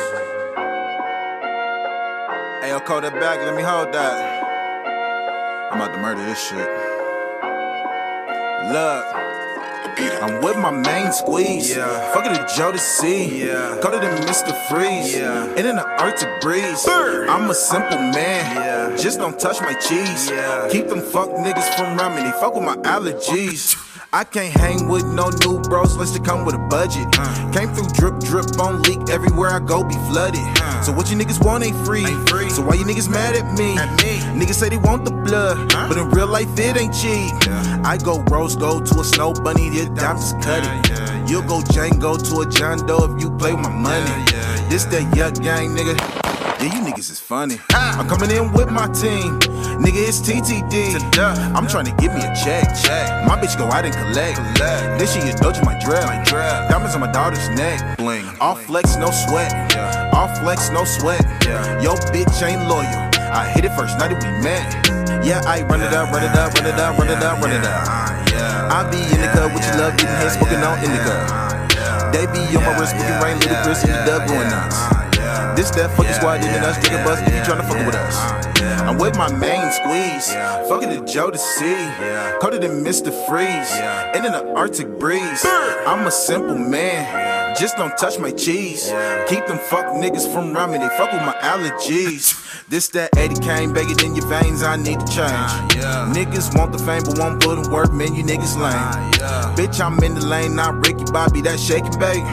Hey, 2.61 2.71
yo, 2.71 2.81
call 2.81 2.99
that 2.99 3.13
back. 3.21 3.39
Let 3.39 3.55
me 3.55 3.61
hold 3.61 3.93
that. 3.93 4.43
I'm 5.71 5.79
about 5.79 5.93
to 5.93 6.01
murder 6.01 6.25
this 6.25 6.45
shit. 6.45 6.67
Look. 8.69 9.22
I'm 9.99 10.41
with 10.41 10.57
my 10.57 10.71
main 10.71 11.11
squeeze. 11.11 11.75
Yeah. 11.75 12.13
Fuck 12.13 12.25
it 12.25 12.35
to 12.35 12.55
Joe 12.55 12.71
to 12.71 12.77
see. 12.77 13.45
Yeah. 13.45 13.79
To 13.81 13.89
the 13.89 14.09
Mr. 14.25 14.53
Freeze. 14.67 15.13
Yeah. 15.13 15.53
And 15.57 15.67
in 15.67 15.75
the 15.75 15.87
Arctic 16.01 16.41
breeze. 16.41 16.85
I'm 16.87 17.49
a 17.49 17.53
simple 17.55 17.97
man. 17.97 18.55
Yeah. 18.55 18.95
Just 18.97 19.19
don't 19.19 19.39
touch 19.39 19.61
my 19.61 19.73
cheese. 19.73 20.29
Yeah. 20.29 20.67
Keep 20.71 20.87
them 20.87 21.01
fuck 21.01 21.29
niggas 21.29 21.75
from 21.75 22.15
me. 22.15 22.23
They 22.23 22.31
fuck 22.31 22.55
with 22.55 22.63
my 22.63 22.77
allergies. 22.77 23.77
I 24.13 24.23
can't 24.23 24.53
hang 24.53 24.87
with 24.89 25.03
no 25.05 25.31
new 25.41 25.59
bros 25.61 25.93
unless 25.93 26.11
they 26.11 26.19
come 26.19 26.45
with 26.45 26.53
a 26.53 26.59
budget. 26.59 27.07
Uh. 27.17 27.51
Came 27.51 27.73
through 27.73 27.89
drip, 27.97 28.19
drip 28.19 28.59
on 28.59 28.83
leak. 28.83 29.09
Everywhere 29.09 29.49
I 29.49 29.59
go, 29.59 29.83
be 29.83 29.95
flooded. 30.11 30.39
Uh. 30.39 30.81
So 30.83 30.91
what 30.91 31.09
you 31.09 31.17
niggas 31.17 31.43
want 31.43 31.63
ain't 31.63 31.75
free. 31.83 32.05
So 32.51 32.61
why 32.61 32.75
you 32.75 32.85
niggas 32.85 33.09
mad 33.09 33.35
at 33.35 33.57
me? 33.57 33.75
Niggas 34.39 34.53
say 34.53 34.69
they 34.69 34.77
want 34.77 35.05
the 35.05 35.11
blood, 35.11 35.67
but 35.73 35.97
in 35.97 36.11
real 36.11 36.27
life 36.27 36.47
it 36.59 36.77
ain't 36.77 36.93
cheap. 36.93 37.33
I 37.85 37.97
go 37.97 38.21
rose 38.31 38.55
gold 38.55 38.85
to 38.87 38.99
a 39.01 39.03
snow 39.03 39.33
bunny, 39.33 39.69
the 39.69 39.85
adopters 39.85 40.41
cut 40.41 40.63
it. 40.63 41.29
You'll 41.29 41.41
go 41.43 41.59
Django 41.59 42.17
to 42.29 42.41
a 42.41 42.49
John 42.49 42.85
Doe 42.85 43.13
if 43.13 43.21
you 43.21 43.29
play 43.37 43.53
with 43.53 43.63
my 43.63 43.69
money. 43.69 44.05
This 44.69 44.85
that 44.85 45.03
yuck 45.13 45.41
gang, 45.43 45.75
nigga. 45.75 45.99
Yeah, 46.63 46.73
you 46.75 46.81
niggas 46.81 47.11
is 47.11 47.19
funny. 47.19 47.59
I'm 47.71 48.07
coming 48.07 48.31
in 48.31 48.53
with 48.53 48.71
my 48.71 48.87
team. 48.87 49.39
Nigga, 49.83 50.07
it's 50.07 50.21
TTD. 50.21 50.95
I'm 51.53 51.67
trying 51.67 51.85
to 51.85 51.95
give 52.01 52.13
me 52.13 52.21
a 52.21 52.33
check. 52.33 52.63
check. 52.83 53.27
My 53.27 53.35
bitch 53.35 53.57
go 53.57 53.65
out 53.65 53.83
and 53.83 53.93
collect. 53.93 54.39
This 54.97 55.13
shit 55.13 55.25
is 55.25 55.35
Doja 55.35 55.63
my 55.65 55.77
dread. 55.83 56.23
Diamonds 56.69 56.95
on 56.95 57.01
my 57.01 57.11
daughter's 57.11 57.49
neck. 57.49 57.97
Bling. 57.97 58.25
All 58.39 58.55
flex, 58.55 58.95
no 58.95 59.11
sweat. 59.11 59.51
All 60.13 60.29
flex, 60.35 60.69
no 60.69 60.85
sweat. 60.85 61.21
Yo, 61.83 61.95
bitch 62.15 62.41
ain't 62.47 62.65
loyal. 62.69 63.09
I 63.33 63.51
hit 63.53 63.65
it 63.65 63.75
first 63.75 63.97
night 63.97 64.11
that 64.11 64.23
we 64.23 64.29
met. 64.41 65.02
Yeah, 65.23 65.39
I 65.47 65.63
run 65.63 65.81
it 65.81 65.93
up, 65.93 66.11
run 66.11 66.23
it 66.23 66.35
up, 66.35 66.53
run 66.53 66.65
it 66.67 66.75
up, 66.75 66.99
run 66.99 67.07
it 67.07 67.23
up, 67.23 67.39
run 67.39 67.51
it 67.51 67.63
up. 67.63 67.87
I 68.67 68.83
be 68.91 68.99
in 69.15 69.21
the 69.21 69.31
club 69.31 69.53
with 69.53 69.63
your 69.63 69.77
love, 69.79 69.95
getting 69.95 70.19
head 70.19 70.35
smoking 70.35 70.59
on 70.59 70.75
indica. 70.83 71.15
They 72.11 72.27
be 72.27 72.43
on 72.57 72.63
my 72.67 72.75
wrist, 72.77 72.91
looking 72.99 73.15
rain, 73.23 73.39
little 73.39 73.55
Chris, 73.63 73.83
and 73.87 73.93
the 73.93 74.03
dub 74.03 74.27
going 74.27 74.49
nuts. 74.51 74.75
This 75.55 75.71
that 75.79 75.95
fucking 75.95 76.13
squad 76.13 76.41
didn't 76.41 76.63
us 76.63 76.75
drinking 76.83 77.05
bus 77.05 77.21
if 77.21 77.31
you 77.31 77.39
tryna 77.39 77.63
fuck 77.63 77.79
with 77.85 77.95
us. 77.95 78.19
I'm 78.83 78.97
with 78.97 79.15
my 79.15 79.31
main 79.31 79.71
squeeze, 79.71 80.27
fucking 80.67 80.89
the 80.89 81.05
Joe 81.05 81.31
to 81.31 81.37
see, 81.37 81.87
coated 82.41 82.63
in 82.65 82.83
Mr. 82.83 83.15
Freeze, 83.25 83.71
and 84.11 84.25
in 84.25 84.33
the 84.33 84.53
Arctic 84.55 84.99
breeze. 84.99 85.45
I'm 85.87 86.05
a 86.05 86.11
simple 86.11 86.57
man, 86.57 87.07
just 87.59 87.77
don't 87.77 87.95
touch 87.97 88.19
my 88.19 88.31
cheese. 88.31 88.91
Keep 89.27 89.47
them 89.47 89.59
fuck 89.69 89.85
niggas 89.93 90.31
from 90.31 90.53
me, 90.53 90.77
they 90.77 90.89
fuck 90.97 91.11
with 91.11 91.21
my 91.21 91.35
allergies. 91.41 92.39
This 92.69 92.87
that 92.89 93.15
Eddie 93.17 93.39
Kane, 93.39 93.73
bigger 93.73 93.93
than 93.93 94.15
your 94.15 94.25
veins, 94.25 94.63
I 94.63 94.77
need 94.77 94.99
to 94.99 95.05
change. 95.05 95.51
Niggas 96.15 96.57
want 96.57 96.71
the 96.71 96.79
fame, 96.79 97.03
but 97.03 97.19
won't 97.19 97.43
put 97.43 97.59
in 97.59 97.69
work, 97.69 97.91
man, 97.91 98.15
you 98.15 98.23
niggas 98.23 98.57
lame. 98.57 99.11
Bitch, 99.55 99.83
I'm 99.83 100.01
in 100.01 100.15
the 100.15 100.25
lane, 100.25 100.55
not 100.55 100.75
Ricky 100.87 101.03
Bobby, 101.11 101.41
that 101.41 101.59
shaking 101.59 101.99
bait. 101.99 102.23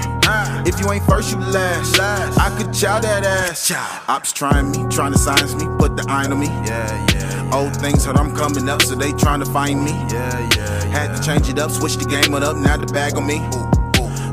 If 0.67 0.81
you 0.81 0.91
ain't 0.93 1.05
first, 1.05 1.33
you 1.33 1.39
last. 1.39 1.99
I 2.01 2.57
could 2.57 2.73
chow 2.73 3.01
that 3.01 3.25
ass. 3.25 3.71
Ops 4.09 4.33
trying 4.33 4.71
me, 4.71 4.87
trying 4.89 5.13
to 5.13 5.19
silence 5.19 5.55
me, 5.55 5.67
put 5.79 5.97
the 5.97 6.07
iron 6.09 6.33
on 6.33 6.41
me. 6.41 6.47
Yeah, 6.47 6.65
yeah. 7.13 7.45
yeah. 7.45 7.57
Old 7.59 7.77
things 7.77 8.05
heard 8.05 8.17
I'm 8.17 8.35
coming 8.35 8.69
up, 8.69 8.81
so 8.83 8.95
they 8.95 9.13
trying 9.13 9.41
to 9.41 9.47
find 9.47 9.85
me. 9.85 9.91
Yeah, 9.91 10.49
yeah. 10.57 10.85
Had 10.85 11.17
to 11.17 11.23
change 11.23 11.49
it 11.49 11.59
up, 11.59 11.71
switch 11.71 11.97
the 11.97 12.05
game 12.05 12.33
up, 12.35 12.57
now 12.57 12.77
the 12.77 12.87
bag 12.87 13.17
on 13.17 13.27
me. 13.27 13.70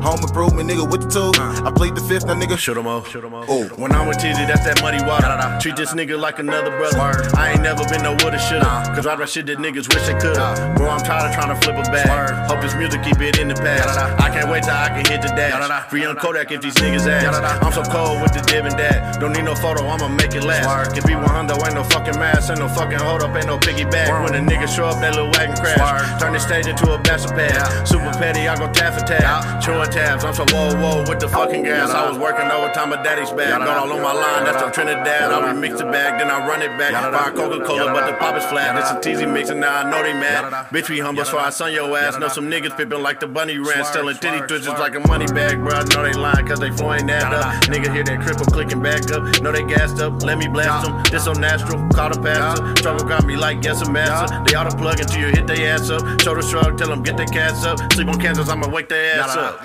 Home 0.02 0.20
improvement, 0.22 0.70
nigga, 0.70 0.88
with 0.88 1.02
the 1.02 1.10
tool. 1.10 1.32
I 1.66 1.70
plead 1.70 1.94
the 1.94 2.00
fifth, 2.00 2.26
now 2.26 2.34
nigga. 2.34 2.56
Shoot 2.58 2.76
'em 2.76 2.86
off. 2.86 3.08
Shoot 3.08 3.24
'em 3.24 3.34
off. 3.34 3.46
Oh. 3.48 3.64
When 3.76 3.92
I'm 3.92 4.06
with 4.06 4.18
Tiezy, 4.18 4.46
that's 4.46 4.64
that 4.64 4.80
muddy 4.82 5.02
water. 5.04 5.26
Treat 5.60 5.76
this 5.76 5.92
nigga 5.94 6.18
like 6.18 6.38
another 6.38 6.70
brother. 6.76 6.98
I 7.36 7.52
ain't 7.52 7.62
never 7.62 7.84
been 7.88 8.02
no 8.02 8.12
woulda, 8.22 8.38
shoulda. 8.38 8.92
Cause 8.94 9.06
all 9.06 9.16
that 9.16 9.28
shit 9.28 9.46
that 9.46 9.58
niggas 9.58 9.92
wish 9.92 10.06
they 10.06 10.14
coulda. 10.14 10.72
Bro, 10.76 10.90
I'm 10.90 11.00
tired 11.00 11.28
of 11.28 11.34
trying 11.34 11.52
to 11.54 11.58
flip 11.64 11.76
a 11.76 11.82
bag. 11.90 12.48
Hope 12.48 12.60
this 12.60 12.74
music 12.74 13.02
keep 13.02 13.20
it 13.20 13.38
in 13.38 13.48
the 13.48 13.54
past. 13.54 13.98
I 14.20 14.30
can't 14.30 14.48
wait 14.48 14.62
till 14.64 14.74
I 14.74 14.88
can 14.88 15.04
hit 15.04 15.22
the 15.22 15.28
dash. 15.28 15.90
Free 15.90 16.04
on 16.06 16.16
Kodak 16.16 16.50
if 16.52 16.60
these 16.60 16.74
niggas 16.74 17.06
ask. 17.06 17.62
I'm 17.64 17.72
so 17.72 17.82
cold 17.82 18.22
with 18.22 18.32
the 18.32 18.40
dib 18.40 18.64
and 18.66 18.76
dat. 18.76 19.20
Don't 19.20 19.32
need 19.32 19.44
no 19.44 19.54
photo, 19.54 19.86
I'ma 19.86 20.08
make 20.08 20.34
it 20.34 20.44
last. 20.44 20.94
Can 20.94 21.04
be 21.06 21.14
100, 21.14 21.56
ain't 21.64 21.74
no 21.74 21.84
fucking 21.84 22.18
mask, 22.18 22.50
ain't 22.50 22.60
no 22.60 22.68
fucking 22.68 22.98
hold 22.98 23.22
up, 23.22 23.34
ain't 23.34 23.46
no 23.46 23.58
piggyback. 23.58 24.08
When 24.22 24.34
a 24.34 24.40
nigga 24.40 24.68
show 24.68 24.86
up, 24.86 25.00
that 25.00 25.14
little 25.14 25.30
wagon 25.32 25.56
crash. 25.56 26.20
Turn 26.20 26.32
the 26.32 26.38
stage 26.40 26.66
into 26.66 26.92
a 26.92 26.98
bachelor 26.98 27.34
pad. 27.34 27.88
Super 27.88 28.12
petty, 28.18 28.48
I 28.48 28.56
go 28.56 28.70
tap 28.72 28.94
for 28.94 29.04
tab. 29.06 29.62
Chewing 29.62 29.87
tabs, 29.88 30.24
I'm 30.24 30.34
so 30.34 30.44
whoa 30.50 30.74
whoa 30.76 31.04
with 31.08 31.20
the 31.20 31.28
fucking 31.28 31.62
gas. 31.64 31.90
I 31.90 32.08
was 32.08 32.18
working 32.18 32.50
overtime 32.50 32.90
with 32.90 33.02
daddy's 33.02 33.30
bag. 33.30 33.58
Got 33.58 33.76
all 33.76 33.92
on 33.92 34.02
my 34.02 34.12
line, 34.12 34.44
that's 34.44 34.74
Trinidad. 34.74 35.32
I 35.32 35.52
remix 35.52 35.80
it 35.80 35.90
back, 35.90 36.18
then 36.18 36.30
I 36.30 36.46
run 36.46 36.62
it 36.62 36.76
back. 36.78 36.92
Fire 36.92 37.32
Coca 37.32 37.64
Cola, 37.64 37.92
but 37.92 38.10
the 38.10 38.16
pop 38.16 38.36
is 38.36 38.44
flat. 38.46 38.76
It's 38.76 38.90
a 38.90 39.00
Tiezy 39.00 39.26
mix, 39.26 39.50
and 39.50 39.60
now 39.60 39.74
I 39.74 39.90
know 39.90 40.02
they 40.02 40.12
mad. 40.12 40.52
Bitch, 40.72 40.88
we 40.88 40.98
humble, 40.98 41.24
so 41.24 41.38
I 41.38 41.50
son 41.50 41.72
your 41.72 41.96
ass. 41.96 42.18
Know 42.18 42.28
some 42.28 42.50
niggas 42.50 42.76
pippin' 42.76 43.02
like 43.02 43.20
the 43.20 43.26
bunny 43.26 43.58
ranch. 43.58 43.86
Selling 43.88 44.16
titty 44.16 44.46
twitches 44.46 44.68
like 44.68 44.94
a 44.94 45.00
money 45.00 45.26
bag, 45.26 45.58
bro. 45.58 45.78
I 45.78 45.84
know 45.84 46.02
they 46.02 46.12
lying, 46.12 46.46
cause 46.46 46.60
they 46.60 46.70
flow 46.70 46.94
ain't 46.94 47.06
that 47.08 47.32
up. 47.32 47.64
Nigga 47.64 47.92
hear 47.92 48.04
that 48.04 48.20
cripple 48.20 48.50
clicking 48.52 48.82
back 48.82 49.10
up. 49.12 49.40
Know 49.42 49.52
they 49.52 49.64
gassed 49.64 50.00
up, 50.00 50.22
let 50.22 50.38
me 50.38 50.48
blast 50.48 50.86
them. 50.86 51.02
This 51.10 51.24
so 51.24 51.32
natural, 51.32 51.88
call 51.90 52.10
the 52.10 52.20
pastor. 52.20 52.74
Trouble 52.74 53.04
got 53.04 53.24
me 53.24 53.36
like 53.36 53.62
guess 53.62 53.82
a 53.82 53.90
master. 53.90 54.42
They 54.44 54.56
auto 54.56 54.76
plug 54.76 55.00
until 55.00 55.20
you 55.20 55.26
hit 55.28 55.46
their 55.46 55.74
ass 55.74 55.90
up. 55.90 56.20
Shoulder 56.20 56.42
shrug, 56.42 56.78
tell 56.78 56.88
them 56.88 57.02
get 57.02 57.16
their 57.16 57.26
cats 57.26 57.64
up. 57.64 57.78
Sleep 57.92 58.08
on 58.08 58.20
Kansas, 58.20 58.48
I'ma 58.48 58.68
wake 58.68 58.88
their 58.88 59.20
ass 59.20 59.36
up. 59.36 59.62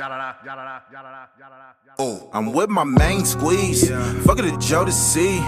Oh, 1.99 2.29
I'm 2.33 2.53
with 2.53 2.69
my 2.69 2.83
main 2.83 3.25
squeeze. 3.25 3.89
Fuck 4.25 4.39
it 4.39 4.43
to 4.43 4.57
Joe 4.57 4.85
to 4.85 4.91
see. 4.91 5.39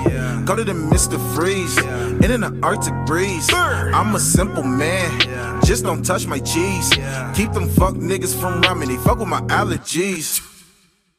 Go 0.46 0.56
to 0.56 0.64
the 0.64 0.74
Mr. 0.74 1.18
Freeze. 1.36 1.78
And 1.78 2.26
in 2.26 2.42
the 2.42 2.60
Arctic 2.64 2.94
breeze. 3.06 3.50
I'm 3.54 4.16
a 4.16 4.20
simple 4.20 4.64
man. 4.64 5.62
Just 5.64 5.84
don't 5.84 6.04
touch 6.04 6.28
my 6.28 6.40
cheese. 6.40 6.90
Keep 7.34 7.54
them 7.54 7.68
fuck 7.70 7.96
niggas 7.96 8.40
from 8.40 8.64
around 8.64 8.80
me. 8.80 8.88
They 8.88 8.98
fuck 8.98 9.20
with 9.20 9.28
my 9.28 9.42
allergies. 9.42 10.42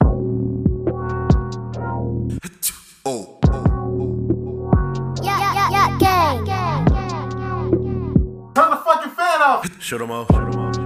Oh. 0.05 0.09
oh, 3.05 3.39
oh, 3.45 3.65
oh. 3.89 5.15
Yeah, 5.23 5.39
yeah, 5.39 5.71
yeah, 5.71 5.99
gang. 5.99 6.47
Turn 8.55 8.71
the 8.71 8.77
fucking 8.77 9.13
fan 9.13 9.43
off. 9.43 9.83
Shoot 9.83 10.01
'em 10.01 10.11
off. 10.11 10.29
Shoot 10.31 10.37
'em 10.55 10.59
off. 10.59 10.86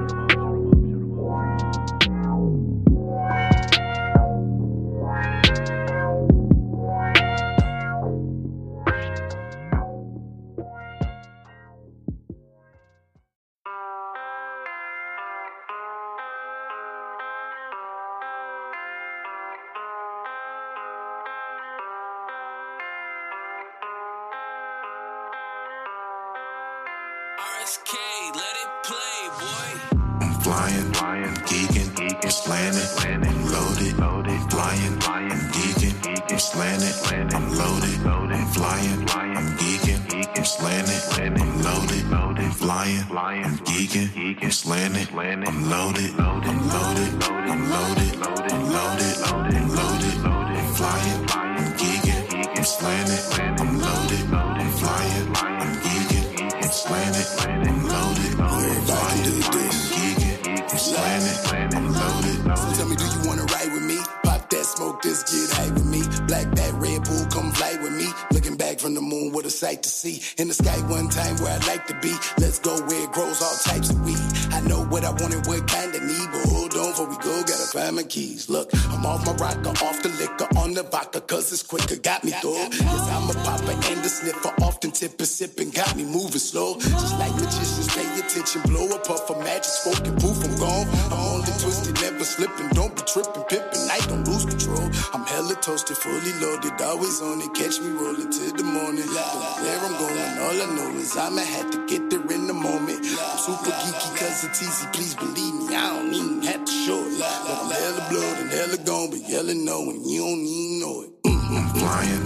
RSK, 27.71 27.95
let 28.35 28.57
it 28.64 28.71
play, 28.83 29.18
boy. 29.39 29.71
I'm 30.21 30.35
flying, 30.41 30.91
I'm 30.97 31.35
geeking, 31.47 31.89
I'm 32.25 32.31
slanted, 32.31 32.83
I'm 33.07 33.45
loaded, 33.47 34.01
I'm 34.01 34.49
flying, 34.51 34.99
I'm 35.07 35.39
geeking, 35.53 35.95
I'm 36.33 36.39
slanted, 36.41 37.33
I'm 37.33 37.49
loaded, 37.55 38.07
I'm 38.07 38.47
flying, 38.49 39.09
I'm 39.11 39.57
geeking, 39.57 40.37
I'm 40.37 40.45
slanted, 40.45 41.03
I'm 41.21 41.62
loaded, 41.62 42.12
I'm 42.12 42.51
flying, 42.51 43.05
I'm 43.09 43.59
geeking, 43.59 44.43
I'm 44.43 44.51
slanted, 44.51 45.09
I'm 45.12 45.71
loaded, 45.71 46.11
I'm 46.18 46.41
loaded, 46.41 46.51
I'm 46.51 46.68
loaded, 46.68 47.23
I'm 47.23 47.71
loaded, 47.71 48.18
I'm 48.21 48.66
loaded, 48.66 50.16
I'm 50.27 50.75
flying, 50.75 51.25
I'm 51.31 51.73
geeking, 51.79 52.59
I'm 52.59 52.64
slanted, 52.64 53.61
I'm 53.61 53.79
loaded, 53.79 54.39
slanted, 56.81 57.26
I'm 57.41 57.89
loaded, 57.89 58.41
I'm 58.41 58.83
flying, 58.89 59.43
I'm 59.45 59.70
geeking, 59.93 60.41
I'm 60.49 61.76
I'm 61.76 61.93
loaded. 61.93 62.59
So 62.59 62.72
tell 62.74 62.89
me, 62.89 62.97
do 62.97 63.05
you 63.05 63.28
wanna 63.28 63.45
ride 63.45 63.72
with 63.72 63.85
me? 63.85 63.99
Pop 64.24 64.49
that 64.49 64.64
smoke, 64.64 65.03
this 65.03 65.22
get 65.24 65.57
high 65.57 65.70
with 65.72 65.85
me. 65.85 66.03
Black 66.26 66.55
bat, 66.55 66.72
Red 66.74 67.05
Bull, 67.05 67.26
come 67.26 67.53
fly 67.53 67.76
with 67.83 67.93
me. 67.93 68.09
Looking 68.33 68.57
back 68.57 68.81
from 68.81 68.95
the 68.95 69.01
moon, 69.01 69.33
what 69.33 69.45
a 69.45 69.51
sight 69.51 69.83
to 69.83 69.91
see. 69.91 70.22
In 70.39 70.49
the 70.49 70.55
sky, 70.55 70.78
one 70.89 71.09
time 71.09 71.37
where 71.37 71.53
I 71.53 71.59
like 71.66 71.87
to 71.89 71.95
be. 72.01 72.14
Let's 72.39 72.59
go 72.59 72.81
where 72.87 73.05
it 73.05 73.12
grows 73.12 73.43
all 73.43 73.57
types 73.64 73.91
of 73.91 74.01
weed. 74.05 74.30
I 74.53 74.61
know 74.63 74.85
what 74.87 75.05
I 75.05 75.11
want 75.11 75.35
and 75.35 75.47
what 75.47 75.67
kind 75.69 75.95
of 75.95 76.03
need, 76.03 76.29
but 76.33 76.49
hold 76.49 76.75
on 76.75 76.91
before 76.91 77.07
we 77.07 77.17
go, 77.17 77.41
gotta 77.43 77.69
find 77.73 77.97
my 77.97 78.03
keys. 78.03 78.49
Look, 78.49 78.71
I'm 78.91 79.07
off 79.07 79.25
my 79.27 79.33
rocker, 79.35 79.71
off 79.85 80.03
the 80.03 80.09
liquor, 80.21 80.49
on 80.59 80.75
the 80.75 80.83
vodka, 80.83 81.21
cause 81.21 81.53
it's 81.53 81.63
quicker, 81.63 81.97
got 81.97 82.25
me 82.25 82.33
though. 82.43 82.55
Yes, 82.55 83.09
I'm 83.11 83.31
a 83.31 83.35
popper 83.45 83.73
and 83.73 84.01
a 84.05 84.09
sniffer, 84.09 84.53
often 84.63 84.91
tipping, 84.91 85.27
sipping, 85.27 85.71
got 85.71 85.95
me 85.97 86.05
moving 86.05 86.43
slow. 86.43 86.79
Just 86.81 87.19
like 87.19 87.35
magicians, 87.35 87.89
pay 87.95 88.07
attention, 88.19 88.63
blow 88.63 88.89
a 88.89 88.99
puff, 88.99 89.29
a 89.31 89.39
magic 89.39 89.65
smoking, 89.65 90.17
poof, 90.17 90.43
I'm 90.45 90.57
gone. 90.59 90.87
I'm 91.13 91.20
never 92.21 92.29
slipping, 92.29 92.68
don't 92.77 92.95
be 92.95 93.03
tripping, 93.03 93.43
pipping, 93.45 93.89
I 93.91 93.99
don't 94.07 94.27
lose 94.29 94.45
control. 94.45 94.91
I'm 95.14 95.25
hella 95.25 95.55
toasted, 95.55 95.97
fully 95.97 96.33
loaded, 96.41 96.79
always 96.83 97.23
on 97.23 97.41
it, 97.41 97.55
catch 97.55 97.81
me 97.81 97.89
rolling 97.89 98.31
till 98.31 98.53
the 98.53 98.62
morning. 98.62 99.09
Where 99.09 99.81
I'm 99.81 99.97
going, 99.97 100.33
all 100.45 100.57
I 100.61 100.68
know 100.77 100.99
is 100.99 101.16
I'ma 101.16 101.41
have 101.41 101.71
to 101.71 101.87
get 101.87 102.11
there 102.11 102.21
in 102.21 102.47
the 102.47 102.53
moment. 102.53 103.01
I'm 103.01 103.39
super 103.39 103.71
geeky 103.71 104.11
cause 104.21 104.45
it's 104.45 104.62
easy, 104.62 104.87
please 104.93 105.14
believe 105.14 105.55
me, 105.55 105.75
I 105.75 105.97
don't 105.97 106.12
even 106.12 106.43
have 106.43 106.64
to 106.64 106.73
show 106.73 107.01
it. 107.01 107.18
But 107.18 107.57
I'm 107.57 107.71
hella 107.71 108.05
blood 108.11 108.37
and 108.43 108.51
hella 108.51 108.77
gone, 108.85 109.11
but 109.11 109.57
no, 109.57 109.89
and 109.89 110.05
you 110.05 110.21
don't 110.21 110.45
even 110.45 110.81
know 110.81 111.03
it. 111.03 111.11
Mm-hmm. 111.25 111.57
I'm 111.57 111.68
flying, 111.81 112.25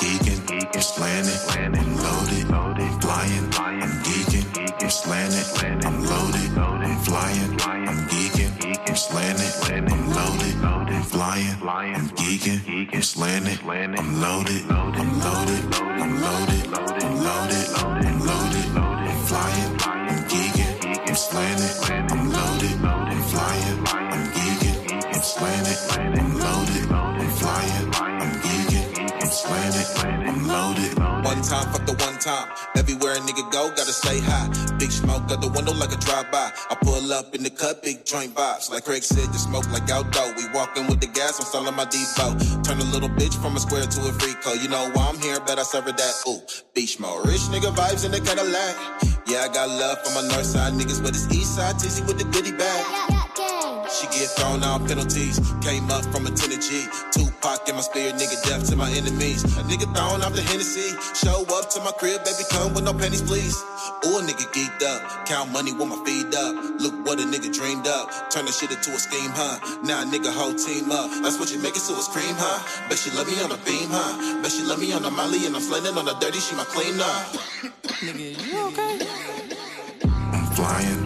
geeking, 0.00 0.40
I'm 0.74 0.80
slanted, 0.80 1.76
I'm 1.76 1.96
loaded, 1.96 2.46
flying, 3.02 3.46
I'm 3.52 3.92
geeking, 4.00 4.46
I'm 4.82 4.90
slanted, 4.90 5.84
I'm 5.84 6.02
loaded, 6.04 6.56
I'm 6.56 6.98
flying, 7.04 7.60
I'm 7.60 8.08
geeking, 8.08 8.25
I'm 8.96 9.02
slanted, 9.02 9.92
I'm 9.92 10.08
loaded, 10.08 11.04
flying, 11.04 11.94
I'm 11.94 12.08
geeking, 12.16 12.94
I'm 12.94 13.02
slanted, 13.02 13.60
I'm 13.60 14.20
loaded, 14.22 14.62
I'm 14.70 15.20
loaded, 15.20 15.74
I'm 15.76 16.22
loaded, 16.22 16.72
I'm 16.72 17.20
loaded, 17.20 17.68
I'm 17.76 18.18
loaded, 18.24 18.72
I'm 18.74 19.18
flying, 19.26 19.76
I'm 19.84 20.24
geeking, 20.30 21.08
I'm 21.08 21.14
slanted, 21.14 22.10
I'm 22.10 22.30
loaded, 22.32 22.80
I'm 22.80 23.22
flying, 23.24 23.84
I'm 23.92 24.32
geeking, 24.32 25.04
I'm 25.14 25.22
slanted, 25.22 26.18
I'm 26.18 26.38
loaded, 26.38 26.90
I'm 26.90 27.30
flying, 27.36 27.92
I'm 27.94 28.32
geeking, 28.40 29.12
I'm 29.20 29.28
slanted, 29.28 30.26
I'm 30.26 30.48
loaded. 30.48 31.15
Time, 31.46 31.70
fuck 31.70 31.86
the 31.86 31.94
one 32.02 32.18
time. 32.18 32.50
Everywhere 32.74 33.14
a 33.14 33.18
nigga 33.22 33.46
go, 33.52 33.70
gotta 33.70 33.94
stay 33.94 34.18
high. 34.18 34.50
Big 34.78 34.90
smoke 34.90 35.30
out 35.30 35.40
the 35.40 35.46
window 35.46 35.72
like 35.74 35.92
a 35.94 35.96
drive-by. 35.96 36.50
I 36.70 36.74
pull 36.74 37.12
up 37.12 37.36
in 37.36 37.44
the 37.44 37.50
cut, 37.50 37.84
big 37.84 38.04
joint 38.04 38.34
vibes. 38.34 38.68
Like 38.68 38.84
Craig 38.84 39.04
said, 39.04 39.30
just 39.30 39.44
smoke 39.44 39.70
like 39.70 39.88
outdoor. 39.88 40.34
We 40.34 40.50
walking 40.50 40.88
with 40.88 41.00
the 41.00 41.06
gas, 41.06 41.38
I'm 41.38 41.46
selling 41.46 41.76
my 41.76 41.84
depot. 41.84 42.34
Turn 42.66 42.82
a 42.82 42.88
little 42.90 43.08
bitch 43.10 43.40
from 43.40 43.54
a 43.54 43.60
square 43.60 43.86
to 43.86 44.00
a 44.08 44.12
freak 44.18 44.42
code. 44.42 44.58
You 44.60 44.68
know 44.68 44.90
why 44.92 45.06
I'm 45.06 45.18
here, 45.22 45.38
bet 45.38 45.60
I 45.60 45.62
serve 45.62 45.86
that. 45.86 46.14
Ooh, 46.26 46.42
beach 46.74 46.98
mode. 46.98 47.24
Rich 47.28 47.46
nigga 47.54 47.70
vibes 47.70 48.04
in 48.04 48.10
the 48.10 48.20
Cadillac. 48.20 48.74
Yeah, 49.28 49.46
I 49.46 49.48
got 49.54 49.68
love 49.68 50.02
for 50.02 50.20
my 50.20 50.26
north 50.26 50.46
side 50.46 50.72
niggas, 50.72 51.00
but 51.00 51.10
it's 51.10 51.30
east 51.30 51.54
side 51.54 51.76
Tiezy 51.76 52.04
with 52.08 52.18
the 52.18 52.24
goodie 52.34 52.58
bag. 52.58 53.25
She 53.96 54.06
get 54.08 54.28
thrown 54.36 54.62
out 54.62 54.86
penalties. 54.86 55.40
Came 55.62 55.90
up 55.90 56.04
from 56.12 56.26
a 56.26 56.30
10 56.30 56.60
G. 56.60 56.84
Tupac 57.12 57.66
in 57.66 57.76
my 57.76 57.80
spirit, 57.80 58.16
nigga, 58.16 58.36
death 58.44 58.68
to 58.68 58.76
my 58.76 58.90
enemies. 58.90 59.42
A 59.56 59.64
nigga 59.64 59.88
thrown 59.96 60.20
out 60.20 60.34
the 60.36 60.42
Hennessy. 60.42 60.92
Show 61.16 61.48
up 61.56 61.70
to 61.70 61.80
my 61.80 61.92
crib, 61.96 62.20
baby, 62.20 62.44
come 62.50 62.74
with 62.74 62.84
no 62.84 62.92
pennies, 62.92 63.22
please. 63.22 63.56
Ooh, 64.04 64.18
a 64.18 64.20
nigga 64.20 64.44
geeked 64.52 64.84
up. 64.84 65.00
Count 65.26 65.50
money 65.50 65.72
with 65.72 65.88
my 65.88 65.96
feet 66.04 66.28
up. 66.34 66.52
Look 66.76 66.92
what 67.06 67.20
a 67.20 67.24
nigga 67.24 67.48
dreamed 67.48 67.86
up. 67.88 68.12
Turn 68.28 68.44
the 68.44 68.52
shit 68.52 68.70
into 68.70 68.90
a 68.92 69.00
scheme, 69.00 69.32
huh? 69.32 69.80
Now 69.82 70.02
a 70.02 70.04
nigga 70.04 70.28
whole 70.28 70.52
team 70.52 70.92
up. 70.92 71.08
That's 71.24 71.40
what 71.40 71.50
you 71.50 71.58
make 71.62 71.76
it 71.76 71.84
to 71.88 71.94
a 71.96 72.02
scream, 72.04 72.36
huh? 72.36 72.60
Bet 72.90 72.98
she 72.98 73.08
love 73.16 73.26
me 73.32 73.40
on 73.40 73.48
the 73.48 73.60
beam, 73.64 73.88
huh? 73.88 74.42
Bet 74.42 74.52
she 74.52 74.62
love 74.62 74.78
me 74.78 74.92
on 74.92 75.02
the 75.08 75.10
molly 75.10 75.46
and 75.46 75.56
I'm 75.56 75.62
sliding 75.62 75.96
on 75.96 76.04
the 76.04 76.12
dirty, 76.20 76.40
she 76.40 76.54
my 76.54 76.64
clean 76.68 77.00
up. 77.00 77.32
Nigga, 78.04 78.44
you 78.44 78.60
okay? 78.68 79.00
I'm 80.36 80.44
flying, 80.52 81.00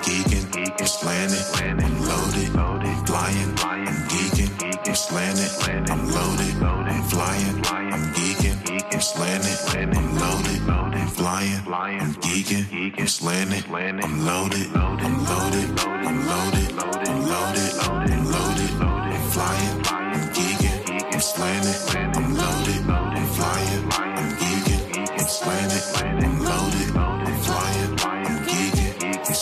geeking, 0.00 0.39
I'm 0.52 0.86
slanted, 0.86 1.44
I'm 1.62 2.00
loaded, 2.02 3.06
flying, 3.06 3.54
I'm 3.58 3.86
geeking, 4.08 4.50
I'm 4.88 4.94
slanted, 4.96 5.90
I'm 5.90 6.08
loaded, 6.08 6.62
I'm 6.62 7.02
flying, 7.04 7.64
I'm 7.66 8.12
geeking, 8.14 8.58
I'm 8.92 9.00
slanted, 9.00 9.58
I'm 9.76 10.18
loaded, 10.18 10.68
I'm 10.68 11.08
flying, 11.08 12.00
I'm 12.00 12.14
geeking, 12.14 12.98
I'm 12.98 13.06
slanted, 13.06 13.64
I'm 13.66 14.24
loaded, 14.26 14.66
I'm 14.74 15.24
loaded, 15.24 15.78
I'm 15.78 16.26
loaded, 16.26 16.72
I'm 16.82 17.26
loaded, 17.30 17.74
I'm 17.80 18.24
loaded, 18.26 18.72
I'm 18.82 19.30
flying, 19.30 19.82
I'm 19.86 20.32
geeking, 20.34 21.14
I'm 21.14 21.20
slanted, 21.20 22.16
I'm 22.16 22.34
loaded, 22.34 22.90
I'm 22.90 23.26
flying, 23.28 23.92
I'm 23.92 24.36
geeking, 24.36 25.10
I'm 25.12 25.28
slanted, 25.28 26.39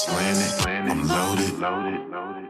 geeking, 0.07 0.29
I'm 0.29 0.61
slanted, 0.61 0.93
I'm 0.93 1.09
loaded, 1.09 1.59
loaded, 1.59 2.11
loaded. 2.11 2.49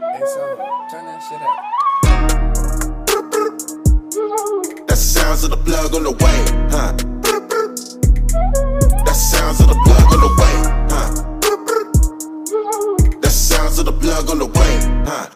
Hey, 0.00 0.22
so 0.26 0.56
turn 0.90 1.04
that 1.06 1.20
shit 1.28 1.42
up. 1.42 1.58
That's 4.86 5.00
the 5.00 5.20
sounds 5.20 5.44
of 5.44 5.50
the 5.50 5.56
plug 5.56 5.94
on 5.94 6.02
the 6.04 6.10
way, 6.12 6.44
huh? 6.70 6.92
That's 9.04 9.08
the 9.08 9.14
sounds 9.14 9.60
of 9.60 9.66
the 9.68 9.74
plug 9.84 10.12
on 10.12 10.20
the 10.20 10.28
way, 10.38 10.73
sounds 13.74 13.88
of 13.88 13.94
the 13.94 14.00
plug 14.00 14.30
on 14.30 14.38
the 14.38 14.46
way, 14.46 14.74
huh? 15.04 15.30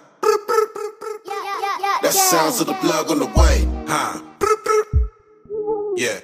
That's 2.03 2.15
the 2.15 2.37
sounds 2.37 2.61
of 2.61 2.69
the 2.69 2.75
plug 2.75 3.11
on 3.11 3.19
the 3.19 3.27
way, 3.27 3.67
huh? 3.89 4.23
Yeah. 5.97 6.21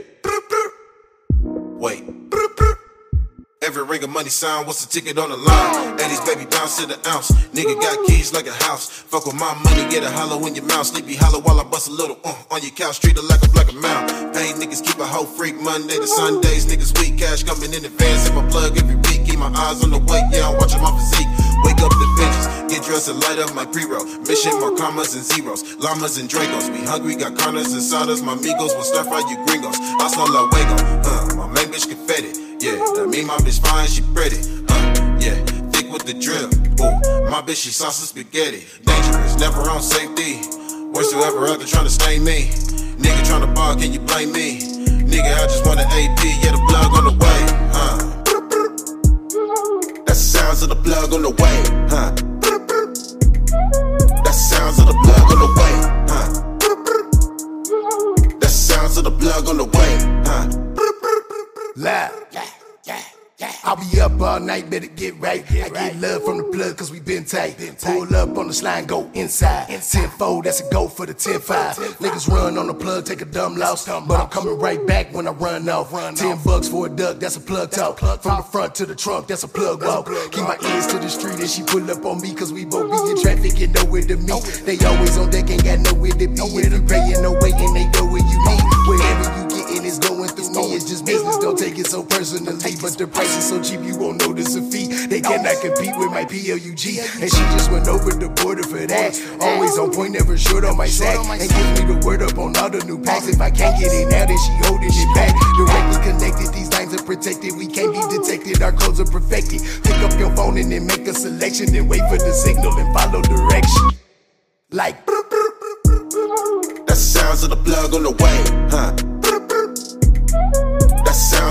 Wait. 1.77 2.05
Every 3.62 3.83
ring 3.83 4.05
of 4.05 4.11
money 4.11 4.29
sound, 4.29 4.69
what's 4.69 4.85
the 4.85 4.93
ticket 4.93 5.19
on 5.19 5.31
the 5.31 5.37
line? 5.37 5.99
Eddie's 5.99 6.21
baby 6.21 6.47
bounce 6.49 6.77
to 6.79 6.87
the 6.87 6.95
ounce. 7.09 7.33
Nigga 7.51 7.81
got 7.81 8.07
keys 8.07 8.33
like 8.33 8.47
a 8.47 8.53
house. 8.53 8.89
Fuck 8.89 9.27
with 9.27 9.35
my 9.35 9.53
money, 9.65 9.83
get 9.91 10.05
a 10.05 10.11
hollow 10.11 10.47
in 10.47 10.55
your 10.55 10.67
mouth. 10.67 10.87
Sleepy 10.87 11.17
hollow 11.17 11.41
while 11.41 11.59
I 11.59 11.65
bust 11.65 11.89
a 11.89 11.93
little 11.93 12.21
uh, 12.23 12.37
on 12.53 12.62
your 12.62 12.71
couch. 12.73 13.01
Treat 13.01 13.17
it 13.17 13.25
like 13.25 13.43
a 13.43 13.49
black 13.49 13.73
amount. 13.73 14.35
Pay 14.35 14.53
niggas 14.53 14.85
keep 14.85 15.01
a 15.01 15.07
hoe 15.07 15.25
freak 15.25 15.57
Monday 15.61 15.97
to 15.97 16.07
Sundays. 16.07 16.67
Niggas 16.67 16.97
weak 17.01 17.19
cash 17.19 17.43
coming 17.43 17.73
in 17.73 17.85
advance. 17.85 18.29
Hit 18.29 18.37
my 18.37 18.47
plug 18.51 18.79
every 18.79 18.95
week. 18.95 19.27
Keep 19.27 19.41
my 19.41 19.51
eyes 19.51 19.83
on 19.83 19.91
the 19.91 19.99
way, 19.99 20.23
yeah, 20.31 20.49
I'm 20.49 20.57
watching 20.59 20.81
my 20.81 20.95
physique. 20.95 21.44
Wake 21.65 21.81
up 21.81 21.91
the 21.91 22.09
benches, 22.21 22.47
get 22.69 22.85
dressed 22.85 23.09
and 23.09 23.19
light 23.25 23.39
up 23.39 23.55
my 23.55 23.65
pre-roll. 23.65 24.05
Mission 24.29 24.53
more 24.61 24.77
commas 24.77 25.15
and 25.15 25.25
zeros, 25.25 25.65
llamas 25.77 26.19
and 26.19 26.29
Dracos. 26.29 26.71
We 26.71 26.85
hungry, 26.87 27.17
got 27.17 27.37
carnes 27.37 27.73
and 27.73 27.83
sodas. 27.83 28.23
My 28.23 28.35
amigos 28.35 28.75
will 28.77 28.85
stir 28.85 29.05
fry 29.05 29.25
you 29.29 29.37
gringos. 29.47 29.77
I 29.81 30.09
smell 30.09 30.29
like 30.29 30.53
Wago, 30.53 30.77
uh, 31.09 31.35
my 31.37 31.47
main 31.55 31.73
bitch 31.73 31.89
confetti. 31.89 32.31
Yeah, 32.61 32.77
that 32.97 33.09
mean 33.09 33.27
my 33.27 33.37
bitch 33.39 33.61
fine, 33.61 33.89
she 33.89 34.03
pretty. 34.15 34.39
Uh, 34.69 35.19
yeah, 35.19 35.37
thick 35.73 35.91
with 35.91 36.05
the 36.05 36.15
drip. 36.15 36.53
Ooh, 36.81 37.31
my 37.31 37.41
bitch 37.43 37.65
she 37.65 37.71
sauce 37.71 37.99
spaghetti. 37.99 38.65
Dangerous, 38.85 39.39
never 39.41 39.61
on 39.69 39.83
safety. 39.83 40.41
Worst 40.93 41.12
you 41.12 41.23
ever 41.25 41.49
out 41.49 41.59
there 41.59 41.67
trying 41.67 41.85
to 41.85 41.91
stain 41.91 42.23
me. 42.23 42.51
Nigga 43.03 43.27
trying 43.27 43.41
to 43.43 43.53
bar, 43.53 43.75
can 43.75 43.93
you 43.93 44.01
blame 44.01 44.33
me? 44.33 44.61
Nigga, 45.05 45.35
I 45.35 45.47
just 45.47 45.67
want 45.67 45.81
an 45.81 45.87
AP, 45.87 46.23
yeah, 46.43 46.53
the 46.53 46.62
plug 46.69 46.95
on 46.95 47.05
the 47.05 47.15
way, 47.19 47.41
the 50.15 50.21
sounds 50.21 50.62
of 50.62 50.69
the 50.69 50.77
plug 50.77 51.12
on 51.12 51.23
the 51.23 51.31
way, 51.31 51.65
huh? 51.91 52.15
That's 54.23 54.25
the 54.25 54.33
sounds 54.33 54.79
of 54.79 54.87
the 54.87 54.95
plug 55.03 55.33
on 55.33 55.39
the 55.41 55.49
way, 55.59 55.75
huh? 56.09 56.29
That's 58.39 58.41
the 58.41 58.49
sounds 58.49 58.97
of 58.97 59.03
the 59.03 59.11
plug 59.11 59.49
on 59.49 59.57
the 59.57 59.65
way, 59.65 59.99
huh? 60.25 60.47
Loud. 61.75 62.64
I'll 63.64 63.76
be 63.76 64.01
up 64.01 64.20
all 64.20 64.39
night, 64.39 64.70
better 64.70 64.87
get 64.87 65.18
right. 65.18 65.45
I 65.51 65.68
get 65.68 65.97
love 65.97 66.24
from 66.24 66.39
the 66.39 66.45
plug 66.45 66.76
cause 66.76 66.93
we 66.93 67.01
been 67.01 67.24
tight. 67.24 67.57
Pull 67.82 68.14
up 68.14 68.37
on 68.39 68.47
the 68.47 68.55
slide, 68.55 68.87
go 68.87 69.11
inside. 69.14 69.68
Tenfold, 69.68 70.45
that's 70.45 70.61
a 70.61 70.70
go 70.70 70.87
for 70.87 71.07
the 71.07 71.14
10-5. 71.14 71.74
Niggas 71.99 72.28
run 72.28 72.57
on 72.59 72.68
the 72.68 72.74
plug, 72.74 73.07
take 73.07 73.22
a 73.22 73.24
dumb 73.24 73.57
loss. 73.57 73.87
But 73.87 74.20
I'm 74.20 74.28
coming 74.28 74.59
right 74.59 74.85
back 74.87 75.12
when 75.12 75.26
I 75.26 75.32
run 75.32 75.68
off. 75.68 75.91
Ten 76.16 76.39
bucks 76.45 76.68
for 76.68 76.87
a 76.87 76.89
duck, 76.89 77.18
that's 77.18 77.37
a 77.37 77.41
plug 77.41 77.70
talk. 77.70 77.99
From 77.99 78.37
the 78.37 78.43
front 78.43 78.74
to 78.76 78.87
the 78.87 78.95
trunk, 78.95 79.26
that's 79.26 79.43
a 79.43 79.49
plug 79.49 79.82
walk. 79.82 80.07
Keep 80.30 80.45
my 80.45 80.57
ears 80.62 80.87
to 80.89 80.99
the 80.99 81.09
street 81.09 81.41
and 81.41 81.51
she 81.51 81.62
pull 81.62 81.91
up 81.91 82.05
on 82.05 82.20
me 82.20 82.35
cause 82.35 82.53
we 82.53 82.64
both 82.64 82.91
be 82.91 83.11
in 83.11 83.20
traffic 83.20 83.61
and 83.61 83.74
nowhere 83.74 84.03
to 84.03 84.16
meet. 84.16 84.62
They 84.64 84.78
always 84.87 85.16
on 85.18 85.30
deck, 85.30 85.51
ain't 85.51 85.64
got 85.64 85.80
nowhere 85.80 86.12
to 86.12 86.28
be. 86.28 86.35
If 86.35 86.72
you 86.72 86.82
paying 86.82 87.22
no 87.22 87.32
way 87.32 87.51
and 87.53 87.74
they 87.74 87.87
go 87.99 88.07
where 88.07 88.22
you 88.22 88.45
need. 88.47 88.62
Wherever 88.87 89.41
you 89.41 89.44
me. 90.57 90.77
it's 90.77 90.85
just 90.85 91.05
business. 91.05 91.39
Don't 91.39 91.59
take 91.59 91.79
it 91.79 91.87
so 91.87 92.03
personally. 92.03 92.77
But 92.81 92.99
the 92.99 93.07
price 93.07 93.37
is 93.37 93.49
so 93.49 93.63
cheap, 93.63 93.81
you 93.83 93.97
won't 93.97 94.21
notice 94.21 94.55
a 94.57 94.63
fee. 94.63 94.87
They 95.07 95.21
cannot 95.21 95.61
compete 95.61 95.97
with 95.97 96.11
my 96.11 96.25
PLUG. 96.25 96.85
And 97.21 97.31
she 97.31 97.43
just 97.55 97.71
went 97.71 97.89
over 97.89 98.11
the 98.11 98.29
border 98.29 98.63
for 98.63 98.87
that. 98.87 99.15
Always 99.41 99.79
on 99.79 99.93
point, 99.93 100.13
never 100.13 100.37
short 100.39 100.65
on 100.65 100.77
my 100.77 100.87
sack. 100.87 101.19
And 101.19 101.41
gives 101.41 101.71
me 101.81 101.95
the 101.95 102.07
word 102.07 102.23
up 102.23 102.39
on 102.39 102.57
all 102.57 102.71
the 102.71 102.85
new 102.85 103.01
packs. 103.03 103.29
If 103.29 103.41
I 103.41 103.51
can't 103.51 103.79
get 103.79 103.93
it 103.93 104.09
now, 104.09 104.27
then 104.27 104.39
she 104.39 104.53
holding 104.69 104.93
it 104.93 105.11
back. 105.15 105.33
Directly 105.57 105.99
connected, 106.13 106.55
these 106.55 106.71
lines 106.73 106.95
are 106.95 107.05
protected. 107.05 107.57
We 107.57 107.67
can't 107.67 107.93
be 107.93 108.03
detected, 108.17 108.63
our 108.63 108.73
codes 108.73 109.01
are 109.01 109.11
perfected. 109.11 109.63
Pick 109.83 109.99
up 110.03 110.19
your 110.19 110.35
phone 110.37 110.59
and 110.59 110.71
then 110.71 110.87
make 110.87 111.07
a 111.07 111.15
selection. 111.15 111.73
Then 111.73 111.89
wait 111.89 112.03
for 112.09 112.19
the 112.19 112.33
signal 112.33 112.73
and 112.79 112.93
follow 112.95 113.23
direction. 113.23 113.91
Like, 114.71 115.07
That's 115.07 116.87
the 116.87 116.95
sounds 116.97 117.45
of 117.45 117.51
the 117.51 117.57
plug 117.57 117.95
on 117.95 118.03
the 118.03 118.11
way, 118.11 118.69
huh? 118.71 119.14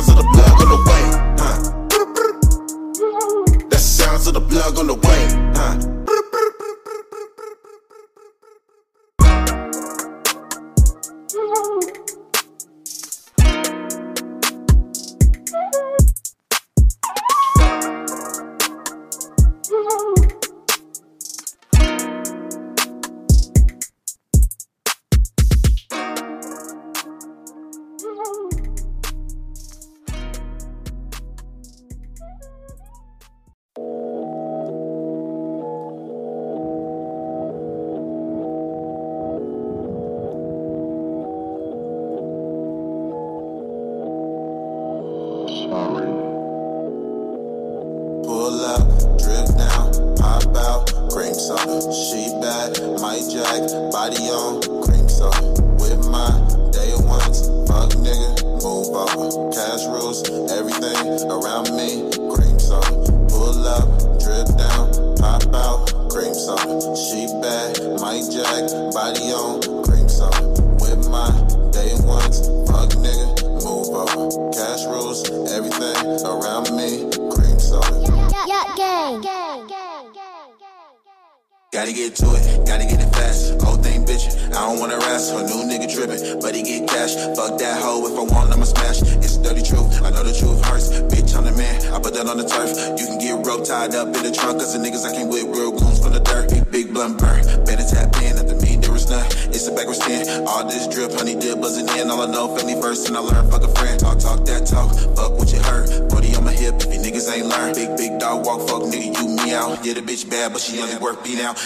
Of 0.05 0.17
the 0.17 0.32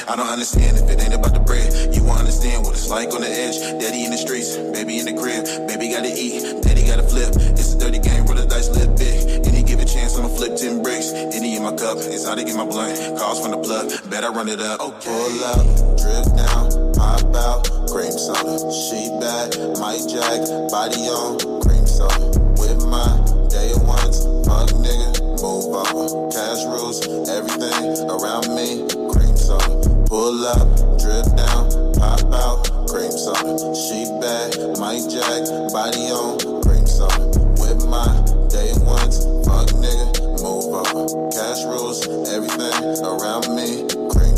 I 0.08 0.16
don't 0.16 0.32
understand 0.32 0.78
if 0.78 0.88
it 0.90 1.04
ain't 1.04 1.14
about 1.14 1.34
the 1.34 1.44
bread. 1.44 1.68
You 1.94 2.02
won't 2.02 2.24
understand 2.24 2.64
what 2.64 2.72
it's 2.72 2.88
like 2.88 3.12
on 3.12 3.20
the 3.20 3.28
edge. 3.28 3.60
Daddy 3.60 4.08
in 4.08 4.12
the 4.12 4.18
streets, 4.18 4.56
baby 4.56 5.04
in 5.04 5.06
the 5.06 5.12
crib. 5.12 5.44
Baby 5.68 5.92
gotta 5.92 6.08
eat, 6.08 6.64
daddy 6.64 6.88
gotta 6.88 7.04
flip. 7.04 7.36
It's 7.60 7.76
a 7.76 7.78
dirty 7.78 8.00
game, 8.00 8.24
roll 8.24 8.40
the 8.40 8.48
dice, 8.48 8.72
live 8.72 8.96
big. 8.96 9.44
Any 9.44 9.68
given 9.68 9.84
chance, 9.84 10.16
I'ma 10.16 10.32
flip 10.32 10.56
10 10.56 10.80
bricks. 10.80 11.12
Any 11.12 11.60
in 11.60 11.64
my 11.64 11.76
cup, 11.76 12.00
it's 12.00 12.24
how 12.24 12.40
to 12.40 12.44
get 12.48 12.56
my 12.56 12.64
blunt. 12.64 12.96
Calls 13.20 13.44
from 13.44 13.52
the 13.52 13.60
plug, 13.60 13.92
bet 14.08 14.24
I 14.24 14.32
run 14.32 14.48
it 14.48 14.64
up. 14.64 14.80
Okay. 14.80 15.12
Pull 15.12 15.44
up, 15.44 15.68
drip 16.00 16.28
down, 16.40 16.72
pop 16.96 17.28
out, 17.36 17.68
cream 17.92 18.16
soda. 18.16 18.64
She 18.72 19.12
bad, 19.20 19.60
might 19.76 20.08
jack, 20.08 20.40
body 20.72 21.04
on, 21.12 21.36
cream 21.68 21.84
soda. 21.84 22.32
With 22.56 22.80
my 22.88 23.12
day 23.52 23.76
ones, 23.84 24.24
fuck 24.48 24.72
nigga, 24.72 25.20
move 25.44 25.68
over. 25.76 26.32
Cash 26.32 26.64
rules, 26.64 27.04
everything 27.28 28.08
around 28.08 28.48
me, 28.56 28.88
cream 29.12 29.36
soda. 29.36 29.77
Pull 30.08 30.46
up, 30.46 30.68
drip 30.98 31.26
down, 31.36 31.68
pop 32.00 32.24
out, 32.32 32.64
cream 32.88 33.12
soda. 33.12 33.76
She 33.76 34.06
bad, 34.22 34.80
might 34.80 35.04
jack, 35.10 35.44
body 35.74 36.08
on, 36.16 36.40
cream 36.64 36.88
soda. 36.88 37.28
With 37.60 37.86
my 37.86 38.08
day 38.48 38.72
ones, 38.88 39.26
fuck 39.46 39.68
nigga, 39.76 40.42
move 40.42 40.72
over. 40.72 41.30
Cash 41.32 41.66
rules, 41.66 42.08
everything 42.30 43.04
around 43.04 43.54
me, 43.54 43.84
cream 44.10 44.38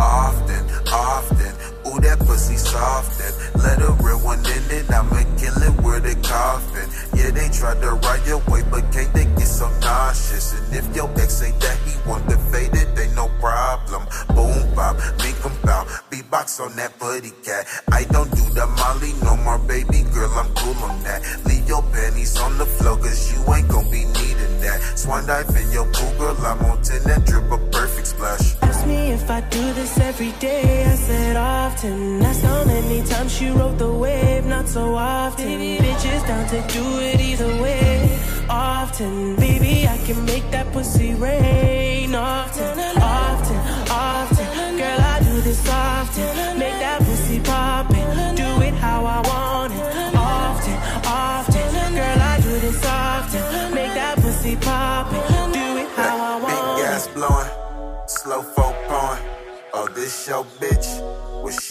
often, 0.00 0.64
often. 0.92 1.52
Ooh, 1.86 2.00
that 2.00 2.18
pussy 2.20 2.56
soften. 2.56 3.32
Let 3.62 3.80
a 3.80 3.92
real 4.02 4.20
one 4.20 4.40
in 4.40 4.64
it. 4.70 4.90
I'ma 4.90 5.22
kill 5.38 5.56
it 5.62 5.74
with 5.82 6.04
a 6.04 6.14
coffin. 6.26 6.88
Yeah, 7.16 7.30
they 7.30 7.48
tried 7.48 7.80
to 7.80 7.94
ride 7.94 8.26
your 8.26 8.42
way, 8.50 8.62
but 8.70 8.84
can't 8.92 9.12
they 9.14 9.24
get 9.24 9.48
so 9.48 9.68
nauseous? 9.80 10.52
And 10.52 10.76
if 10.76 10.84
your 10.94 11.10
ex 11.18 11.42
ain't 11.42 11.58
that 11.60 11.78
he 11.86 11.96
want 12.08 12.28
to 12.28 12.36
fade 12.52 12.74
it, 12.74 12.88
ain't 12.98 13.14
no 13.14 13.28
problem. 13.40 14.06
Boom, 14.34 14.74
bop, 14.74 14.96
make 15.18 15.38
'em 15.44 15.56
bow. 15.64 15.86
Beatbox 16.10 16.60
on 16.60 16.76
that 16.76 16.98
booty 16.98 17.32
cat. 17.44 17.66
I 17.92 18.04
don't 18.04 18.30
do 18.30 18.44
the 18.52 18.66
molly 18.78 19.12
no 19.22 19.36
more, 19.44 19.58
baby 19.58 20.02
girl. 20.12 20.30
I'm 20.36 20.52
cool 20.54 20.76
on 20.84 21.02
that. 21.04 21.22
Leave 21.46 21.66
your 21.68 21.82
panties 21.94 22.36
on 22.38 22.58
the 22.58 22.66
floor, 22.66 22.96
cause 22.96 23.32
you 23.32 23.40
ain't 23.54 23.68
gon' 23.68 23.90
be 23.90 24.04
needing 24.04 24.60
that. 24.60 24.98
Swan 24.98 25.26
dive 25.26 25.48
in 25.56 25.70
your 25.72 25.86
pool, 25.92 26.12
girl. 26.18 26.36
I'm 26.44 26.64
on 26.66 26.82
10 26.82 27.08
and 27.10 27.24
drip 27.24 27.50
a 27.50 27.58
perfect 27.70 28.08
splash. 28.08 28.55
Me 28.86 29.12
if 29.12 29.28
I 29.30 29.40
do 29.40 29.72
this 29.72 29.98
every 29.98 30.32
day. 30.38 30.84
I 30.84 30.94
said 30.94 31.36
often. 31.36 32.20
That's 32.20 32.40
how 32.42 32.64
many 32.64 33.02
times 33.02 33.32
she 33.36 33.48
wrote 33.50 33.78
the 33.78 33.92
wave. 33.92 34.44
Not 34.46 34.68
so 34.68 34.94
often. 34.94 35.58
Bitches 35.84 36.26
down 36.26 36.46
to 36.48 36.60
do 36.72 36.84
it 37.00 37.20
either 37.20 37.62
way. 37.62 38.18
Often, 38.48 39.36
baby, 39.36 39.88
I 39.88 39.98
can 40.06 40.24
make 40.24 40.48
that 40.52 40.72
pussy 40.72 41.14
rain. 41.14 42.14
Often, 42.14 42.78
often. 42.78 43.15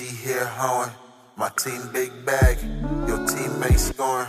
She 0.05 0.15
here 0.15 0.45
hoeing? 0.45 0.91
My 1.35 1.49
team 1.57 1.81
big 1.91 2.11
bag, 2.25 2.57
your 3.07 3.25
teammates 3.27 3.89
scoring. 3.89 4.27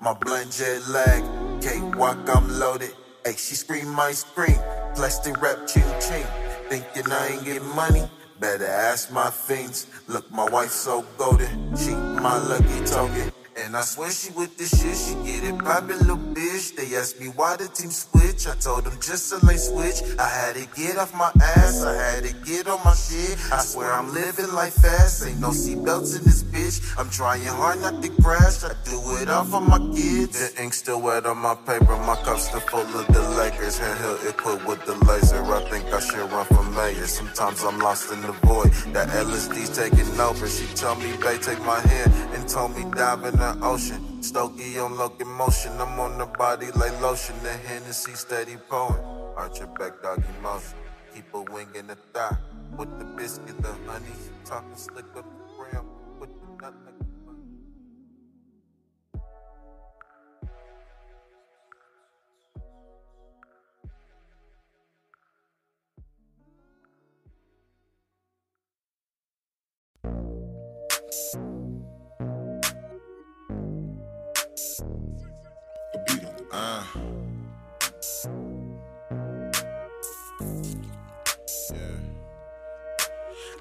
My 0.00 0.14
blunt 0.14 0.52
jet 0.52 0.80
lag, 0.88 1.22
cakewalk, 1.62 2.18
I'm 2.34 2.58
loaded. 2.58 2.92
Hey, 3.24 3.32
she 3.32 3.54
scream, 3.54 3.98
I 3.98 4.12
scream. 4.12 4.58
Plastic 4.94 5.40
rap, 5.40 5.66
ching 5.66 5.82
ching. 6.00 6.26
Thinking 6.68 7.12
I 7.12 7.28
ain't 7.28 7.44
getting 7.44 7.68
money? 7.74 8.08
Better 8.40 8.66
ask 8.66 9.10
my 9.10 9.30
fiends. 9.30 9.86
Look, 10.06 10.30
my 10.30 10.48
wife 10.48 10.70
so 10.70 11.04
golden. 11.16 11.76
She 11.76 11.90
my 11.90 12.38
lucky 12.38 12.84
token. 12.84 13.32
And 13.64 13.76
I 13.76 13.80
swear 13.80 14.10
she 14.10 14.30
with 14.32 14.56
this 14.56 14.70
shit, 14.70 14.96
she 14.96 15.14
get 15.26 15.42
it 15.42 15.58
poppin', 15.58 15.98
little 15.98 16.16
bitch. 16.16 16.76
They 16.76 16.94
asked 16.94 17.20
me 17.20 17.26
why 17.26 17.56
the 17.56 17.66
team 17.68 17.90
switch. 17.90 18.46
I 18.46 18.54
told 18.54 18.84
them 18.84 18.96
just 19.00 19.32
a 19.32 19.44
lane 19.44 19.58
switch. 19.58 20.02
I 20.18 20.28
had 20.28 20.54
to 20.54 20.66
get 20.76 20.96
off 20.96 21.12
my 21.14 21.32
ass, 21.42 21.82
I 21.82 21.94
had 21.94 22.24
to 22.24 22.34
get 22.46 22.68
on 22.68 22.78
my 22.84 22.94
shit. 22.94 23.36
I 23.52 23.58
swear 23.58 23.92
I'm 23.92 24.14
living 24.14 24.52
life 24.52 24.74
fast, 24.74 25.26
ain't 25.26 25.40
no 25.40 25.48
seatbelts 25.48 26.18
in 26.18 26.24
this 26.24 26.44
bitch. 26.44 26.78
I'm 26.98 27.10
trying 27.10 27.42
hard 27.44 27.80
not 27.80 28.00
to 28.02 28.08
crash, 28.22 28.62
I 28.62 28.74
do 28.84 28.98
it 29.20 29.28
all 29.28 29.44
for 29.44 29.60
my 29.60 29.78
kids. 29.94 30.38
The 30.38 30.62
ink 30.62 30.72
still 30.72 31.00
wet 31.02 31.26
on 31.26 31.38
my 31.38 31.54
paper, 31.54 31.96
my 31.96 32.16
cup 32.22 32.38
still 32.38 32.60
full 32.60 32.80
of 32.80 33.06
the 33.08 33.22
Lakers. 33.38 33.78
Handheld 33.78 34.28
equipped 34.28 34.66
with 34.66 34.84
the 34.86 34.94
laser, 35.04 35.42
I 35.42 35.68
think 35.70 35.92
I 35.92 36.00
should 36.00 36.30
run 36.30 36.46
for 36.46 36.62
mayor. 36.62 37.06
Sometimes 37.06 37.64
I'm 37.64 37.78
lost 37.80 38.12
in 38.12 38.20
the 38.22 38.32
void, 38.46 38.72
that 38.94 39.08
LSD's 39.08 39.76
taking 39.76 40.20
over. 40.20 40.46
She 40.46 40.66
told 40.74 40.98
me, 40.98 41.10
babe, 41.20 41.40
take 41.40 41.60
my 41.64 41.80
hand, 41.80 42.12
and 42.34 42.48
told 42.48 42.76
me 42.76 42.84
dive 42.94 43.24
in 43.24 43.36
ocean. 43.62 44.02
Stokey 44.20 44.82
on 44.82 44.96
locomotion, 44.96 45.72
I'm 45.80 45.98
on 46.00 46.18
the 46.18 46.26
body 46.26 46.66
like 46.72 47.00
lotion. 47.00 47.36
The 47.42 47.52
Hennessy 47.52 48.12
steady 48.14 48.56
pouring. 48.68 49.02
Arch 49.36 49.58
your 49.58 49.68
back, 49.68 50.02
doggy 50.02 50.22
motion. 50.42 50.78
Keep 51.14 51.34
a 51.34 51.40
wing 51.52 51.68
in 51.74 51.86
the 51.88 51.96
thigh. 52.12 52.36
With 52.76 52.98
the 52.98 53.04
biscuit, 53.04 53.60
the 53.62 53.72
honey. 53.86 54.06
Talking 54.44 54.76
slick 54.76 55.06
up 55.16 55.24
the 55.24 55.54
gram. 55.56 55.84
With 56.20 56.30
the 56.40 56.62
nut 56.62 56.74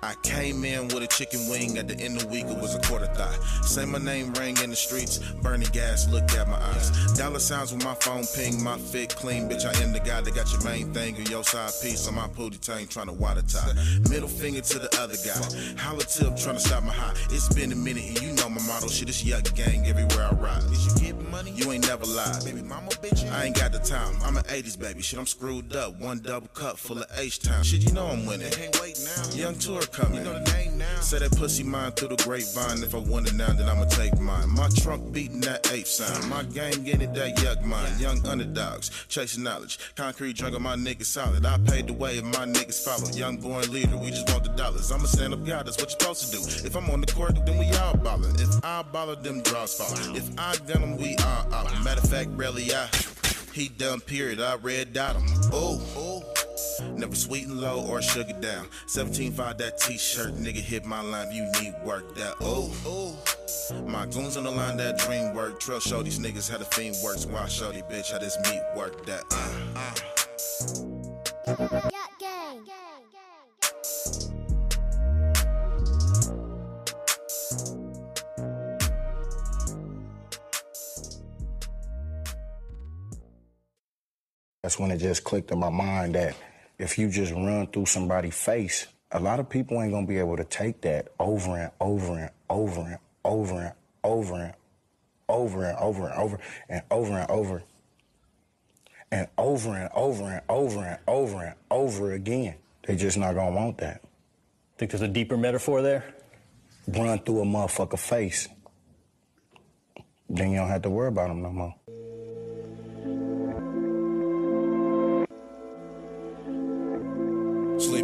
I 0.08 0.16
came 0.24 0.64
in 0.64 0.88
with 0.88 1.04
a 1.04 1.08
chicken 1.08 1.50
wing 1.50 1.78
at 1.78 1.90
the 1.90 2.00
end 2.00 2.16
of 2.16 2.24
the 2.24 2.30
week, 2.30 2.46
it 2.46 2.58
was 2.58 2.74
a 2.74 2.80
quarter 2.88 3.08
thigh. 3.08 3.36
Say 3.62 3.84
my 3.84 3.98
name 3.98 4.32
rang 4.36 4.56
in 4.64 4.70
the 4.70 4.76
streets, 4.78 5.18
burning 5.44 5.68
gas, 5.74 6.08
looked 6.08 6.34
at 6.34 6.48
my 6.48 6.56
eyes. 6.56 7.12
Dollar 7.18 7.40
signs 7.40 7.74
with 7.74 7.84
my 7.84 7.94
phone 7.96 8.24
ping, 8.34 8.64
my 8.64 8.78
fit 8.78 9.14
clean, 9.14 9.50
bitch. 9.50 9.66
I 9.66 9.84
am 9.84 9.92
the 9.92 10.00
guy 10.00 10.22
that 10.22 10.34
got 10.34 10.50
your 10.54 10.64
main 10.64 10.94
thing 10.94 11.18
or 11.18 11.24
your 11.24 11.44
side 11.44 11.74
piece 11.84 12.08
on 12.08 12.16
my 12.16 12.28
booty 12.28 12.58
tank 12.58 12.90
trying 12.90 13.08
to 13.08 13.12
water 13.12 13.42
tie. 13.42 13.74
Middle 14.10 14.30
finger 14.30 14.62
to 14.62 14.80
the 14.80 14.88
other 14.98 15.18
guy. 15.28 15.84
Holla 15.84 16.04
tip 16.04 16.38
trying 16.38 16.56
to 16.56 16.62
stop 16.62 16.84
my 16.84 16.94
high. 16.94 17.14
It's 17.30 17.54
been 17.54 17.74
a 17.74 17.76
minute 17.76 18.06
and 18.08 18.22
you 18.22 18.32
know 18.32 18.48
my 18.48 18.62
motto. 18.66 18.88
Shit, 18.88 19.10
it's 19.10 19.22
yuck 19.22 19.54
gang 19.56 19.88
everywhere 19.88 20.30
I 20.32 20.36
ride. 20.36 20.64
Did 20.70 20.80
you 20.86 20.96
get 21.02 21.32
money? 21.32 21.52
You 21.52 21.70
ain't 21.74 21.86
never 21.86 22.06
lied. 22.06 22.46
Baby 22.46 22.62
mama, 22.62 22.92
bitch. 23.04 23.30
I 23.30 23.44
ain't 23.44 23.60
got 23.60 23.74
the 23.74 23.80
time. 23.80 24.16
I'm 24.24 24.38
an 24.38 24.44
80s 24.44 24.80
baby. 24.80 25.02
Shit, 25.02 25.20
I'm 25.20 25.26
screwed 25.26 25.76
up. 25.76 26.00
One 26.00 26.20
double 26.20 26.48
cup 26.54 26.78
full 26.78 27.00
of 27.00 27.08
H-Town. 27.18 27.66
Shit, 27.66 27.82
you 27.84 27.92
know 27.92 28.08
I'm 28.08 28.26
winning. 28.26 28.50
Can't 28.52 28.78
now. 29.04 29.36
Young 29.36 29.56
tour 29.56 29.82
coming. 29.98 30.20
You 30.20 30.24
know 30.24 30.40
the 30.40 30.52
name 30.54 30.78
now. 30.78 31.00
Say 31.00 31.20
that 31.20 31.32
pussy 31.36 31.64
mine 31.64 31.92
through 31.92 32.10
the 32.10 32.24
grapevine. 32.24 32.84
If 32.84 32.94
I 32.94 33.00
want 33.00 33.28
it 33.28 33.34
now, 33.34 33.52
then 33.54 33.68
I'ma 33.68 33.86
take 33.86 34.20
mine. 34.20 34.50
My 34.50 34.70
trunk 34.70 35.12
beating 35.12 35.42
that 35.42 35.72
ape 35.72 35.88
sign. 35.88 36.30
My 36.30 36.44
game 36.44 36.84
getting 36.84 37.14
that 37.14 37.38
yuck 37.38 37.64
mine. 37.66 37.92
Young 38.00 38.26
underdogs 38.28 38.92
chasing 39.08 39.44
knowledge. 39.44 39.80
Concrete 39.96 40.34
jungle, 40.34 40.60
my 40.60 40.76
niggas 40.76 41.06
solid. 41.06 41.46
I 41.46 41.58
paid 41.60 41.88
the 41.88 41.94
way 41.94 42.20
and 42.20 42.28
my 42.28 42.46
niggas 42.46 42.84
follow. 42.84 43.10
Young 43.12 43.38
born 43.38 43.72
leader, 43.72 43.98
we 43.98 44.12
just 44.12 44.30
want 44.30 44.44
the 44.44 44.52
dollars. 44.52 44.92
I'm 44.92 45.04
a 45.04 45.08
stand 45.08 45.34
up 45.34 45.46
guy, 45.46 45.64
that's 45.64 45.78
what 45.78 45.90
you're 45.90 46.00
supposed 46.00 46.32
to 46.32 46.38
do. 46.38 46.68
If 46.68 46.76
I'm 46.76 46.90
on 46.90 47.02
the 47.02 47.12
court, 47.12 47.46
then 47.46 47.58
we 47.58 47.70
all 47.78 47.98
ballin'. 47.98 48.36
If 48.40 48.64
I 48.64 48.84
ballin', 48.84 49.24
them 49.24 49.42
draws 49.42 49.74
fall. 49.74 50.16
If 50.16 50.30
I 50.38 50.56
gun 50.68 50.82
them, 50.82 50.98
we 50.98 51.16
all 51.18 51.54
out. 51.54 51.84
Matter 51.84 52.02
of 52.02 52.10
fact, 52.10 52.30
really, 52.36 52.74
I. 52.74 52.88
He 53.58 53.70
done 53.70 54.02
period, 54.02 54.40
I 54.40 54.56
red 54.58 54.94
dot 54.94 55.16
him. 55.16 55.26
Ooh. 55.52 56.22
Never 56.96 57.16
sweet 57.16 57.48
and 57.48 57.60
low 57.60 57.84
or 57.88 58.04
sugar 58.04 58.34
down. 58.40 58.68
17.5 58.86 59.58
that 59.58 59.80
t-shirt, 59.80 60.36
nigga 60.36 60.58
hit 60.58 60.86
my 60.86 61.02
line, 61.02 61.32
you 61.32 61.42
need 61.60 61.74
work 61.84 62.14
that. 62.14 62.36
Ooh, 62.44 62.70
ooh. 62.88 63.16
My 63.90 64.06
goons 64.06 64.38
on 64.38 64.44
the 64.44 64.52
line, 64.52 64.78
that 64.78 65.00
dream 65.00 65.34
work. 65.34 65.60
Trail 65.60 65.80
show 65.80 66.04
these 66.04 66.20
niggas 66.20 66.52
how 66.52 66.60
the 66.60 66.66
fiend 66.66 66.98
works. 67.04 67.26
Why 67.26 67.48
show 67.48 67.72
these 67.72 67.82
bitch 67.82 68.12
how 68.12 68.20
this 68.20 68.38
meat 68.48 68.62
work 68.76 69.04
that. 69.08 69.24
Uh, 69.32 69.50
uh. 69.76 70.18
That's 84.62 84.80
when 84.80 84.92
it 84.92 84.98
just 84.98 85.24
clicked 85.24 85.52
in 85.52 85.60
my 85.60 85.70
mind 85.70 86.16
that 86.16 86.36
if 86.78 86.98
you 86.98 87.10
just 87.10 87.32
run 87.32 87.68
through 87.68 87.86
somebody's 87.86 88.36
face, 88.36 88.88
a 89.12 89.20
lot 89.20 89.40
of 89.40 89.50
people 89.50 89.82
ain't 89.82 89.94
gonna 89.94 90.08
be 90.08 90.18
able 90.18 90.38
to 90.38 90.44
take 90.44 90.82
that 90.82 91.10
over 91.20 91.58
and 91.58 91.72
over 91.80 92.14
and 92.18 92.30
over 92.50 92.82
and 92.82 92.98
over 93.24 93.56
and 93.62 93.74
over 94.04 94.36
and 94.36 94.54
over 95.30 95.66
and 95.66 95.78
over 95.78 96.08
and 96.08 96.14
over 96.18 96.38
and 96.70 96.84
over 96.90 97.18
and 97.18 97.30
over 97.32 97.64
and 99.12 99.30
over 99.38 99.74
and 99.76 99.90
over 99.94 100.24
and 100.26 100.42
over 100.50 100.84
and 100.84 101.00
over 101.08 101.44
and 101.44 101.56
over 101.72 102.12
again. 102.12 102.56
They 102.86 102.96
just 102.96 103.18
not 103.18 103.36
gonna 103.36 103.56
want 103.56 103.78
that. 103.80 104.02
Think 104.78 104.92
there's 104.92 105.02
a 105.02 105.08
deeper 105.08 105.38
metaphor 105.38 105.82
there? 105.82 106.14
Run 106.88 107.20
through 107.20 107.42
a 107.42 107.46
motherfucker 107.46 108.00
face. 108.00 108.48
Then 110.30 110.52
you 110.52 110.58
don't 110.58 110.70
have 110.70 110.82
to 110.84 110.90
worry 110.90 111.08
about 111.08 111.30
them 111.30 111.42
no 111.42 111.52
more. 111.52 111.76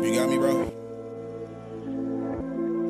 Sleep, 0.03 0.15
you 0.15 0.19
got 0.19 0.29
me, 0.29 0.37
bro? 0.37 0.69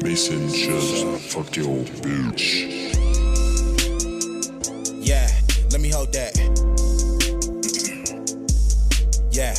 Mason 0.03 0.49
just 0.49 1.31
fucked 1.31 1.57
your 1.57 1.83
bitch. 2.01 2.95
Yeah, 4.99 5.29
let 5.71 5.79
me 5.79 5.89
hold 5.89 6.11
that. 6.13 6.35
yeah. 9.31 9.53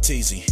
Tiezy. 0.00 0.42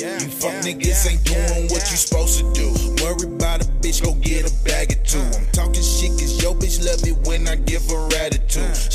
Yeah, 0.00 0.18
you 0.22 0.28
fuck 0.30 0.54
niggas 0.64 1.10
ain't 1.10 1.24
doing 1.24 1.68
what 1.68 1.90
you 1.90 1.96
supposed 1.98 2.38
to 2.38 2.52
do. 2.54 2.72
Worry 3.04 3.34
about 3.34 3.60
a 3.60 3.68
bitch, 3.82 4.02
go 4.02 4.14
get 4.14 4.50
a 4.50 4.64
bag 4.64 4.92
of 4.92 5.02
two. 5.04 5.18
I'm 5.18 5.46
talking 5.52 5.82
shit 5.82 6.12
cause 6.12 6.42
your 6.42 6.54
bitch 6.54 6.82
love 6.84 7.06
it 7.06 7.26
when 7.26 7.46
I 7.46 7.56
give 7.56 7.82
her 7.90 8.08
attitude. 8.16 8.62
Uh. 8.62 8.93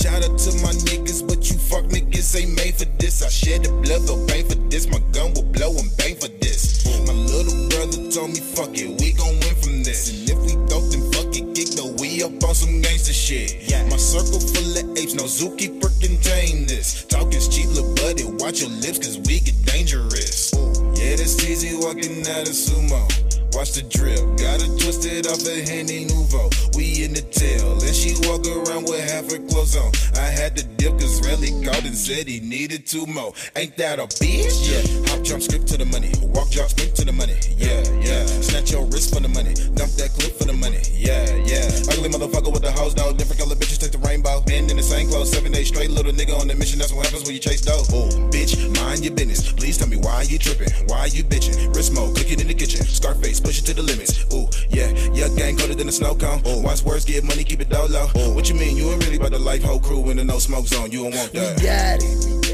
No 15.40 15.50
zookeeper 15.50 15.90
contain 16.02 16.66
this. 16.66 17.06
Talking's 17.06 17.48
cheap, 17.48 17.68
look 17.70 17.96
buddy, 17.98 18.24
watch 18.26 18.62
your 18.62 18.70
lips 18.70 19.00
cause 19.00 19.18
we 19.18 19.40
get 19.40 19.56
dangerous. 19.66 20.54
Yeah, 20.96 21.16
that's 21.16 21.44
easy 21.44 21.76
walking 21.76 22.22
out 22.28 22.48
of 22.48 22.56
sumo. 22.56 23.02
Watch 23.54 23.74
the 23.74 23.82
drip, 23.82 24.20
got 24.38 24.62
it 24.62 24.70
twisted 24.80 25.26
off 25.28 25.42
a 25.48 25.66
Henny 25.66 26.06
Nouveau. 26.06 26.50
We 26.78 27.04
in 27.04 27.14
the 27.14 27.22
tail, 27.22 27.82
and 27.82 27.96
she 27.96 28.14
walk 28.30 28.46
around 28.46 28.86
with 28.86 29.02
half 29.10 29.26
her 29.32 29.42
clothes 29.50 29.76
on. 29.76 29.92
I 30.16 30.30
had 30.30 30.56
to 30.58 30.64
dip 30.78 30.94
cause 31.00 31.22
Relly 31.22 31.52
called 31.66 31.84
and 31.86 31.98
said 31.98 32.28
he 32.28 32.40
needed 32.42 32.86
two 32.86 33.06
more. 33.08 33.34
Ain't 33.56 33.76
that 33.78 34.00
a 34.00 34.08
bitch? 34.22 34.54
Yeah, 34.70 34.86
hop 35.10 35.24
jump 35.24 35.42
skip 35.42 35.66
to 35.66 35.78
the 35.78 35.86
money, 35.86 36.14
walk 36.22 36.52
drop 36.52 36.70
skip 36.70 36.94
to 36.96 37.06
the 37.06 37.12
money. 37.12 37.36
Yeah, 37.58 37.82
yeah, 38.00 38.26
snatch 38.26 38.72
your 38.72 38.86
wrist 38.86 39.14
for 39.14 39.20
the 39.20 39.30
money, 39.30 39.54
dump 39.74 39.92
that 39.98 40.14
clip 40.14 40.38
for 40.38 40.46
the 40.46 40.54
money. 40.54 40.82
Yeah, 40.94 41.26
yeah, 41.44 41.66
ugly 41.90 42.10
motherfucker 42.10 42.54
with 42.54 42.62
the 42.62 42.72
hose 42.72 42.94
dog, 42.94 43.18
different 43.18 43.42
color 43.42 43.56
the. 44.30 44.42
Been 44.46 44.70
in 44.70 44.78
the 44.78 44.84
same 44.84 45.08
clothes, 45.08 45.32
seven 45.32 45.52
days 45.52 45.68
straight, 45.68 45.90
little 45.90 46.12
nigga 46.12 46.40
on 46.40 46.48
the 46.48 46.56
mission. 46.56 46.80
That's 46.80 46.94
what 46.94 47.06
happens 47.06 47.24
when 47.24 47.34
you 47.34 47.40
chase 47.40 47.62
dough. 47.62 47.84
Oh, 47.92 48.10
bitch, 48.32 48.58
mind 48.76 49.04
your 49.04 49.14
business. 49.14 49.52
Please 49.52 49.78
tell 49.78 49.88
me 49.88 49.98
why 49.98 50.24
you 50.24 50.38
tripping, 50.38 50.70
why 50.88 51.06
you 51.06 51.24
bitching. 51.24 51.74
Wrist 51.76 51.94
mode, 51.94 52.16
cooking 52.16 52.40
in 52.40 52.48
the 52.48 52.54
kitchen, 52.54 52.86
Scarface, 52.86 53.40
push 53.40 53.60
it 53.60 53.66
to 53.66 53.74
the 53.74 53.84
limits. 53.84 54.26
Ooh, 54.34 54.48
yeah, 54.70 54.90
yeah, 55.14 55.28
gang 55.36 55.58
colder 55.58 55.76
than 55.76 55.88
a 55.88 55.92
snow 55.92 56.16
cone. 56.16 56.42
Ooh, 56.48 56.62
watch 56.62 56.84
words, 56.84 57.06
get 57.06 57.24
money, 57.24 57.44
keep 57.44 57.62
it 57.62 57.70
dolo. 57.70 58.10
Ooh. 58.18 58.34
What 58.34 58.50
you 58.50 58.56
mean? 58.56 58.78
You 58.78 58.92
ain't 58.92 59.04
really 59.04 59.18
about 59.18 59.32
the 59.32 59.40
life 59.40 59.64
whole 59.64 59.80
crew 59.80 60.10
in 60.10 60.18
the 60.18 60.24
no 60.24 60.40
smoke 60.40 60.68
zone. 60.68 60.92
You 60.92 61.04
don't 61.04 61.16
want 61.16 61.32
that. 61.34 61.58
We 61.58 61.64
got 61.64 62.00
it. 62.02 62.49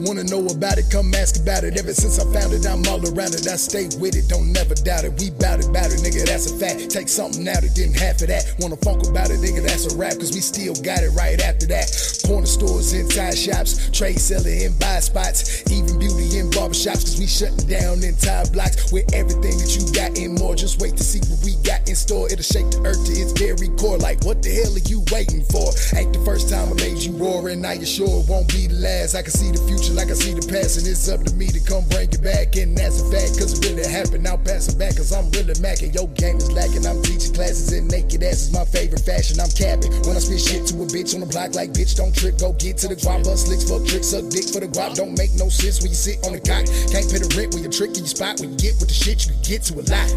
Wanna 0.00 0.22
know 0.24 0.46
about 0.46 0.78
it? 0.78 0.86
Come 0.90 1.12
ask 1.14 1.42
about 1.42 1.64
it. 1.64 1.76
Ever 1.76 1.92
since 1.92 2.18
I 2.18 2.24
found 2.32 2.52
it, 2.52 2.66
I'm 2.66 2.86
all 2.86 3.02
around 3.02 3.34
it. 3.34 3.46
I 3.48 3.56
stay 3.58 3.90
with 3.98 4.14
it, 4.14 4.28
don't 4.28 4.52
never 4.52 4.74
doubt 4.74 5.04
it. 5.04 5.18
We 5.18 5.30
bout 5.30 5.58
it, 5.58 5.72
bout 5.72 5.90
it, 5.90 5.98
nigga, 6.06 6.24
that's 6.24 6.50
a 6.50 6.54
fact. 6.56 6.90
Take 6.90 7.08
something 7.08 7.46
out, 7.48 7.64
it 7.64 7.74
didn't 7.74 7.98
half 7.98 8.22
of 8.22 8.28
that. 8.28 8.54
Wanna 8.60 8.76
funk 8.76 9.02
about 9.08 9.30
it, 9.30 9.42
nigga, 9.42 9.66
that's 9.66 9.92
a 9.92 9.96
rap, 9.96 10.14
cause 10.14 10.32
we 10.32 10.40
still 10.40 10.74
got 10.86 11.02
it 11.02 11.10
right 11.18 11.40
after 11.42 11.66
that. 11.66 11.90
Corner 12.26 12.46
stores, 12.46 12.92
inside 12.92 13.36
shops, 13.36 13.90
trade 13.90 14.20
selling 14.20 14.62
and 14.62 14.78
buy 14.78 15.00
spots, 15.00 15.66
even 15.72 15.98
beauty 15.98 16.38
in 16.38 16.46
barbershops, 16.50 17.02
cause 17.02 17.18
we 17.18 17.26
shutting 17.26 17.66
down 17.66 18.04
entire 18.04 18.46
blocks 18.54 18.92
with 18.92 19.08
everything 19.12 19.58
that 19.58 19.74
you 19.74 19.82
got 19.90 20.14
and 20.16 20.38
more. 20.38 20.54
Just 20.54 20.80
wait 20.80 20.96
to 20.96 21.02
see 21.02 21.20
what 21.26 21.42
we 21.42 21.56
got 21.66 21.88
in 21.88 21.96
store. 21.96 22.30
It'll 22.30 22.46
shake 22.46 22.70
the 22.70 22.86
earth 22.86 23.02
to 23.06 23.12
its 23.12 23.32
very 23.34 23.68
core. 23.74 23.98
Like, 23.98 24.22
what 24.22 24.42
the 24.42 24.54
hell 24.54 24.70
are 24.70 24.86
you 24.86 25.02
waiting 25.10 25.42
for? 25.50 25.74
Ain't 25.98 26.12
the 26.12 26.22
first 26.24 26.48
time 26.48 26.70
I 26.70 26.74
made 26.78 26.98
you 26.98 27.16
roar, 27.16 27.48
and 27.48 27.62
now 27.62 27.72
you 27.72 27.86
sure 27.86 28.22
it 28.22 28.28
won't 28.28 28.48
be 28.48 28.68
the 28.68 28.78
last. 28.78 29.14
I 29.16 29.22
can 29.22 29.32
see 29.32 29.50
the 29.50 29.58
future 29.66 29.87
like 29.94 30.10
I 30.10 30.16
see 30.18 30.34
the 30.34 30.44
past, 30.46 30.78
and 30.78 30.86
it's 30.86 31.08
up 31.08 31.22
to 31.24 31.32
me 31.34 31.48
to 31.48 31.60
come 31.60 31.84
bring 31.88 32.08
it 32.08 32.22
back. 32.22 32.56
And 32.56 32.76
that's 32.76 33.00
a 33.00 33.06
fact, 33.10 33.38
cause 33.38 33.56
it 33.56 33.64
really 33.64 33.86
happened. 33.86 34.24
Now 34.24 34.36
pass 34.36 34.68
it 34.68 34.78
back, 34.78 34.96
cause 34.96 35.12
I'm 35.12 35.30
really 35.32 35.54
macking. 35.60 35.94
Your 35.94 36.08
game 36.18 36.36
is 36.36 36.50
lacking. 36.52 36.86
I'm 36.86 37.00
teaching 37.02 37.34
classes 37.34 37.72
in 37.72 37.88
naked 37.88 38.22
ass 38.22 38.48
is 38.48 38.52
my 38.52 38.64
favorite 38.64 39.02
fashion. 39.04 39.40
I'm 39.40 39.52
capping 39.52 39.92
when 40.04 40.16
I 40.16 40.20
spit 40.20 40.40
shit 40.40 40.66
to 40.72 40.74
a 40.82 40.86
bitch 40.86 41.14
on 41.14 41.20
the 41.20 41.30
block 41.30 41.54
like 41.54 41.72
bitch. 41.72 41.96
Don't 41.96 42.14
trip, 42.14 42.38
go 42.38 42.52
get 42.54 42.78
to 42.84 42.88
the 42.88 42.96
guap. 42.96 43.24
Bust 43.24 43.48
licks, 43.48 43.68
fuck 43.68 43.84
tricks, 43.86 44.10
suck 44.14 44.28
dick 44.28 44.48
for 44.48 44.60
the 44.60 44.70
guap. 44.70 44.94
Don't 44.94 45.16
make 45.16 45.32
no 45.34 45.48
sense 45.48 45.80
when 45.80 45.90
you 45.90 45.98
sit 45.98 46.22
on 46.24 46.32
the 46.32 46.42
cock. 46.42 46.64
Can't 46.90 47.06
pay 47.06 47.20
the 47.20 47.30
rent 47.36 47.54
when 47.54 47.62
you're 47.62 47.72
tricking 47.72 48.04
your 48.04 48.12
spot. 48.12 48.40
When 48.40 48.52
you 48.52 48.58
get 48.58 48.74
with 48.80 48.88
the 48.88 48.96
shit, 48.96 49.26
you 49.26 49.32
can 49.34 49.42
get 49.42 49.60
to 49.68 49.80
a 49.80 49.84
lot. 49.86 50.08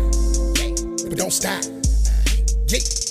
But 1.10 1.18
don't 1.18 1.34
stop. 1.34 1.64
Yeah. 2.68 3.02